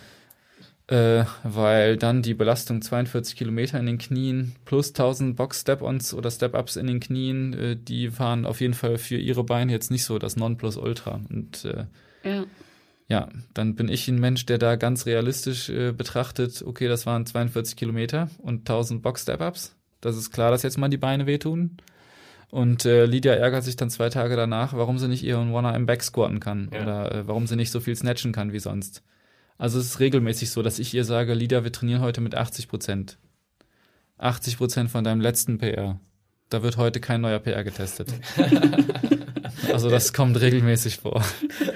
Äh, 0.91 1.25
weil 1.43 1.97
dann 1.97 2.21
die 2.21 2.33
Belastung 2.33 2.81
42 2.81 3.35
Kilometer 3.35 3.79
in 3.79 3.85
den 3.85 3.97
Knien 3.97 4.55
plus 4.65 4.89
1000 4.89 5.35
Box-Step-Ons 5.35 6.13
oder 6.13 6.29
Step-Ups 6.29 6.75
in 6.75 6.87
den 6.87 6.99
Knien, 6.99 7.53
äh, 7.53 7.75
die 7.77 8.19
waren 8.19 8.45
auf 8.45 8.59
jeden 8.61 8.73
Fall 8.73 8.97
für 8.97 9.17
ihre 9.17 9.43
Beine 9.43 9.71
jetzt 9.71 9.89
nicht 9.89 10.03
so 10.03 10.19
das 10.19 10.35
Nonplusultra. 10.35 11.21
Und 11.29 11.65
äh, 11.65 11.85
ja. 12.23 12.43
ja, 13.07 13.29
dann 13.53 13.75
bin 13.75 13.87
ich 13.87 14.07
ein 14.07 14.19
Mensch, 14.19 14.45
der 14.45 14.57
da 14.57 14.75
ganz 14.75 15.05
realistisch 15.05 15.69
äh, 15.69 15.93
betrachtet, 15.93 16.61
okay, 16.65 16.87
das 16.87 17.05
waren 17.05 17.25
42 17.25 17.77
Kilometer 17.77 18.29
und 18.39 18.59
1000 18.59 19.01
Box-Step-Ups 19.01 19.75
das 20.01 20.17
ist 20.17 20.31
klar, 20.31 20.51
dass 20.51 20.63
jetzt 20.63 20.77
mal 20.77 20.89
die 20.89 20.97
Beine 20.97 21.27
wehtun. 21.27 21.77
Und 22.49 22.85
äh, 22.85 23.05
Lydia 23.05 23.33
ärgert 23.33 23.63
sich 23.63 23.77
dann 23.77 23.89
zwei 23.89 24.09
Tage 24.09 24.35
danach, 24.35 24.73
warum 24.73 24.97
sie 24.97 25.07
nicht 25.07 25.23
ihren 25.23 25.53
One 25.53 25.73
im 25.73 25.85
Back 25.85 26.03
squatten 26.03 26.41
kann 26.41 26.69
ja. 26.73 26.81
oder 26.81 27.11
äh, 27.15 27.27
warum 27.27 27.47
sie 27.47 27.55
nicht 27.55 27.71
so 27.71 27.79
viel 27.79 27.95
snatchen 27.95 28.33
kann 28.33 28.51
wie 28.51 28.59
sonst. 28.59 29.03
Also 29.61 29.77
es 29.77 29.85
ist 29.85 29.99
regelmäßig 29.99 30.49
so, 30.49 30.63
dass 30.63 30.79
ich 30.79 30.91
ihr 30.95 31.05
sage, 31.05 31.35
Lydia, 31.35 31.63
wir 31.63 31.71
trainieren 31.71 32.01
heute 32.01 32.19
mit 32.19 32.33
80 32.33 32.67
Prozent. 32.67 33.19
80 34.17 34.57
Prozent 34.57 34.89
von 34.89 35.03
deinem 35.03 35.21
letzten 35.21 35.59
PR. 35.59 35.99
Da 36.49 36.63
wird 36.63 36.77
heute 36.77 36.99
kein 36.99 37.21
neuer 37.21 37.37
PR 37.37 37.63
getestet. 37.63 38.11
also 39.71 39.91
das 39.91 40.13
kommt 40.13 40.41
regelmäßig 40.41 40.97
vor. 40.97 41.23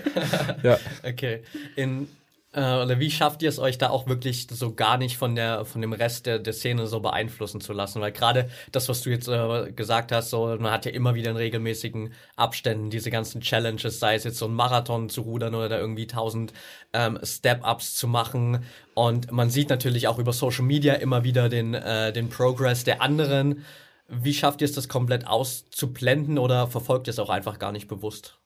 ja. 0.64 0.80
Okay. 1.04 1.44
In 1.76 2.08
äh, 2.56 2.84
oder 2.84 2.99
wie 2.99 3.12
schafft 3.12 3.43
ihr 3.43 3.49
es 3.49 3.60
euch 3.60 3.78
da 3.78 3.89
auch 3.89 4.08
wirklich 4.08 4.47
so 4.49 4.74
gar 4.74 4.97
nicht 4.97 5.18
von 5.18 5.36
der 5.36 5.66
von 5.66 5.82
dem 5.82 5.91
Rest 5.91 6.26
der, 6.26 6.39
der 6.39 6.53
Szene 6.53 6.88
so 6.88 7.01
beeinflussen 7.01 7.60
zu 7.60 7.74
lassen? 7.74 8.01
Weil 8.01 8.14
gerade 8.14 8.49
das, 8.72 8.88
was 8.88 9.01
du 9.01 9.10
jetzt 9.10 9.28
äh, 9.28 9.72
gesagt 9.74 10.12
hast, 10.12 10.30
so 10.30 10.56
man 10.60 10.72
hat 10.72 10.86
ja 10.86 10.91
immer 10.91 11.16
wieder 11.16 11.32
in 11.32 11.38
regelmäßigen 11.38 12.14
Abständen 12.38 12.89
diese 12.89 13.12
ganzen 13.12 13.41
Challenges, 13.41 13.99
sei 13.99 14.16
es 14.16 14.24
jetzt 14.24 14.38
so 14.38 14.45
ein 14.45 14.53
Marathon 14.53 15.10
zu 15.10 15.22
rudern 15.22 15.53
oder 15.53 15.68
da 15.68 15.78
irgendwie 15.78 16.08
tausend 16.08 16.53
ähm, 16.93 17.20
Step-ups 17.22 17.95
zu 17.95 18.08
machen. 18.08 18.64
Und 18.93 19.32
man 19.32 19.49
sieht 19.49 19.70
natürlich 19.70 20.08
auch 20.08 20.18
über 20.18 20.32
Social 20.32 20.64
Media 20.64 20.93
immer 20.93 21.24
wieder 21.26 21.49
den 21.49 21.74
äh, 21.74 22.14
den 22.14 22.30
Progress 22.30 22.86
der 22.86 23.01
anderen. 23.01 23.66
Wie 24.08 24.34
schafft 24.34 24.62
ihr 24.62 24.66
es, 24.66 24.74
das 24.74 24.88
komplett 24.88 25.28
auszublenden 25.28 26.38
oder 26.38 26.68
verfolgt 26.68 27.08
ihr 27.08 27.12
es 27.12 27.20
auch 27.20 27.30
einfach 27.30 27.60
gar 27.60 27.72
nicht 27.72 27.88
bewusst? 27.88 28.38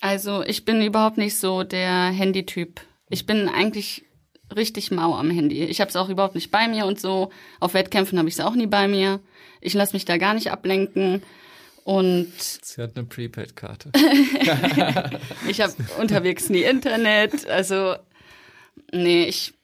Also 0.00 0.42
ich 0.44 0.64
bin 0.64 0.80
überhaupt 0.80 1.18
nicht 1.18 1.36
so 1.36 1.64
der 1.64 2.06
Handy-Typ. 2.06 2.80
Ich 3.10 3.26
bin 3.26 3.48
eigentlich 3.48 4.04
richtig 4.54 4.90
mau 4.90 5.14
am 5.14 5.30
Handy. 5.30 5.64
Ich 5.64 5.80
habe 5.80 5.88
es 5.88 5.96
auch 5.96 6.08
überhaupt 6.08 6.34
nicht 6.34 6.50
bei 6.50 6.68
mir 6.68 6.86
und 6.86 7.00
so. 7.00 7.30
Auf 7.60 7.74
Wettkämpfen 7.74 8.18
habe 8.18 8.28
ich 8.28 8.34
es 8.34 8.40
auch 8.40 8.54
nie 8.54 8.66
bei 8.66 8.88
mir. 8.88 9.20
Ich 9.60 9.74
lasse 9.74 9.94
mich 9.94 10.04
da 10.04 10.16
gar 10.16 10.34
nicht 10.34 10.50
ablenken. 10.50 11.22
Und 11.84 12.32
sie 12.38 12.82
hat 12.82 12.96
eine 12.96 13.06
Prepaid-Karte. 13.06 13.92
ich 15.48 15.60
habe 15.60 15.74
unterwegs 15.98 16.50
nie 16.50 16.62
Internet. 16.62 17.48
Also 17.48 17.96
nee, 18.92 19.24
ich 19.24 19.54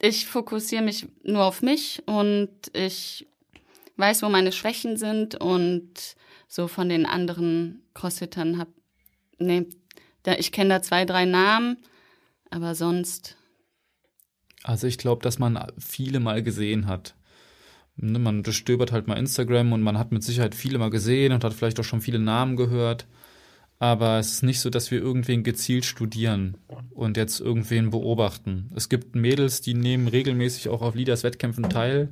ich 0.00 0.26
fokussiere 0.26 0.82
mich 0.82 1.06
nur 1.22 1.44
auf 1.44 1.62
mich 1.62 2.02
und 2.06 2.50
ich 2.72 3.28
weiß, 3.96 4.22
wo 4.22 4.28
meine 4.28 4.50
Schwächen 4.50 4.96
sind 4.96 5.36
und 5.36 5.92
so 6.48 6.66
von 6.66 6.88
den 6.88 7.06
anderen 7.06 7.82
Crosshittern 7.94 8.58
hab 8.58 8.68
nee, 9.38 9.66
da 10.24 10.34
ich 10.34 10.50
kenne 10.50 10.70
da 10.70 10.82
zwei, 10.82 11.04
drei 11.04 11.24
Namen 11.24 11.76
aber 12.52 12.74
sonst. 12.74 13.36
Also 14.62 14.86
ich 14.86 14.98
glaube, 14.98 15.22
dass 15.22 15.38
man 15.38 15.58
viele 15.78 16.20
mal 16.20 16.42
gesehen 16.42 16.86
hat. 16.86 17.14
Ne, 17.96 18.18
man 18.18 18.44
stöbert 18.44 18.92
halt 18.92 19.06
mal 19.06 19.18
Instagram 19.18 19.72
und 19.72 19.82
man 19.82 19.98
hat 19.98 20.12
mit 20.12 20.22
Sicherheit 20.22 20.54
viele 20.54 20.78
mal 20.78 20.90
gesehen 20.90 21.32
und 21.32 21.44
hat 21.44 21.54
vielleicht 21.54 21.80
auch 21.80 21.84
schon 21.84 22.00
viele 22.00 22.18
Namen 22.18 22.56
gehört. 22.56 23.06
Aber 23.78 24.18
es 24.18 24.32
ist 24.32 24.42
nicht 24.42 24.60
so, 24.60 24.70
dass 24.70 24.90
wir 24.90 25.00
irgendwen 25.00 25.42
gezielt 25.42 25.84
studieren 25.84 26.56
und 26.90 27.16
jetzt 27.16 27.40
irgendwen 27.40 27.90
beobachten. 27.90 28.70
Es 28.76 28.88
gibt 28.88 29.16
Mädels, 29.16 29.60
die 29.60 29.74
nehmen 29.74 30.06
regelmäßig 30.06 30.68
auch 30.68 30.82
auf 30.82 30.94
Leaders 30.94 31.24
Wettkämpfen 31.24 31.68
teil. 31.68 32.10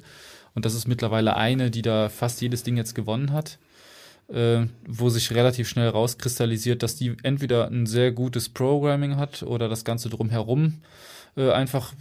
Und 0.55 0.65
das 0.65 0.75
ist 0.75 0.89
mittlerweile 0.89 1.37
eine, 1.37 1.71
die 1.71 1.83
da 1.83 2.09
fast 2.09 2.41
jedes 2.41 2.65
Ding 2.65 2.77
jetzt 2.77 2.95
gewonnen 2.95 3.33
hat 3.33 3.59
äh, 4.33 4.67
wo 4.87 5.09
sich 5.09 5.33
relativ 5.33 5.69
schnell 5.69 5.89
rauskristallisiert, 5.89 6.83
dass 6.83 6.97
die 6.97 7.17
entweder 7.23 7.69
ein 7.69 7.87
sehr 7.87 8.13
gutes 8.13 8.49
Programming 8.49 9.17
hat 9.17 9.43
oder 9.43 9.69
das 9.69 9.85
Ganze 9.85 10.09
drumherum 10.09 10.79
äh, 11.37 11.51
einfach 11.51 11.93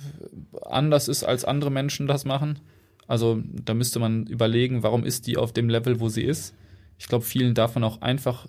anders 0.62 1.08
ist, 1.08 1.24
als 1.24 1.46
andere 1.46 1.72
Menschen 1.72 2.08
das 2.08 2.26
machen. 2.26 2.60
Also 3.08 3.42
da 3.66 3.74
müsste 3.74 4.00
man 4.00 4.28
überlegen, 4.28 4.84
warum 4.84 5.04
ist 5.04 5.26
die 5.26 5.38
auf 5.38 5.52
dem 5.52 5.70
Level, 5.70 6.00
wo 6.00 6.10
sie 6.10 6.24
ist. 6.24 6.54
Ich 7.00 7.08
glaube, 7.08 7.26
vielen 7.26 7.56
darf 7.56 7.74
man 7.74 7.84
auch 7.84 8.02
einfach, 8.02 8.48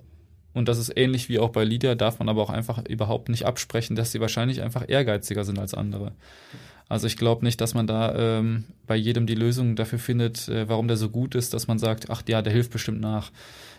und 0.52 0.68
das 0.68 0.78
ist 0.78 0.92
ähnlich 0.96 1.28
wie 1.28 1.38
auch 1.38 1.50
bei 1.50 1.64
Lydia, 1.64 1.94
darf 1.94 2.18
man 2.18 2.28
aber 2.28 2.42
auch 2.42 2.50
einfach 2.50 2.84
überhaupt 2.86 3.30
nicht 3.30 3.46
absprechen, 3.46 3.96
dass 3.96 4.12
sie 4.12 4.20
wahrscheinlich 4.20 4.60
einfach 4.60 4.84
ehrgeiziger 4.86 5.44
sind 5.44 5.58
als 5.58 5.72
andere. 5.72 6.12
Also 6.90 7.06
ich 7.06 7.16
glaube 7.16 7.44
nicht, 7.44 7.60
dass 7.60 7.72
man 7.72 7.86
da 7.86 8.14
ähm, 8.16 8.64
bei 8.86 8.96
jedem 8.96 9.26
die 9.26 9.36
Lösung 9.36 9.76
dafür 9.76 10.00
findet, 10.00 10.48
äh, 10.48 10.68
warum 10.68 10.88
der 10.88 10.96
so 10.96 11.08
gut 11.08 11.36
ist, 11.36 11.54
dass 11.54 11.68
man 11.68 11.78
sagt, 11.78 12.10
ach 12.10 12.22
ja, 12.28 12.42
der 12.42 12.52
hilft 12.52 12.72
bestimmt 12.72 13.00
nach. 13.00 13.30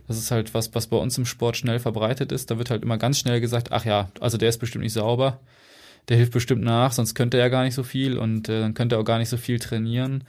Das 0.08 0.18
ist 0.18 0.32
halt 0.32 0.54
was, 0.54 0.74
was 0.76 0.88
bei 0.88 0.98
uns 0.98 1.18
im 1.18 1.26
Sport 1.26 1.58
schnell 1.58 1.80
verbreitet 1.80 2.32
ist. 2.32 2.52
Da 2.52 2.58
wird 2.58 2.70
halt 2.70 2.84
immer 2.84 2.98
ganz 2.98 3.20
schnell 3.20 3.40
gesagt, 3.42 3.72
ach 3.72 3.86
ja, 3.86 4.10
also 4.20 4.38
der 4.38 4.50
ist 4.50 4.58
bestimmt 4.58 4.84
nicht 4.84 4.94
sauber, 4.94 5.40
der 6.10 6.18
hilft 6.18 6.34
bestimmt 6.34 6.64
nach, 6.64 6.92
sonst 6.92 7.16
könnte 7.16 7.38
er 7.38 7.50
gar 7.50 7.64
nicht 7.64 7.76
so 7.76 7.84
viel 7.84 8.18
und 8.18 8.50
äh, 8.50 8.60
dann 8.62 8.74
könnte 8.74 8.96
er 8.96 9.00
auch 9.00 9.06
gar 9.06 9.20
nicht 9.20 9.30
so 9.30 9.38
viel 9.38 9.60
trainieren. 9.60 10.24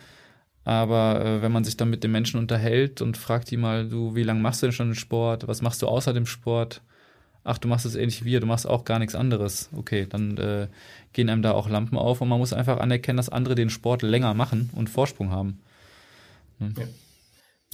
Aber 0.64 1.24
äh, 1.24 1.42
wenn 1.42 1.52
man 1.52 1.64
sich 1.64 1.76
dann 1.76 1.90
mit 1.90 2.04
den 2.04 2.12
Menschen 2.12 2.38
unterhält 2.38 3.00
und 3.02 3.16
fragt 3.16 3.50
die 3.50 3.56
mal, 3.56 3.88
du, 3.88 4.14
wie 4.14 4.22
lange 4.22 4.40
machst 4.40 4.62
du 4.62 4.66
denn 4.66 4.72
schon 4.72 4.90
den 4.90 4.94
Sport? 4.94 5.48
Was 5.48 5.62
machst 5.62 5.82
du 5.82 5.88
außer 5.88 6.12
dem 6.12 6.26
Sport? 6.26 6.82
Ach, 7.44 7.58
du 7.58 7.66
machst 7.66 7.84
es 7.86 7.96
ähnlich 7.96 8.24
wie 8.24 8.30
wir, 8.30 8.40
du 8.40 8.46
machst 8.46 8.68
auch 8.68 8.84
gar 8.84 9.00
nichts 9.00 9.16
anderes. 9.16 9.70
Okay, 9.76 10.06
dann 10.08 10.36
äh, 10.38 10.68
gehen 11.12 11.28
einem 11.28 11.42
da 11.42 11.52
auch 11.52 11.68
Lampen 11.68 11.98
auf 11.98 12.20
und 12.20 12.28
man 12.28 12.38
muss 12.38 12.52
einfach 12.52 12.78
anerkennen, 12.78 13.16
dass 13.16 13.28
andere 13.28 13.56
den 13.56 13.70
Sport 13.70 14.02
länger 14.02 14.34
machen 14.34 14.70
und 14.74 14.88
Vorsprung 14.88 15.30
haben. 15.30 15.58
Hm. 16.58 16.74
Ja. 16.78 16.84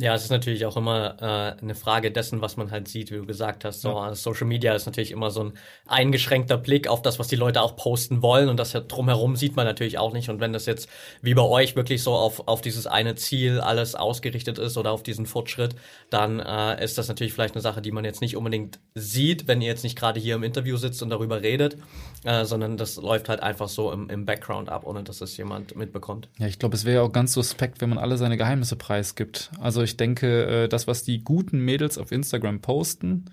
Ja, 0.01 0.14
es 0.14 0.22
ist 0.22 0.30
natürlich 0.30 0.64
auch 0.64 0.76
immer 0.76 1.16
äh, 1.20 1.61
eine 1.61 1.74
Frage 1.74 2.12
dessen, 2.12 2.40
was 2.40 2.57
man 2.57 2.70
halt 2.70 2.86
sieht, 2.86 3.11
wie 3.11 3.16
du 3.16 3.26
gesagt 3.26 3.64
hast. 3.64 3.80
So, 3.80 3.90
ja. 3.90 4.14
Social 4.14 4.46
Media 4.46 4.72
ist 4.72 4.86
natürlich 4.86 5.11
immer 5.11 5.30
so 5.30 5.42
ein 5.42 5.53
eingeschränkter 5.86 6.57
Blick 6.57 6.86
auf 6.86 7.03
das, 7.03 7.18
was 7.18 7.26
die 7.26 7.34
Leute 7.34 7.61
auch 7.62 7.74
posten 7.74 8.22
wollen 8.22 8.49
und 8.49 8.59
das 8.59 8.72
drumherum 8.72 9.34
sieht 9.34 9.57
man 9.57 9.66
natürlich 9.66 9.99
auch 9.99 10.12
nicht. 10.12 10.28
Und 10.28 10.38
wenn 10.38 10.53
das 10.53 10.66
jetzt 10.66 10.88
wie 11.20 11.34
bei 11.34 11.42
euch 11.42 11.74
wirklich 11.74 12.05
so 12.05 12.14
auf, 12.14 12.46
auf 12.46 12.61
dieses 12.61 12.86
eine 12.86 13.16
Ziel 13.16 13.59
alles 13.61 13.96
ausgerichtet 13.96 14.61
ist 14.61 14.76
oder 14.76 14.92
auf 14.92 15.03
diesen 15.03 15.26
Fortschritt, 15.26 15.74
dann 16.11 16.38
äh, 16.38 16.82
ist 16.82 16.96
das 16.96 17.09
natürlich 17.09 17.32
vielleicht 17.32 17.57
eine 17.57 17.62
Sache, 17.62 17.82
die 17.82 17.90
man 17.90 18.05
jetzt 18.05 18.20
nicht 18.20 18.36
unbedingt 18.36 18.78
sieht, 18.94 19.49
wenn 19.49 19.61
ihr 19.61 19.68
jetzt 19.68 19.82
nicht 19.82 19.99
gerade 19.99 20.20
hier 20.20 20.36
im 20.36 20.44
Interview 20.44 20.76
sitzt 20.76 21.03
und 21.03 21.11
darüber 21.11 21.42
redet, 21.42 21.76
äh, 22.22 22.44
sondern 22.44 22.76
das 22.76 22.96
läuft 22.96 23.28
halt 23.28 23.42
einfach 23.42 23.68
so 23.68 23.90
im, 23.90 24.09
im 24.11 24.26
Background 24.26 24.68
ab, 24.68 24.86
ohne 24.86 25.03
dass 25.03 25.20
es 25.22 25.36
jemand 25.36 25.74
mitbekommt. 25.74 26.28
Ja, 26.38 26.46
ich 26.46 26.61
glaube, 26.61 26.76
es 26.76 26.84
wäre 26.84 26.99
ja 26.99 27.03
auch 27.03 27.12
ganz 27.12 27.32
suspekt, 27.32 27.80
wenn 27.80 27.88
man 27.88 27.99
alle 27.99 28.16
seine 28.16 28.36
Geheimnisse 28.36 28.76
preisgibt. 28.76 29.51
Also 29.61 29.88
ich 29.89 29.97
denke, 29.97 30.47
äh, 30.47 30.68
das, 30.68 30.86
was 30.86 31.03
die 31.03 31.24
guten 31.24 31.61
Mädels 31.61 31.99
auf 31.99 32.12
Instagram 32.12 32.61
posten, 32.61 33.26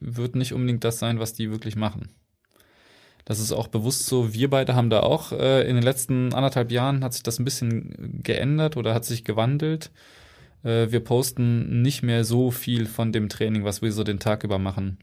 wird 0.00 0.34
nicht 0.34 0.52
unbedingt 0.54 0.84
das 0.84 0.98
sein, 0.98 1.18
was 1.18 1.32
die 1.32 1.50
wirklich 1.50 1.76
machen. 1.76 2.08
Das 3.24 3.38
ist 3.38 3.52
auch 3.52 3.68
bewusst 3.68 4.06
so. 4.06 4.32
Wir 4.32 4.50
beide 4.50 4.74
haben 4.74 4.90
da 4.90 5.00
auch 5.00 5.32
äh, 5.32 5.68
in 5.68 5.76
den 5.76 5.84
letzten 5.84 6.34
anderthalb 6.34 6.72
Jahren 6.72 7.04
hat 7.04 7.12
sich 7.12 7.22
das 7.22 7.38
ein 7.38 7.44
bisschen 7.44 8.22
geändert 8.22 8.76
oder 8.76 8.94
hat 8.94 9.04
sich 9.04 9.24
gewandelt. 9.24 9.90
Äh, 10.64 10.90
wir 10.90 11.00
posten 11.00 11.82
nicht 11.82 12.02
mehr 12.02 12.24
so 12.24 12.50
viel 12.50 12.86
von 12.86 13.12
dem 13.12 13.28
Training, 13.28 13.64
was 13.64 13.82
wir 13.82 13.92
so 13.92 14.04
den 14.04 14.18
Tag 14.18 14.42
über 14.42 14.58
machen. 14.58 14.98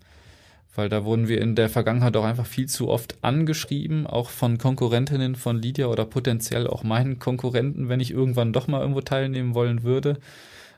Weil 0.76 0.90
da 0.90 1.06
wurden 1.06 1.28
wir 1.28 1.42
in 1.42 1.56
der 1.56 1.70
Vergangenheit 1.70 2.16
auch 2.18 2.26
einfach 2.26 2.46
viel 2.46 2.68
zu 2.68 2.90
oft 2.90 3.18
angeschrieben, 3.24 4.06
auch 4.06 4.30
von 4.30 4.58
Konkurrentinnen 4.58 5.36
von 5.36 5.62
Lydia 5.62 5.88
oder 5.88 6.06
potenziell 6.06 6.68
auch 6.68 6.84
meinen 6.84 7.20
Konkurrenten, 7.20 7.90
wenn 7.90 8.00
ich 8.00 8.12
irgendwann 8.12 8.54
doch 8.54 8.68
mal 8.68 8.82
irgendwo 8.82 9.02
teilnehmen 9.02 9.56
wollen 9.56 9.84
würde 9.84 10.20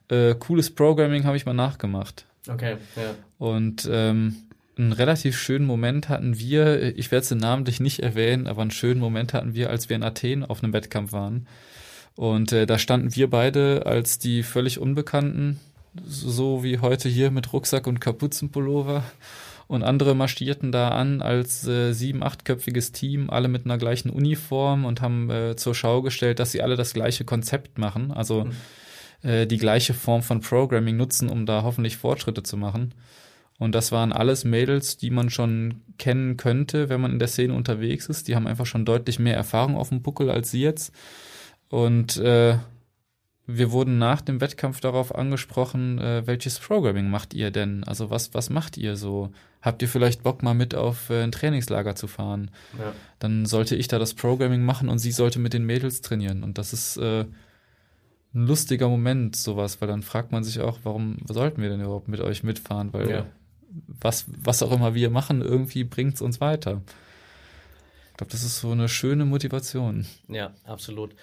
äh, 0.10 0.36
cooles 0.36 0.70
Programming 0.74 1.24
habe 1.24 1.38
ich 1.38 1.46
mal 1.46 1.54
nachgemacht. 1.54 2.26
Okay, 2.48 2.78
ja. 2.96 3.16
Und 3.38 3.88
ähm, 3.92 4.36
einen 4.78 4.92
relativ 4.94 5.38
schönen 5.38 5.66
Moment 5.66 6.10
hatten 6.10 6.40
wir, 6.40 6.98
ich 6.98 7.12
werde 7.12 7.24
es 7.24 7.32
namentlich 7.32 7.80
nicht 7.80 8.00
erwähnen, 8.00 8.48
aber 8.48 8.62
einen 8.62 8.72
schönen 8.72 9.00
Moment 9.00 9.34
hatten 9.34 9.54
wir, 9.54 9.70
als 9.70 9.90
wir 9.90 9.96
in 9.96 10.04
Athen 10.04 10.44
auf 10.44 10.64
einem 10.64 10.74
Wettkampf 10.74 11.12
waren. 11.12 11.48
Und 12.16 12.52
äh, 12.52 12.66
da 12.66 12.80
standen 12.80 13.16
wir 13.16 13.30
beide 13.30 13.86
als 13.86 14.20
die 14.20 14.44
völlig 14.44 14.80
Unbekannten, 14.80 15.60
so 16.06 16.64
wie 16.64 16.80
heute 16.80 17.10
hier 17.10 17.30
mit 17.32 17.52
Rucksack 17.54 17.88
und 17.88 18.00
Kapuzenpullover. 18.00 19.04
Und 19.68 19.84
andere 19.84 20.16
marschierten 20.16 20.72
da 20.72 20.90
an 20.90 21.22
als 21.22 21.68
äh, 21.68 21.94
sieben, 21.94 22.24
achtköpfiges 22.24 22.92
Team, 22.92 23.30
alle 23.30 23.50
mit 23.50 23.66
einer 23.66 23.78
gleichen 23.78 24.10
Uniform 24.10 24.86
und 24.86 25.02
haben 25.02 25.30
äh, 25.30 25.56
zur 25.56 25.76
Schau 25.76 26.02
gestellt, 26.02 26.40
dass 26.40 26.52
sie 26.52 26.62
alle 26.62 26.76
das 26.76 26.94
gleiche 26.94 27.24
Konzept 27.24 27.78
machen. 27.78 28.12
Also 28.12 28.46
mhm 28.46 28.52
äh, 29.24 29.46
die 29.48 29.58
gleiche 29.58 29.94
Form 29.94 30.22
von 30.22 30.42
Programming 30.42 30.98
nutzen, 30.98 31.30
um 31.30 31.46
da 31.46 31.64
hoffentlich 31.64 31.98
Fortschritte 31.98 32.44
zu 32.44 32.58
machen. 32.58 32.94
Und 33.58 33.76
das 33.76 33.92
waren 33.92 34.14
alles 34.14 34.46
Mädels, 34.46 34.96
die 34.98 35.10
man 35.10 35.30
schon 35.30 35.82
kennen 35.98 36.38
könnte, 36.38 36.88
wenn 36.88 37.02
man 37.02 37.12
in 37.12 37.20
der 37.20 37.28
Szene 37.28 37.54
unterwegs 37.54 38.08
ist. 38.08 38.28
Die 38.28 38.36
haben 38.36 38.48
einfach 38.48 38.66
schon 38.66 38.86
deutlich 38.86 39.20
mehr 39.20 39.36
Erfahrung 39.36 39.76
auf 39.76 39.90
dem 39.90 40.02
Buckel 40.02 40.32
als 40.32 40.52
sie 40.52 40.62
jetzt. 40.62 40.94
Und 41.68 42.16
äh, 42.18 42.58
wir 43.52 43.72
wurden 43.72 43.98
nach 43.98 44.22
dem 44.22 44.42
Wettkampf 44.42 44.80
darauf 44.80 45.14
angesprochen, 45.14 46.00
äh, 46.00 46.26
welches 46.26 46.60
Programming 46.60 47.10
macht 47.10 47.34
ihr 47.34 47.52
denn? 47.52 47.84
Also 47.84 48.10
was, 48.10 48.34
was 48.34 48.50
macht 48.50 48.78
ihr 48.78 48.96
so? 48.96 49.32
Habt 49.62 49.82
ihr 49.82 49.90
vielleicht 49.90 50.24
Bock 50.24 50.42
mal 50.42 50.54
mit 50.54 50.76
auf 50.76 51.10
äh, 51.10 51.24
ein 51.24 51.32
Trainingslager 51.32 51.96
zu 51.96 52.08
fahren? 52.08 52.52
Ja. 52.78 52.94
Dann 53.18 53.46
sollte 53.46 53.76
ich 53.76 53.88
da 53.88 54.00
das 54.00 54.14
Programming 54.14 54.62
machen 54.62 54.88
und 54.88 55.00
sie 55.00 55.12
sollte 55.12 55.40
mit 55.40 55.54
den 55.54 55.66
Mädels 55.66 56.02
trainieren. 56.02 56.44
Und 56.44 56.58
das 56.58 56.74
ist 56.74 56.98
äh, 56.98 57.26
ein 58.34 58.46
lustiger 58.46 58.88
Moment, 58.88 59.36
sowas, 59.36 59.82
weil 59.82 59.88
dann 59.88 60.04
fragt 60.04 60.32
man 60.32 60.44
sich 60.44 60.60
auch, 60.60 60.80
warum 60.84 61.18
sollten 61.28 61.62
wir 61.62 61.70
denn 61.70 61.82
überhaupt 61.82 62.08
mit 62.08 62.20
euch 62.20 62.44
mitfahren? 62.44 62.94
Weil 62.94 63.10
ja. 63.10 63.26
was, 63.88 64.26
was 64.28 64.62
auch 64.62 64.72
immer 64.72 64.94
wir 64.94 65.10
machen, 65.10 65.42
irgendwie 65.42 65.84
bringt 65.84 66.16
es 66.16 66.22
uns 66.22 66.40
weiter. 66.40 66.82
Ich 68.12 68.18
glaube, 68.18 68.32
das 68.32 68.44
ist 68.44 68.60
so 68.60 68.72
eine 68.72 68.90
schöne 68.90 69.26
Motivation. 69.26 70.06
Ja, 70.28 70.54
absolut. 70.64 71.16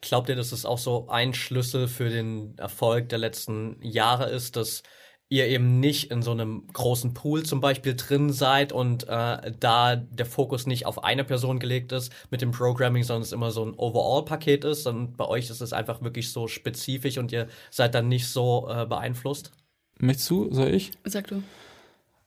Glaubt 0.00 0.28
ihr, 0.28 0.36
dass 0.36 0.52
es 0.52 0.64
auch 0.64 0.78
so 0.78 1.08
ein 1.08 1.34
Schlüssel 1.34 1.88
für 1.88 2.08
den 2.08 2.56
Erfolg 2.58 3.08
der 3.08 3.18
letzten 3.18 3.76
Jahre 3.82 4.30
ist, 4.30 4.56
dass 4.56 4.82
ihr 5.28 5.46
eben 5.46 5.80
nicht 5.80 6.10
in 6.10 6.22
so 6.22 6.30
einem 6.30 6.66
großen 6.72 7.12
Pool 7.12 7.42
zum 7.42 7.60
Beispiel 7.60 7.96
drin 7.96 8.32
seid 8.32 8.72
und 8.72 9.08
äh, 9.08 9.52
da 9.58 9.96
der 9.96 10.26
Fokus 10.26 10.66
nicht 10.66 10.86
auf 10.86 11.02
eine 11.02 11.24
Person 11.24 11.58
gelegt 11.58 11.90
ist 11.92 12.12
mit 12.30 12.42
dem 12.42 12.52
Programming, 12.52 13.02
sondern 13.02 13.22
es 13.22 13.32
immer 13.32 13.50
so 13.50 13.64
ein 13.64 13.74
Overall-Paket 13.74 14.64
ist. 14.64 14.86
Und 14.86 15.16
bei 15.16 15.26
euch 15.26 15.50
ist 15.50 15.60
es 15.60 15.72
einfach 15.72 16.00
wirklich 16.02 16.30
so 16.30 16.46
spezifisch 16.46 17.18
und 17.18 17.32
ihr 17.32 17.48
seid 17.70 17.94
dann 17.94 18.08
nicht 18.08 18.28
so 18.28 18.68
äh, 18.70 18.86
beeinflusst. 18.86 19.50
Möchtest 19.98 20.30
du, 20.30 20.52
soll 20.52 20.68
ich? 20.68 20.92
Sag 21.04 21.26
du. 21.26 21.42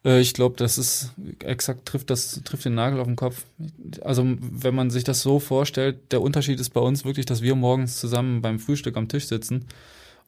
Äh, 0.04 0.20
ich 0.20 0.34
glaube, 0.34 0.56
das 0.58 0.78
ist 0.78 1.14
exakt 1.39 1.86
trifft 1.86 2.10
das 2.10 2.41
trifft 2.43 2.66
den 2.66 2.76
Nagel 2.76 3.00
auf 3.00 3.08
den 3.08 3.16
Kopf. 3.16 3.45
Also 4.02 4.26
wenn 4.26 4.76
man 4.76 4.89
sich 4.89 5.06
das 5.06 5.22
so 5.22 5.39
vorstellt, 5.39 6.12
der 6.12 6.22
Unterschied 6.22 6.60
ist 6.60 6.72
bei 6.72 6.82
uns 6.82 7.06
wirklich, 7.06 7.26
dass 7.26 7.41
wir 7.41 7.56
morgens 7.56 7.97
zusammen 7.97 8.41
beim 8.41 8.60
Frühstück 8.60 8.97
am 8.97 9.08
Tisch 9.08 9.28
sitzen 9.28 9.66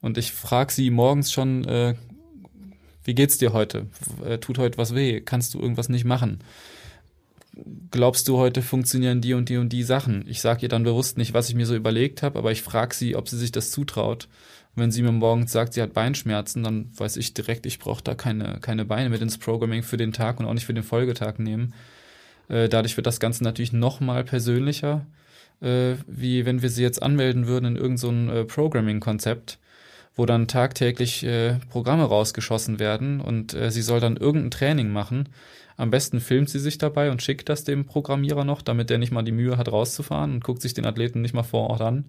und 0.02 0.18
ich 0.18 0.32
frage 0.32 0.72
sie 0.72 0.90
morgens 0.90 1.32
schon, 1.32 1.66
äh, 1.66 1.96
wie 3.04 3.16
geht's 3.16 3.38
dir 3.38 3.54
heute? 3.54 3.88
Äh, 4.26 4.38
tut 4.38 4.58
heute 4.58 4.78
was 4.78 4.96
weh? 4.96 5.22
Kannst 5.22 5.54
du 5.54 5.60
irgendwas 5.60 5.90
nicht 5.90 6.06
machen? 6.06 6.40
Glaubst 7.92 8.28
du, 8.28 8.38
heute 8.38 8.62
funktionieren 8.62 9.20
die 9.20 9.34
und 9.34 9.50
die 9.50 9.58
und 9.58 9.70
die 9.70 9.84
Sachen? 9.84 10.24
Ich 10.28 10.40
sage 10.40 10.62
ihr 10.64 10.70
dann 10.70 10.84
bewusst 10.84 11.18
nicht, 11.18 11.34
was 11.34 11.50
ich 11.50 11.56
mir 11.56 11.66
so 11.66 11.76
überlegt 11.76 12.24
habe, 12.24 12.40
aber 12.40 12.52
ich 12.52 12.62
frage 12.62 12.96
sie, 12.96 13.16
ob 13.16 13.28
sie 13.28 13.38
sich 13.38 13.52
das 13.52 13.72
zutraut. 13.72 14.30
Und 14.76 14.84
wenn 14.84 14.92
sie 14.92 15.02
mir 15.02 15.12
morgens 15.12 15.52
sagt, 15.52 15.74
sie 15.74 15.82
hat 15.82 15.94
Beinschmerzen, 15.94 16.64
dann 16.64 16.90
weiß 16.96 17.18
ich 17.18 17.34
direkt, 17.34 17.66
ich 17.66 17.80
brauche 17.80 18.04
da 18.04 18.16
keine, 18.16 18.60
keine 18.62 18.86
Beine 18.86 19.10
mit 19.10 19.22
ins 19.22 19.38
Programming 19.38 19.84
für 19.84 19.98
den 19.98 20.14
Tag 20.14 20.40
und 20.40 20.46
auch 20.46 20.54
nicht 20.54 20.66
für 20.66 20.74
den 20.74 20.84
Folgetag 20.84 21.40
nehmen. 21.40 21.74
Äh, 22.48 22.70
dadurch 22.70 22.96
wird 22.96 23.08
das 23.08 23.20
Ganze 23.20 23.44
natürlich 23.44 23.74
noch 23.74 24.00
mal 24.00 24.24
persönlicher, 24.24 25.06
äh, 25.60 25.96
wie 26.08 26.46
wenn 26.46 26.62
wir 26.62 26.70
sie 26.70 26.84
jetzt 26.84 27.04
anmelden 27.04 27.48
würden 27.48 27.66
in 27.66 27.76
irgendein 27.76 28.28
so 28.30 28.46
Programming-Konzept 28.46 29.60
wo 30.16 30.26
dann 30.26 30.48
tagtäglich 30.48 31.24
äh, 31.24 31.56
Programme 31.70 32.04
rausgeschossen 32.04 32.80
werden 32.80 33.22
und 33.22 33.54
äh, 33.54 33.72
sie 33.72 33.82
soll 33.82 34.00
dann 34.00 34.18
irgendein 34.18 34.52
Training 34.52 34.90
machen. 34.90 35.30
Am 35.78 35.90
besten 35.90 36.20
filmt 36.20 36.50
sie 36.50 36.60
sich 36.60 36.78
dabei 36.78 37.12
und 37.12 37.22
schickt 37.22 37.50
das 37.50 37.64
dem 37.64 37.86
Programmierer 37.86 38.44
noch, 38.44 38.62
damit 38.62 38.90
der 38.90 38.98
nicht 38.98 39.12
mal 39.12 39.24
die 39.24 39.32
Mühe 39.32 39.58
hat, 39.58 39.72
rauszufahren 39.72 40.34
und 40.34 40.44
guckt 40.44 40.62
sich 40.62 40.74
den 40.74 40.86
Athleten 40.86 41.22
nicht 41.22 41.34
mal 41.34 41.44
vor 41.44 41.70
Ort 41.70 41.82
an. 41.82 42.06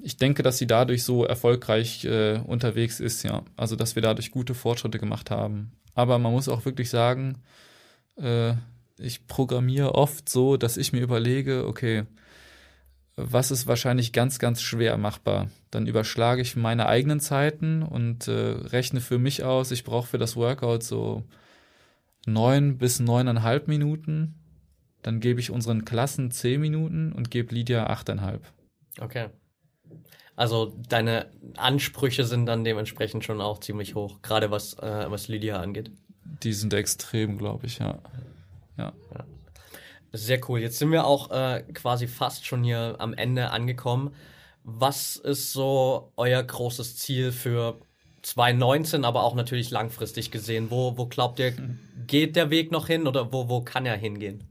Ich 0.00 0.16
denke, 0.16 0.42
dass 0.42 0.58
sie 0.58 0.66
dadurch 0.66 1.02
so 1.02 1.24
erfolgreich 1.24 2.04
äh, 2.04 2.38
unterwegs 2.38 3.00
ist, 3.00 3.24
ja. 3.24 3.42
Also, 3.56 3.74
dass 3.74 3.96
wir 3.96 4.02
dadurch 4.02 4.30
gute 4.30 4.54
Fortschritte 4.54 4.98
gemacht 4.98 5.30
haben. 5.30 5.72
Aber 5.94 6.18
man 6.18 6.32
muss 6.32 6.48
auch 6.48 6.64
wirklich 6.64 6.88
sagen, 6.88 7.42
äh, 8.16 8.54
ich 8.98 9.26
programmiere 9.26 9.94
oft 9.94 10.28
so, 10.28 10.56
dass 10.56 10.76
ich 10.76 10.92
mir 10.92 11.00
überlege, 11.00 11.66
okay, 11.66 12.04
was 13.16 13.50
ist 13.50 13.66
wahrscheinlich 13.66 14.12
ganz, 14.12 14.38
ganz 14.38 14.62
schwer 14.62 14.96
machbar. 14.96 15.48
Dann 15.70 15.86
überschlage 15.86 16.40
ich 16.40 16.56
meine 16.56 16.86
eigenen 16.86 17.20
Zeiten 17.20 17.82
und 17.82 18.26
äh, 18.28 18.32
rechne 18.32 19.00
für 19.00 19.18
mich 19.18 19.44
aus, 19.44 19.70
ich 19.70 19.84
brauche 19.84 20.06
für 20.06 20.18
das 20.18 20.36
Workout 20.36 20.82
so 20.82 21.24
neun 22.26 22.78
bis 22.78 23.00
neuneinhalb 23.00 23.68
Minuten. 23.68 24.34
Dann 25.02 25.20
gebe 25.20 25.40
ich 25.40 25.50
unseren 25.50 25.84
Klassen 25.84 26.30
zehn 26.30 26.60
Minuten 26.60 27.12
und 27.12 27.30
gebe 27.30 27.54
Lydia 27.54 27.86
achteinhalb. 27.86 28.42
Okay. 29.00 29.28
Also 30.36 30.76
deine 30.88 31.30
Ansprüche 31.56 32.24
sind 32.24 32.46
dann 32.46 32.64
dementsprechend 32.64 33.24
schon 33.24 33.40
auch 33.40 33.58
ziemlich 33.58 33.94
hoch, 33.94 34.22
gerade 34.22 34.50
was, 34.50 34.74
äh, 34.74 35.10
was 35.10 35.28
Lydia 35.28 35.60
angeht. 35.60 35.90
Die 36.24 36.52
sind 36.52 36.72
extrem, 36.74 37.38
glaube 37.38 37.66
ich, 37.66 37.78
ja. 37.78 37.98
ja. 38.76 38.92
ja. 39.12 39.24
Sehr 40.12 40.40
cool. 40.48 40.60
Jetzt 40.60 40.78
sind 40.78 40.92
wir 40.92 41.04
auch 41.04 41.30
äh, 41.30 41.64
quasi 41.74 42.06
fast 42.06 42.46
schon 42.46 42.62
hier 42.62 42.96
am 42.98 43.14
Ende 43.14 43.50
angekommen. 43.50 44.14
Was 44.70 45.16
ist 45.16 45.52
so 45.54 46.12
euer 46.16 46.42
großes 46.42 46.98
Ziel 46.98 47.32
für 47.32 47.80
2019, 48.20 49.04
aber 49.06 49.22
auch 49.22 49.34
natürlich 49.34 49.70
langfristig 49.70 50.30
gesehen? 50.30 50.70
Wo, 50.70 50.98
wo 50.98 51.06
glaubt 51.06 51.38
ihr, 51.38 51.54
geht 52.06 52.36
der 52.36 52.50
Weg 52.50 52.70
noch 52.70 52.86
hin 52.86 53.06
oder 53.06 53.32
wo, 53.32 53.48
wo 53.48 53.62
kann 53.62 53.86
er 53.86 53.96
hingehen? 53.96 54.44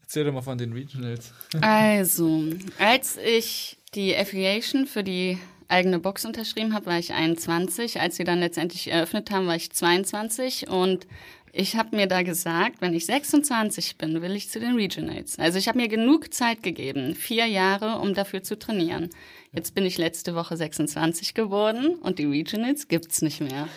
Erzähl 0.00 0.24
doch 0.24 0.32
mal 0.32 0.40
von 0.40 0.56
den 0.56 0.72
Regionals. 0.72 1.34
Also, 1.60 2.44
als 2.78 3.18
ich 3.18 3.76
die 3.94 4.16
Affiliation 4.16 4.86
für 4.86 5.04
die 5.04 5.38
eigene 5.68 5.98
Box 5.98 6.24
unterschrieben 6.24 6.72
habe, 6.72 6.86
war 6.86 6.98
ich 6.98 7.12
21. 7.12 8.00
Als 8.00 8.16
sie 8.16 8.24
dann 8.24 8.40
letztendlich 8.40 8.90
eröffnet 8.90 9.30
haben, 9.30 9.46
war 9.46 9.56
ich 9.56 9.70
22 9.70 10.68
und 10.68 11.06
ich 11.52 11.76
habe 11.76 11.96
mir 11.96 12.06
da 12.06 12.22
gesagt, 12.22 12.80
wenn 12.80 12.94
ich 12.94 13.06
26 13.06 13.96
bin, 13.96 14.20
will 14.22 14.36
ich 14.36 14.50
zu 14.50 14.60
den 14.60 14.74
Regionals. 14.76 15.38
Also 15.38 15.58
ich 15.58 15.68
habe 15.68 15.78
mir 15.78 15.88
genug 15.88 16.32
Zeit 16.32 16.62
gegeben, 16.62 17.14
vier 17.14 17.46
Jahre, 17.46 17.98
um 17.98 18.14
dafür 18.14 18.42
zu 18.42 18.58
trainieren. 18.58 19.10
Jetzt 19.52 19.74
bin 19.74 19.86
ich 19.86 19.98
letzte 19.98 20.34
Woche 20.34 20.56
26 20.56 21.34
geworden 21.34 21.96
und 21.96 22.18
die 22.18 22.26
Regionals 22.26 22.88
gibt's 22.88 23.22
nicht 23.22 23.40
mehr. 23.40 23.68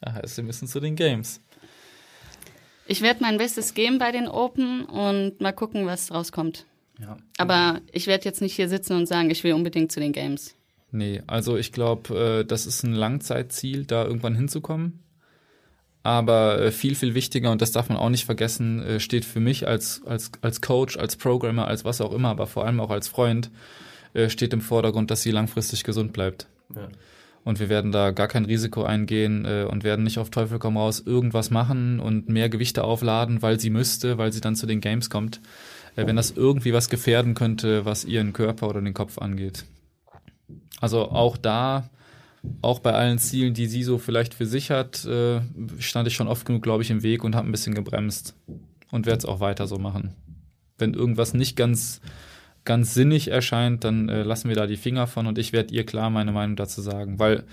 Da 0.00 0.12
heißt, 0.12 0.36
wir 0.36 0.44
müssen 0.44 0.68
zu 0.68 0.80
den 0.80 0.96
Games. 0.96 1.40
Ich 2.86 3.00
werde 3.00 3.22
mein 3.22 3.38
Bestes 3.38 3.72
geben 3.72 3.98
bei 3.98 4.12
den 4.12 4.28
Open 4.28 4.84
und 4.84 5.40
mal 5.40 5.52
gucken, 5.52 5.86
was 5.86 6.12
rauskommt. 6.12 6.66
Ja. 7.00 7.16
Aber 7.38 7.80
ich 7.92 8.06
werde 8.06 8.24
jetzt 8.24 8.42
nicht 8.42 8.54
hier 8.54 8.68
sitzen 8.68 8.94
und 8.94 9.06
sagen, 9.06 9.30
ich 9.30 9.42
will 9.44 9.54
unbedingt 9.54 9.90
zu 9.90 10.00
den 10.00 10.12
Games. 10.12 10.54
Nee, 10.90 11.22
also 11.26 11.56
ich 11.56 11.72
glaube, 11.72 12.42
äh, 12.42 12.44
das 12.44 12.66
ist 12.66 12.82
ein 12.82 12.92
Langzeitziel, 12.92 13.84
da 13.84 14.04
irgendwann 14.04 14.34
hinzukommen. 14.34 15.03
Aber 16.04 16.60
äh, 16.60 16.70
viel, 16.70 16.94
viel 16.94 17.14
wichtiger, 17.14 17.50
und 17.50 17.62
das 17.62 17.72
darf 17.72 17.88
man 17.88 17.96
auch 17.96 18.10
nicht 18.10 18.26
vergessen, 18.26 18.82
äh, 18.82 19.00
steht 19.00 19.24
für 19.24 19.40
mich 19.40 19.66
als, 19.66 20.02
als, 20.04 20.30
als 20.42 20.60
Coach, 20.60 20.98
als 20.98 21.16
Programmer, 21.16 21.66
als 21.66 21.86
was 21.86 22.02
auch 22.02 22.12
immer, 22.12 22.28
aber 22.28 22.46
vor 22.46 22.66
allem 22.66 22.78
auch 22.78 22.90
als 22.90 23.08
Freund, 23.08 23.50
äh, 24.12 24.28
steht 24.28 24.52
im 24.52 24.60
Vordergrund, 24.60 25.10
dass 25.10 25.22
sie 25.22 25.30
langfristig 25.30 25.82
gesund 25.82 26.12
bleibt. 26.12 26.46
Ja. 26.76 26.88
Und 27.42 27.58
wir 27.58 27.70
werden 27.70 27.90
da 27.90 28.10
gar 28.10 28.28
kein 28.28 28.44
Risiko 28.44 28.84
eingehen 28.84 29.44
und 29.44 29.84
werden 29.84 30.02
nicht 30.02 30.16
auf 30.18 30.30
Teufel 30.30 30.58
komm 30.58 30.78
raus 30.78 31.02
irgendwas 31.04 31.50
machen 31.50 32.00
und 32.00 32.26
mehr 32.26 32.48
Gewichte 32.48 32.84
aufladen, 32.84 33.42
weil 33.42 33.60
sie 33.60 33.68
müsste, 33.68 34.16
weil 34.16 34.32
sie 34.32 34.40
dann 34.40 34.56
zu 34.56 34.64
den 34.64 34.80
Games 34.80 35.10
kommt, 35.10 35.42
wenn 35.94 36.16
das 36.16 36.30
irgendwie 36.30 36.72
was 36.72 36.88
gefährden 36.88 37.34
könnte, 37.34 37.84
was 37.84 38.06
ihren 38.06 38.32
Körper 38.32 38.70
oder 38.70 38.80
den 38.80 38.94
Kopf 38.94 39.18
angeht. 39.18 39.66
Also 40.80 41.10
auch 41.10 41.36
da 41.36 41.90
auch 42.62 42.78
bei 42.78 42.92
allen 42.92 43.18
Zielen, 43.18 43.54
die 43.54 43.66
sie 43.66 43.82
so 43.82 43.98
vielleicht 43.98 44.34
für 44.34 44.46
sich 44.46 44.70
hat, 44.70 45.04
äh, 45.04 45.40
stand 45.78 46.08
ich 46.08 46.14
schon 46.14 46.28
oft 46.28 46.46
genug, 46.46 46.62
glaube 46.62 46.82
ich, 46.82 46.90
im 46.90 47.02
Weg 47.02 47.24
und 47.24 47.34
habe 47.34 47.48
ein 47.48 47.52
bisschen 47.52 47.74
gebremst 47.74 48.34
und 48.90 49.06
werde 49.06 49.18
es 49.18 49.24
auch 49.24 49.40
weiter 49.40 49.66
so 49.66 49.78
machen. 49.78 50.14
Wenn 50.78 50.94
irgendwas 50.94 51.34
nicht 51.34 51.56
ganz 51.56 52.00
ganz 52.64 52.94
sinnig 52.94 53.28
erscheint, 53.28 53.84
dann 53.84 54.08
äh, 54.08 54.22
lassen 54.22 54.48
wir 54.48 54.56
da 54.56 54.66
die 54.66 54.76
Finger 54.76 55.06
von 55.06 55.26
und 55.26 55.38
ich 55.38 55.52
werde 55.52 55.74
ihr 55.74 55.84
klar 55.84 56.10
meine 56.10 56.32
Meinung 56.32 56.56
dazu 56.56 56.80
sagen, 56.80 57.18
weil 57.18 57.44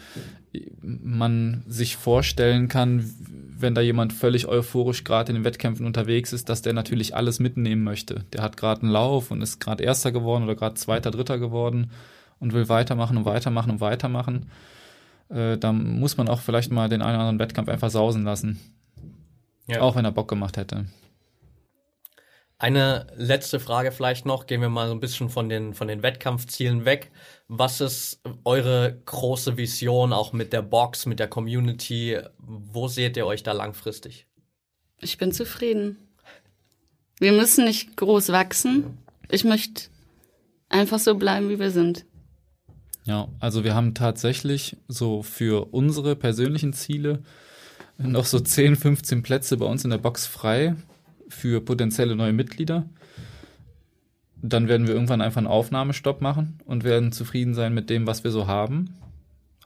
man 0.81 1.63
sich 1.67 1.97
vorstellen 1.97 2.67
kann, 2.67 3.13
wenn 3.57 3.75
da 3.75 3.81
jemand 3.81 4.13
völlig 4.13 4.47
euphorisch 4.47 5.03
gerade 5.03 5.31
in 5.31 5.35
den 5.35 5.43
Wettkämpfen 5.43 5.85
unterwegs 5.85 6.33
ist, 6.33 6.49
dass 6.49 6.61
der 6.61 6.73
natürlich 6.73 7.15
alles 7.15 7.39
mitnehmen 7.39 7.83
möchte. 7.83 8.25
Der 8.33 8.41
hat 8.41 8.57
gerade 8.57 8.81
einen 8.81 8.91
Lauf 8.91 9.31
und 9.31 9.41
ist 9.41 9.59
gerade 9.59 9.83
Erster 9.83 10.11
geworden 10.11 10.43
oder 10.43 10.55
gerade 10.55 10.75
Zweiter, 10.75 11.11
Dritter 11.11 11.37
geworden 11.37 11.91
und 12.39 12.53
will 12.53 12.69
weitermachen 12.69 13.17
und 13.17 13.25
weitermachen 13.25 13.71
und 13.71 13.81
weitermachen 13.81 14.47
äh, 15.31 15.57
da 15.57 15.71
muss 15.71 16.17
man 16.17 16.27
auch 16.27 16.41
vielleicht 16.41 16.71
mal 16.71 16.89
den 16.89 17.01
einen 17.01 17.15
oder 17.15 17.21
anderen 17.21 17.39
Wettkampf 17.39 17.69
einfach 17.69 17.89
sausen 17.89 18.23
lassen. 18.23 18.59
Ja. 19.67 19.81
Auch 19.81 19.95
wenn 19.95 20.05
er 20.05 20.11
Bock 20.11 20.27
gemacht 20.27 20.57
hätte. 20.57 20.85
Eine 22.57 23.07
letzte 23.15 23.59
Frage 23.59 23.91
vielleicht 23.91 24.25
noch. 24.25 24.45
Gehen 24.45 24.61
wir 24.61 24.69
mal 24.69 24.87
so 24.87 24.93
ein 24.93 24.99
bisschen 24.99 25.29
von 25.29 25.49
den, 25.49 25.73
von 25.73 25.87
den 25.87 26.03
Wettkampfzielen 26.03 26.85
weg. 26.85 27.11
Was 27.47 27.81
ist 27.81 28.21
eure 28.43 29.01
große 29.05 29.57
Vision 29.57 30.13
auch 30.13 30.31
mit 30.31 30.53
der 30.53 30.61
Box, 30.61 31.07
mit 31.07 31.19
der 31.19 31.27
Community? 31.27 32.19
Wo 32.37 32.87
seht 32.87 33.17
ihr 33.17 33.25
euch 33.25 33.41
da 33.41 33.53
langfristig? 33.53 34.27
Ich 34.99 35.17
bin 35.17 35.31
zufrieden. 35.31 35.97
Wir 37.19 37.31
müssen 37.31 37.65
nicht 37.65 37.97
groß 37.97 38.29
wachsen. 38.29 38.97
Ich 39.29 39.43
möchte 39.43 39.89
einfach 40.69 40.99
so 40.99 41.15
bleiben, 41.15 41.49
wie 41.49 41.59
wir 41.59 41.71
sind. 41.71 42.05
Ja, 43.03 43.27
also 43.39 43.63
wir 43.63 43.73
haben 43.73 43.93
tatsächlich 43.93 44.77
so 44.87 45.23
für 45.23 45.73
unsere 45.73 46.15
persönlichen 46.15 46.73
Ziele 46.73 47.23
noch 47.97 48.25
so 48.25 48.39
10, 48.39 48.75
15 48.75 49.23
Plätze 49.23 49.57
bei 49.57 49.65
uns 49.65 49.83
in 49.83 49.89
der 49.89 49.97
Box 49.97 50.25
frei 50.25 50.75
für 51.27 51.61
potenzielle 51.61 52.15
neue 52.15 52.33
Mitglieder. 52.33 52.85
Dann 54.41 54.67
werden 54.67 54.87
wir 54.87 54.93
irgendwann 54.93 55.21
einfach 55.21 55.37
einen 55.37 55.47
Aufnahmestopp 55.47 56.21
machen 56.21 56.59
und 56.65 56.83
werden 56.83 57.11
zufrieden 57.11 57.53
sein 57.53 57.73
mit 57.73 57.89
dem, 57.89 58.07
was 58.07 58.23
wir 58.23 58.31
so 58.31 58.47
haben. 58.47 58.95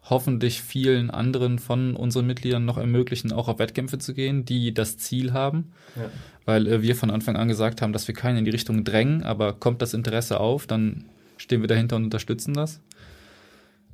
Hoffentlich 0.03 0.61
vielen 0.61 1.09
anderen 1.09 1.59
von 1.59 1.95
unseren 1.95 2.27
Mitgliedern 2.27 2.65
noch 2.65 2.77
ermöglichen, 2.77 3.31
auch 3.31 3.47
auf 3.47 3.57
Wettkämpfe 3.57 3.97
zu 3.97 4.13
gehen, 4.13 4.45
die 4.45 4.73
das 4.73 4.97
Ziel 4.97 5.33
haben. 5.33 5.71
Ja. 5.95 6.09
Weil 6.45 6.67
äh, 6.67 6.81
wir 6.81 6.95
von 6.95 7.09
Anfang 7.09 7.38
an 7.38 7.47
gesagt 7.47 7.81
haben, 7.81 7.93
dass 7.93 8.07
wir 8.07 8.13
keinen 8.13 8.38
in 8.38 8.45
die 8.45 8.51
Richtung 8.51 8.83
drängen, 8.83 9.23
aber 9.23 9.53
kommt 9.53 9.81
das 9.81 9.93
Interesse 9.93 10.39
auf, 10.39 10.67
dann 10.67 11.05
stehen 11.38 11.61
wir 11.61 11.67
dahinter 11.67 11.95
und 11.95 12.03
unterstützen 12.03 12.53
das. 12.53 12.81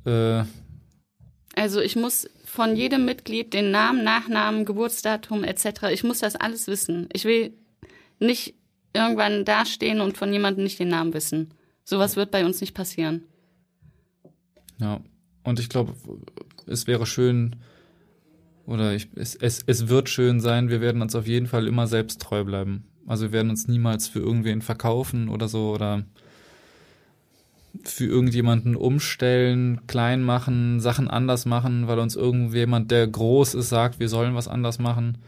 Äh, 0.04 0.44
also 1.54 1.80
ich 1.80 1.96
muss 1.96 2.28
von 2.44 2.76
jedem 2.76 3.04
Mitglied 3.04 3.54
den 3.54 3.70
Namen, 3.70 4.04
Nachnamen, 4.04 4.64
Geburtsdatum 4.64 5.44
etc. 5.44 5.84
Ich 5.92 6.04
muss 6.04 6.20
das 6.20 6.36
alles 6.36 6.66
wissen. 6.66 7.08
Ich 7.12 7.24
will 7.24 7.52
nicht 8.18 8.54
irgendwann 8.94 9.44
dastehen 9.44 10.00
und 10.00 10.16
von 10.16 10.32
jemandem 10.32 10.64
nicht 10.64 10.78
den 10.78 10.88
Namen 10.88 11.14
wissen. 11.14 11.54
Sowas 11.84 12.16
wird 12.16 12.30
bei 12.30 12.44
uns 12.44 12.60
nicht 12.60 12.74
passieren. 12.74 13.24
Ja, 14.78 15.00
und 15.44 15.58
ich 15.58 15.68
glaube, 15.68 15.94
es 16.66 16.86
wäre 16.86 17.06
schön, 17.06 17.56
oder 18.66 18.94
ich, 18.94 19.08
es, 19.14 19.34
es, 19.34 19.62
es 19.66 19.88
wird 19.88 20.08
schön 20.08 20.40
sein, 20.40 20.68
wir 20.68 20.80
werden 20.80 21.02
uns 21.02 21.14
auf 21.14 21.26
jeden 21.26 21.46
Fall 21.46 21.66
immer 21.66 21.86
selbst 21.86 22.20
treu 22.20 22.44
bleiben. 22.44 22.84
Also 23.06 23.26
wir 23.26 23.32
werden 23.32 23.50
uns 23.50 23.66
niemals 23.66 24.08
für 24.08 24.20
irgendwen 24.20 24.62
verkaufen 24.62 25.28
oder 25.28 25.48
so 25.48 25.72
oder 25.72 26.04
für 27.84 28.06
irgendjemanden 28.06 28.76
umstellen, 28.76 29.86
klein 29.86 30.22
machen, 30.22 30.80
Sachen 30.80 31.08
anders 31.08 31.46
machen, 31.46 31.88
weil 31.88 31.98
uns 31.98 32.16
irgendjemand, 32.16 32.90
der 32.90 33.06
groß 33.06 33.54
ist, 33.54 33.70
sagt, 33.70 33.98
wir 33.98 34.08
sollen 34.08 34.34
was 34.34 34.48
anders 34.48 34.78
machen. 34.78 35.18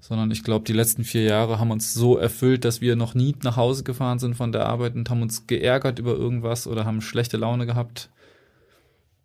Sondern 0.00 0.30
ich 0.30 0.42
glaube, 0.42 0.64
die 0.64 0.72
letzten 0.72 1.04
vier 1.04 1.24
Jahre 1.24 1.58
haben 1.58 1.70
uns 1.70 1.92
so 1.92 2.16
erfüllt, 2.16 2.64
dass 2.64 2.80
wir 2.80 2.96
noch 2.96 3.14
nie 3.14 3.36
nach 3.42 3.56
Hause 3.56 3.84
gefahren 3.84 4.18
sind 4.18 4.34
von 4.34 4.50
der 4.50 4.66
Arbeit 4.66 4.94
und 4.94 5.10
haben 5.10 5.22
uns 5.22 5.46
geärgert 5.46 5.98
über 5.98 6.12
irgendwas 6.12 6.66
oder 6.66 6.86
haben 6.86 7.02
schlechte 7.02 7.36
Laune 7.36 7.66
gehabt. 7.66 8.08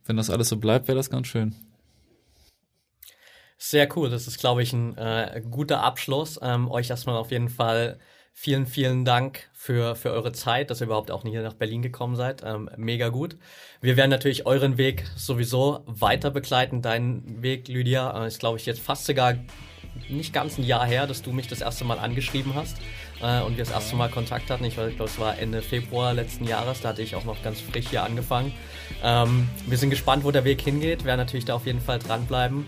Wenn 0.05 0.17
das 0.17 0.29
alles 0.29 0.49
so 0.49 0.57
bleibt, 0.57 0.87
wäre 0.87 0.97
das 0.97 1.09
ganz 1.09 1.27
schön. 1.27 1.55
Sehr 3.57 3.87
cool. 3.95 4.09
Das 4.09 4.27
ist, 4.27 4.37
glaube 4.37 4.61
ich, 4.61 4.73
ein 4.73 4.97
äh, 4.97 5.41
guter 5.49 5.81
Abschluss. 5.81 6.37
Ähm, 6.41 6.69
euch 6.69 6.89
erstmal 6.89 7.15
auf 7.15 7.31
jeden 7.31 7.49
Fall 7.49 7.97
Vielen, 8.37 8.67
vielen 8.67 9.05
Dank 9.05 9.49
für, 9.53 9.95
für 9.95 10.11
eure 10.11 10.33
Zeit, 10.33 10.69
dass 10.69 10.81
ihr 10.81 10.87
überhaupt 10.87 11.09
auch 11.09 11.23
hier 11.23 11.41
nach 11.41 11.53
Berlin 11.53 11.81
gekommen 11.81 12.17
seid. 12.17 12.43
Ähm, 12.45 12.69
mega 12.75 13.07
gut. 13.07 13.37
Wir 13.79 13.95
werden 13.95 14.11
natürlich 14.11 14.45
euren 14.45 14.77
Weg 14.77 15.05
sowieso 15.15 15.79
weiter 15.85 16.31
begleiten. 16.31 16.81
Deinen 16.81 17.41
Weg, 17.41 17.69
Lydia, 17.69 18.23
äh, 18.23 18.27
ist, 18.27 18.39
glaube 18.39 18.57
ich, 18.57 18.65
jetzt 18.65 18.81
fast 18.81 19.05
sogar 19.05 19.35
nicht 20.09 20.33
ganz 20.33 20.57
ein 20.57 20.65
Jahr 20.65 20.85
her, 20.85 21.07
dass 21.07 21.21
du 21.21 21.31
mich 21.31 21.47
das 21.47 21.61
erste 21.61 21.85
Mal 21.85 21.97
angeschrieben 21.97 22.53
hast 22.55 22.75
äh, 23.21 23.41
und 23.41 23.55
wir 23.55 23.63
das 23.63 23.73
erste 23.73 23.95
Mal 23.95 24.09
Kontakt 24.09 24.49
hatten. 24.51 24.65
Ich, 24.65 24.75
glaube, 24.75 24.91
es 25.05 25.17
war 25.17 25.39
Ende 25.39 25.61
Februar 25.61 26.13
letzten 26.13 26.45
Jahres, 26.45 26.81
da 26.81 26.89
hatte 26.89 27.01
ich 27.01 27.15
auch 27.15 27.23
noch 27.23 27.41
ganz 27.41 27.61
frisch 27.61 27.87
hier 27.89 28.03
angefangen. 28.03 28.51
Ähm, 29.01 29.47
wir 29.65 29.77
sind 29.77 29.91
gespannt, 29.91 30.25
wo 30.25 30.31
der 30.31 30.43
Weg 30.43 30.59
hingeht, 30.61 31.05
werden 31.05 31.19
natürlich 31.19 31.45
da 31.45 31.55
auf 31.55 31.65
jeden 31.65 31.81
Fall 31.81 31.99
dranbleiben 31.99 32.65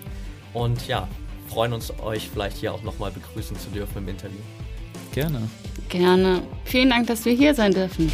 und 0.53 0.87
ja, 0.87 1.09
freuen 1.49 1.73
uns, 1.73 1.91
euch 1.99 2.29
vielleicht 2.29 2.55
hier 2.55 2.73
auch 2.73 2.83
nochmal 2.83 3.11
begrüßen 3.11 3.59
zu 3.59 3.69
dürfen 3.69 3.97
im 3.97 4.07
Interview. 4.07 4.39
Gerne. 5.17 5.49
Gerne. 5.89 6.43
Vielen 6.63 6.91
Dank, 6.91 7.07
dass 7.07 7.25
wir 7.25 7.33
hier 7.33 7.55
sein 7.55 7.73
dürfen. 7.73 8.11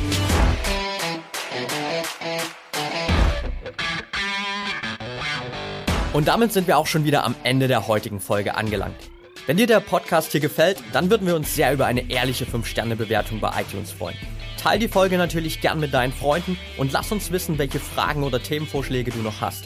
Und 6.14 6.30
damit 6.30 6.54
sind 6.54 6.66
wir 6.66 6.78
auch 6.78 6.88
schon 6.88 7.04
wieder 7.04 7.26
am 7.26 7.36
Ende 7.44 7.68
der 7.68 7.90
heutigen 7.90 8.22
Folge 8.22 8.56
angelangt. 8.56 8.96
Wenn 9.48 9.58
dir 9.58 9.68
der 9.68 9.82
Podcast 9.82 10.32
hier 10.32 10.40
gefällt, 10.40 10.78
dann 10.94 11.10
würden 11.10 11.28
wir 11.28 11.36
uns 11.36 11.54
sehr 11.54 11.74
über 11.74 11.88
eine 11.88 12.10
ehrliche 12.10 12.46
5-Sterne-Bewertung 12.46 13.42
bei 13.42 13.52
iTunes 13.60 13.92
freuen. 13.92 14.16
Teil 14.58 14.80
die 14.80 14.88
Folge 14.88 15.18
natürlich 15.18 15.60
gern 15.60 15.82
mit 15.82 15.94
deinen 15.94 16.14
Freunden 16.14 16.58
und 16.78 16.94
lass 16.94 17.12
uns 17.12 17.32
wissen, 17.32 17.58
welche 17.58 17.82
Fragen 17.82 18.24
oder 18.24 18.42
Themenvorschläge 18.42 19.12
du 19.12 19.20
noch 19.20 19.42
hast. 19.42 19.66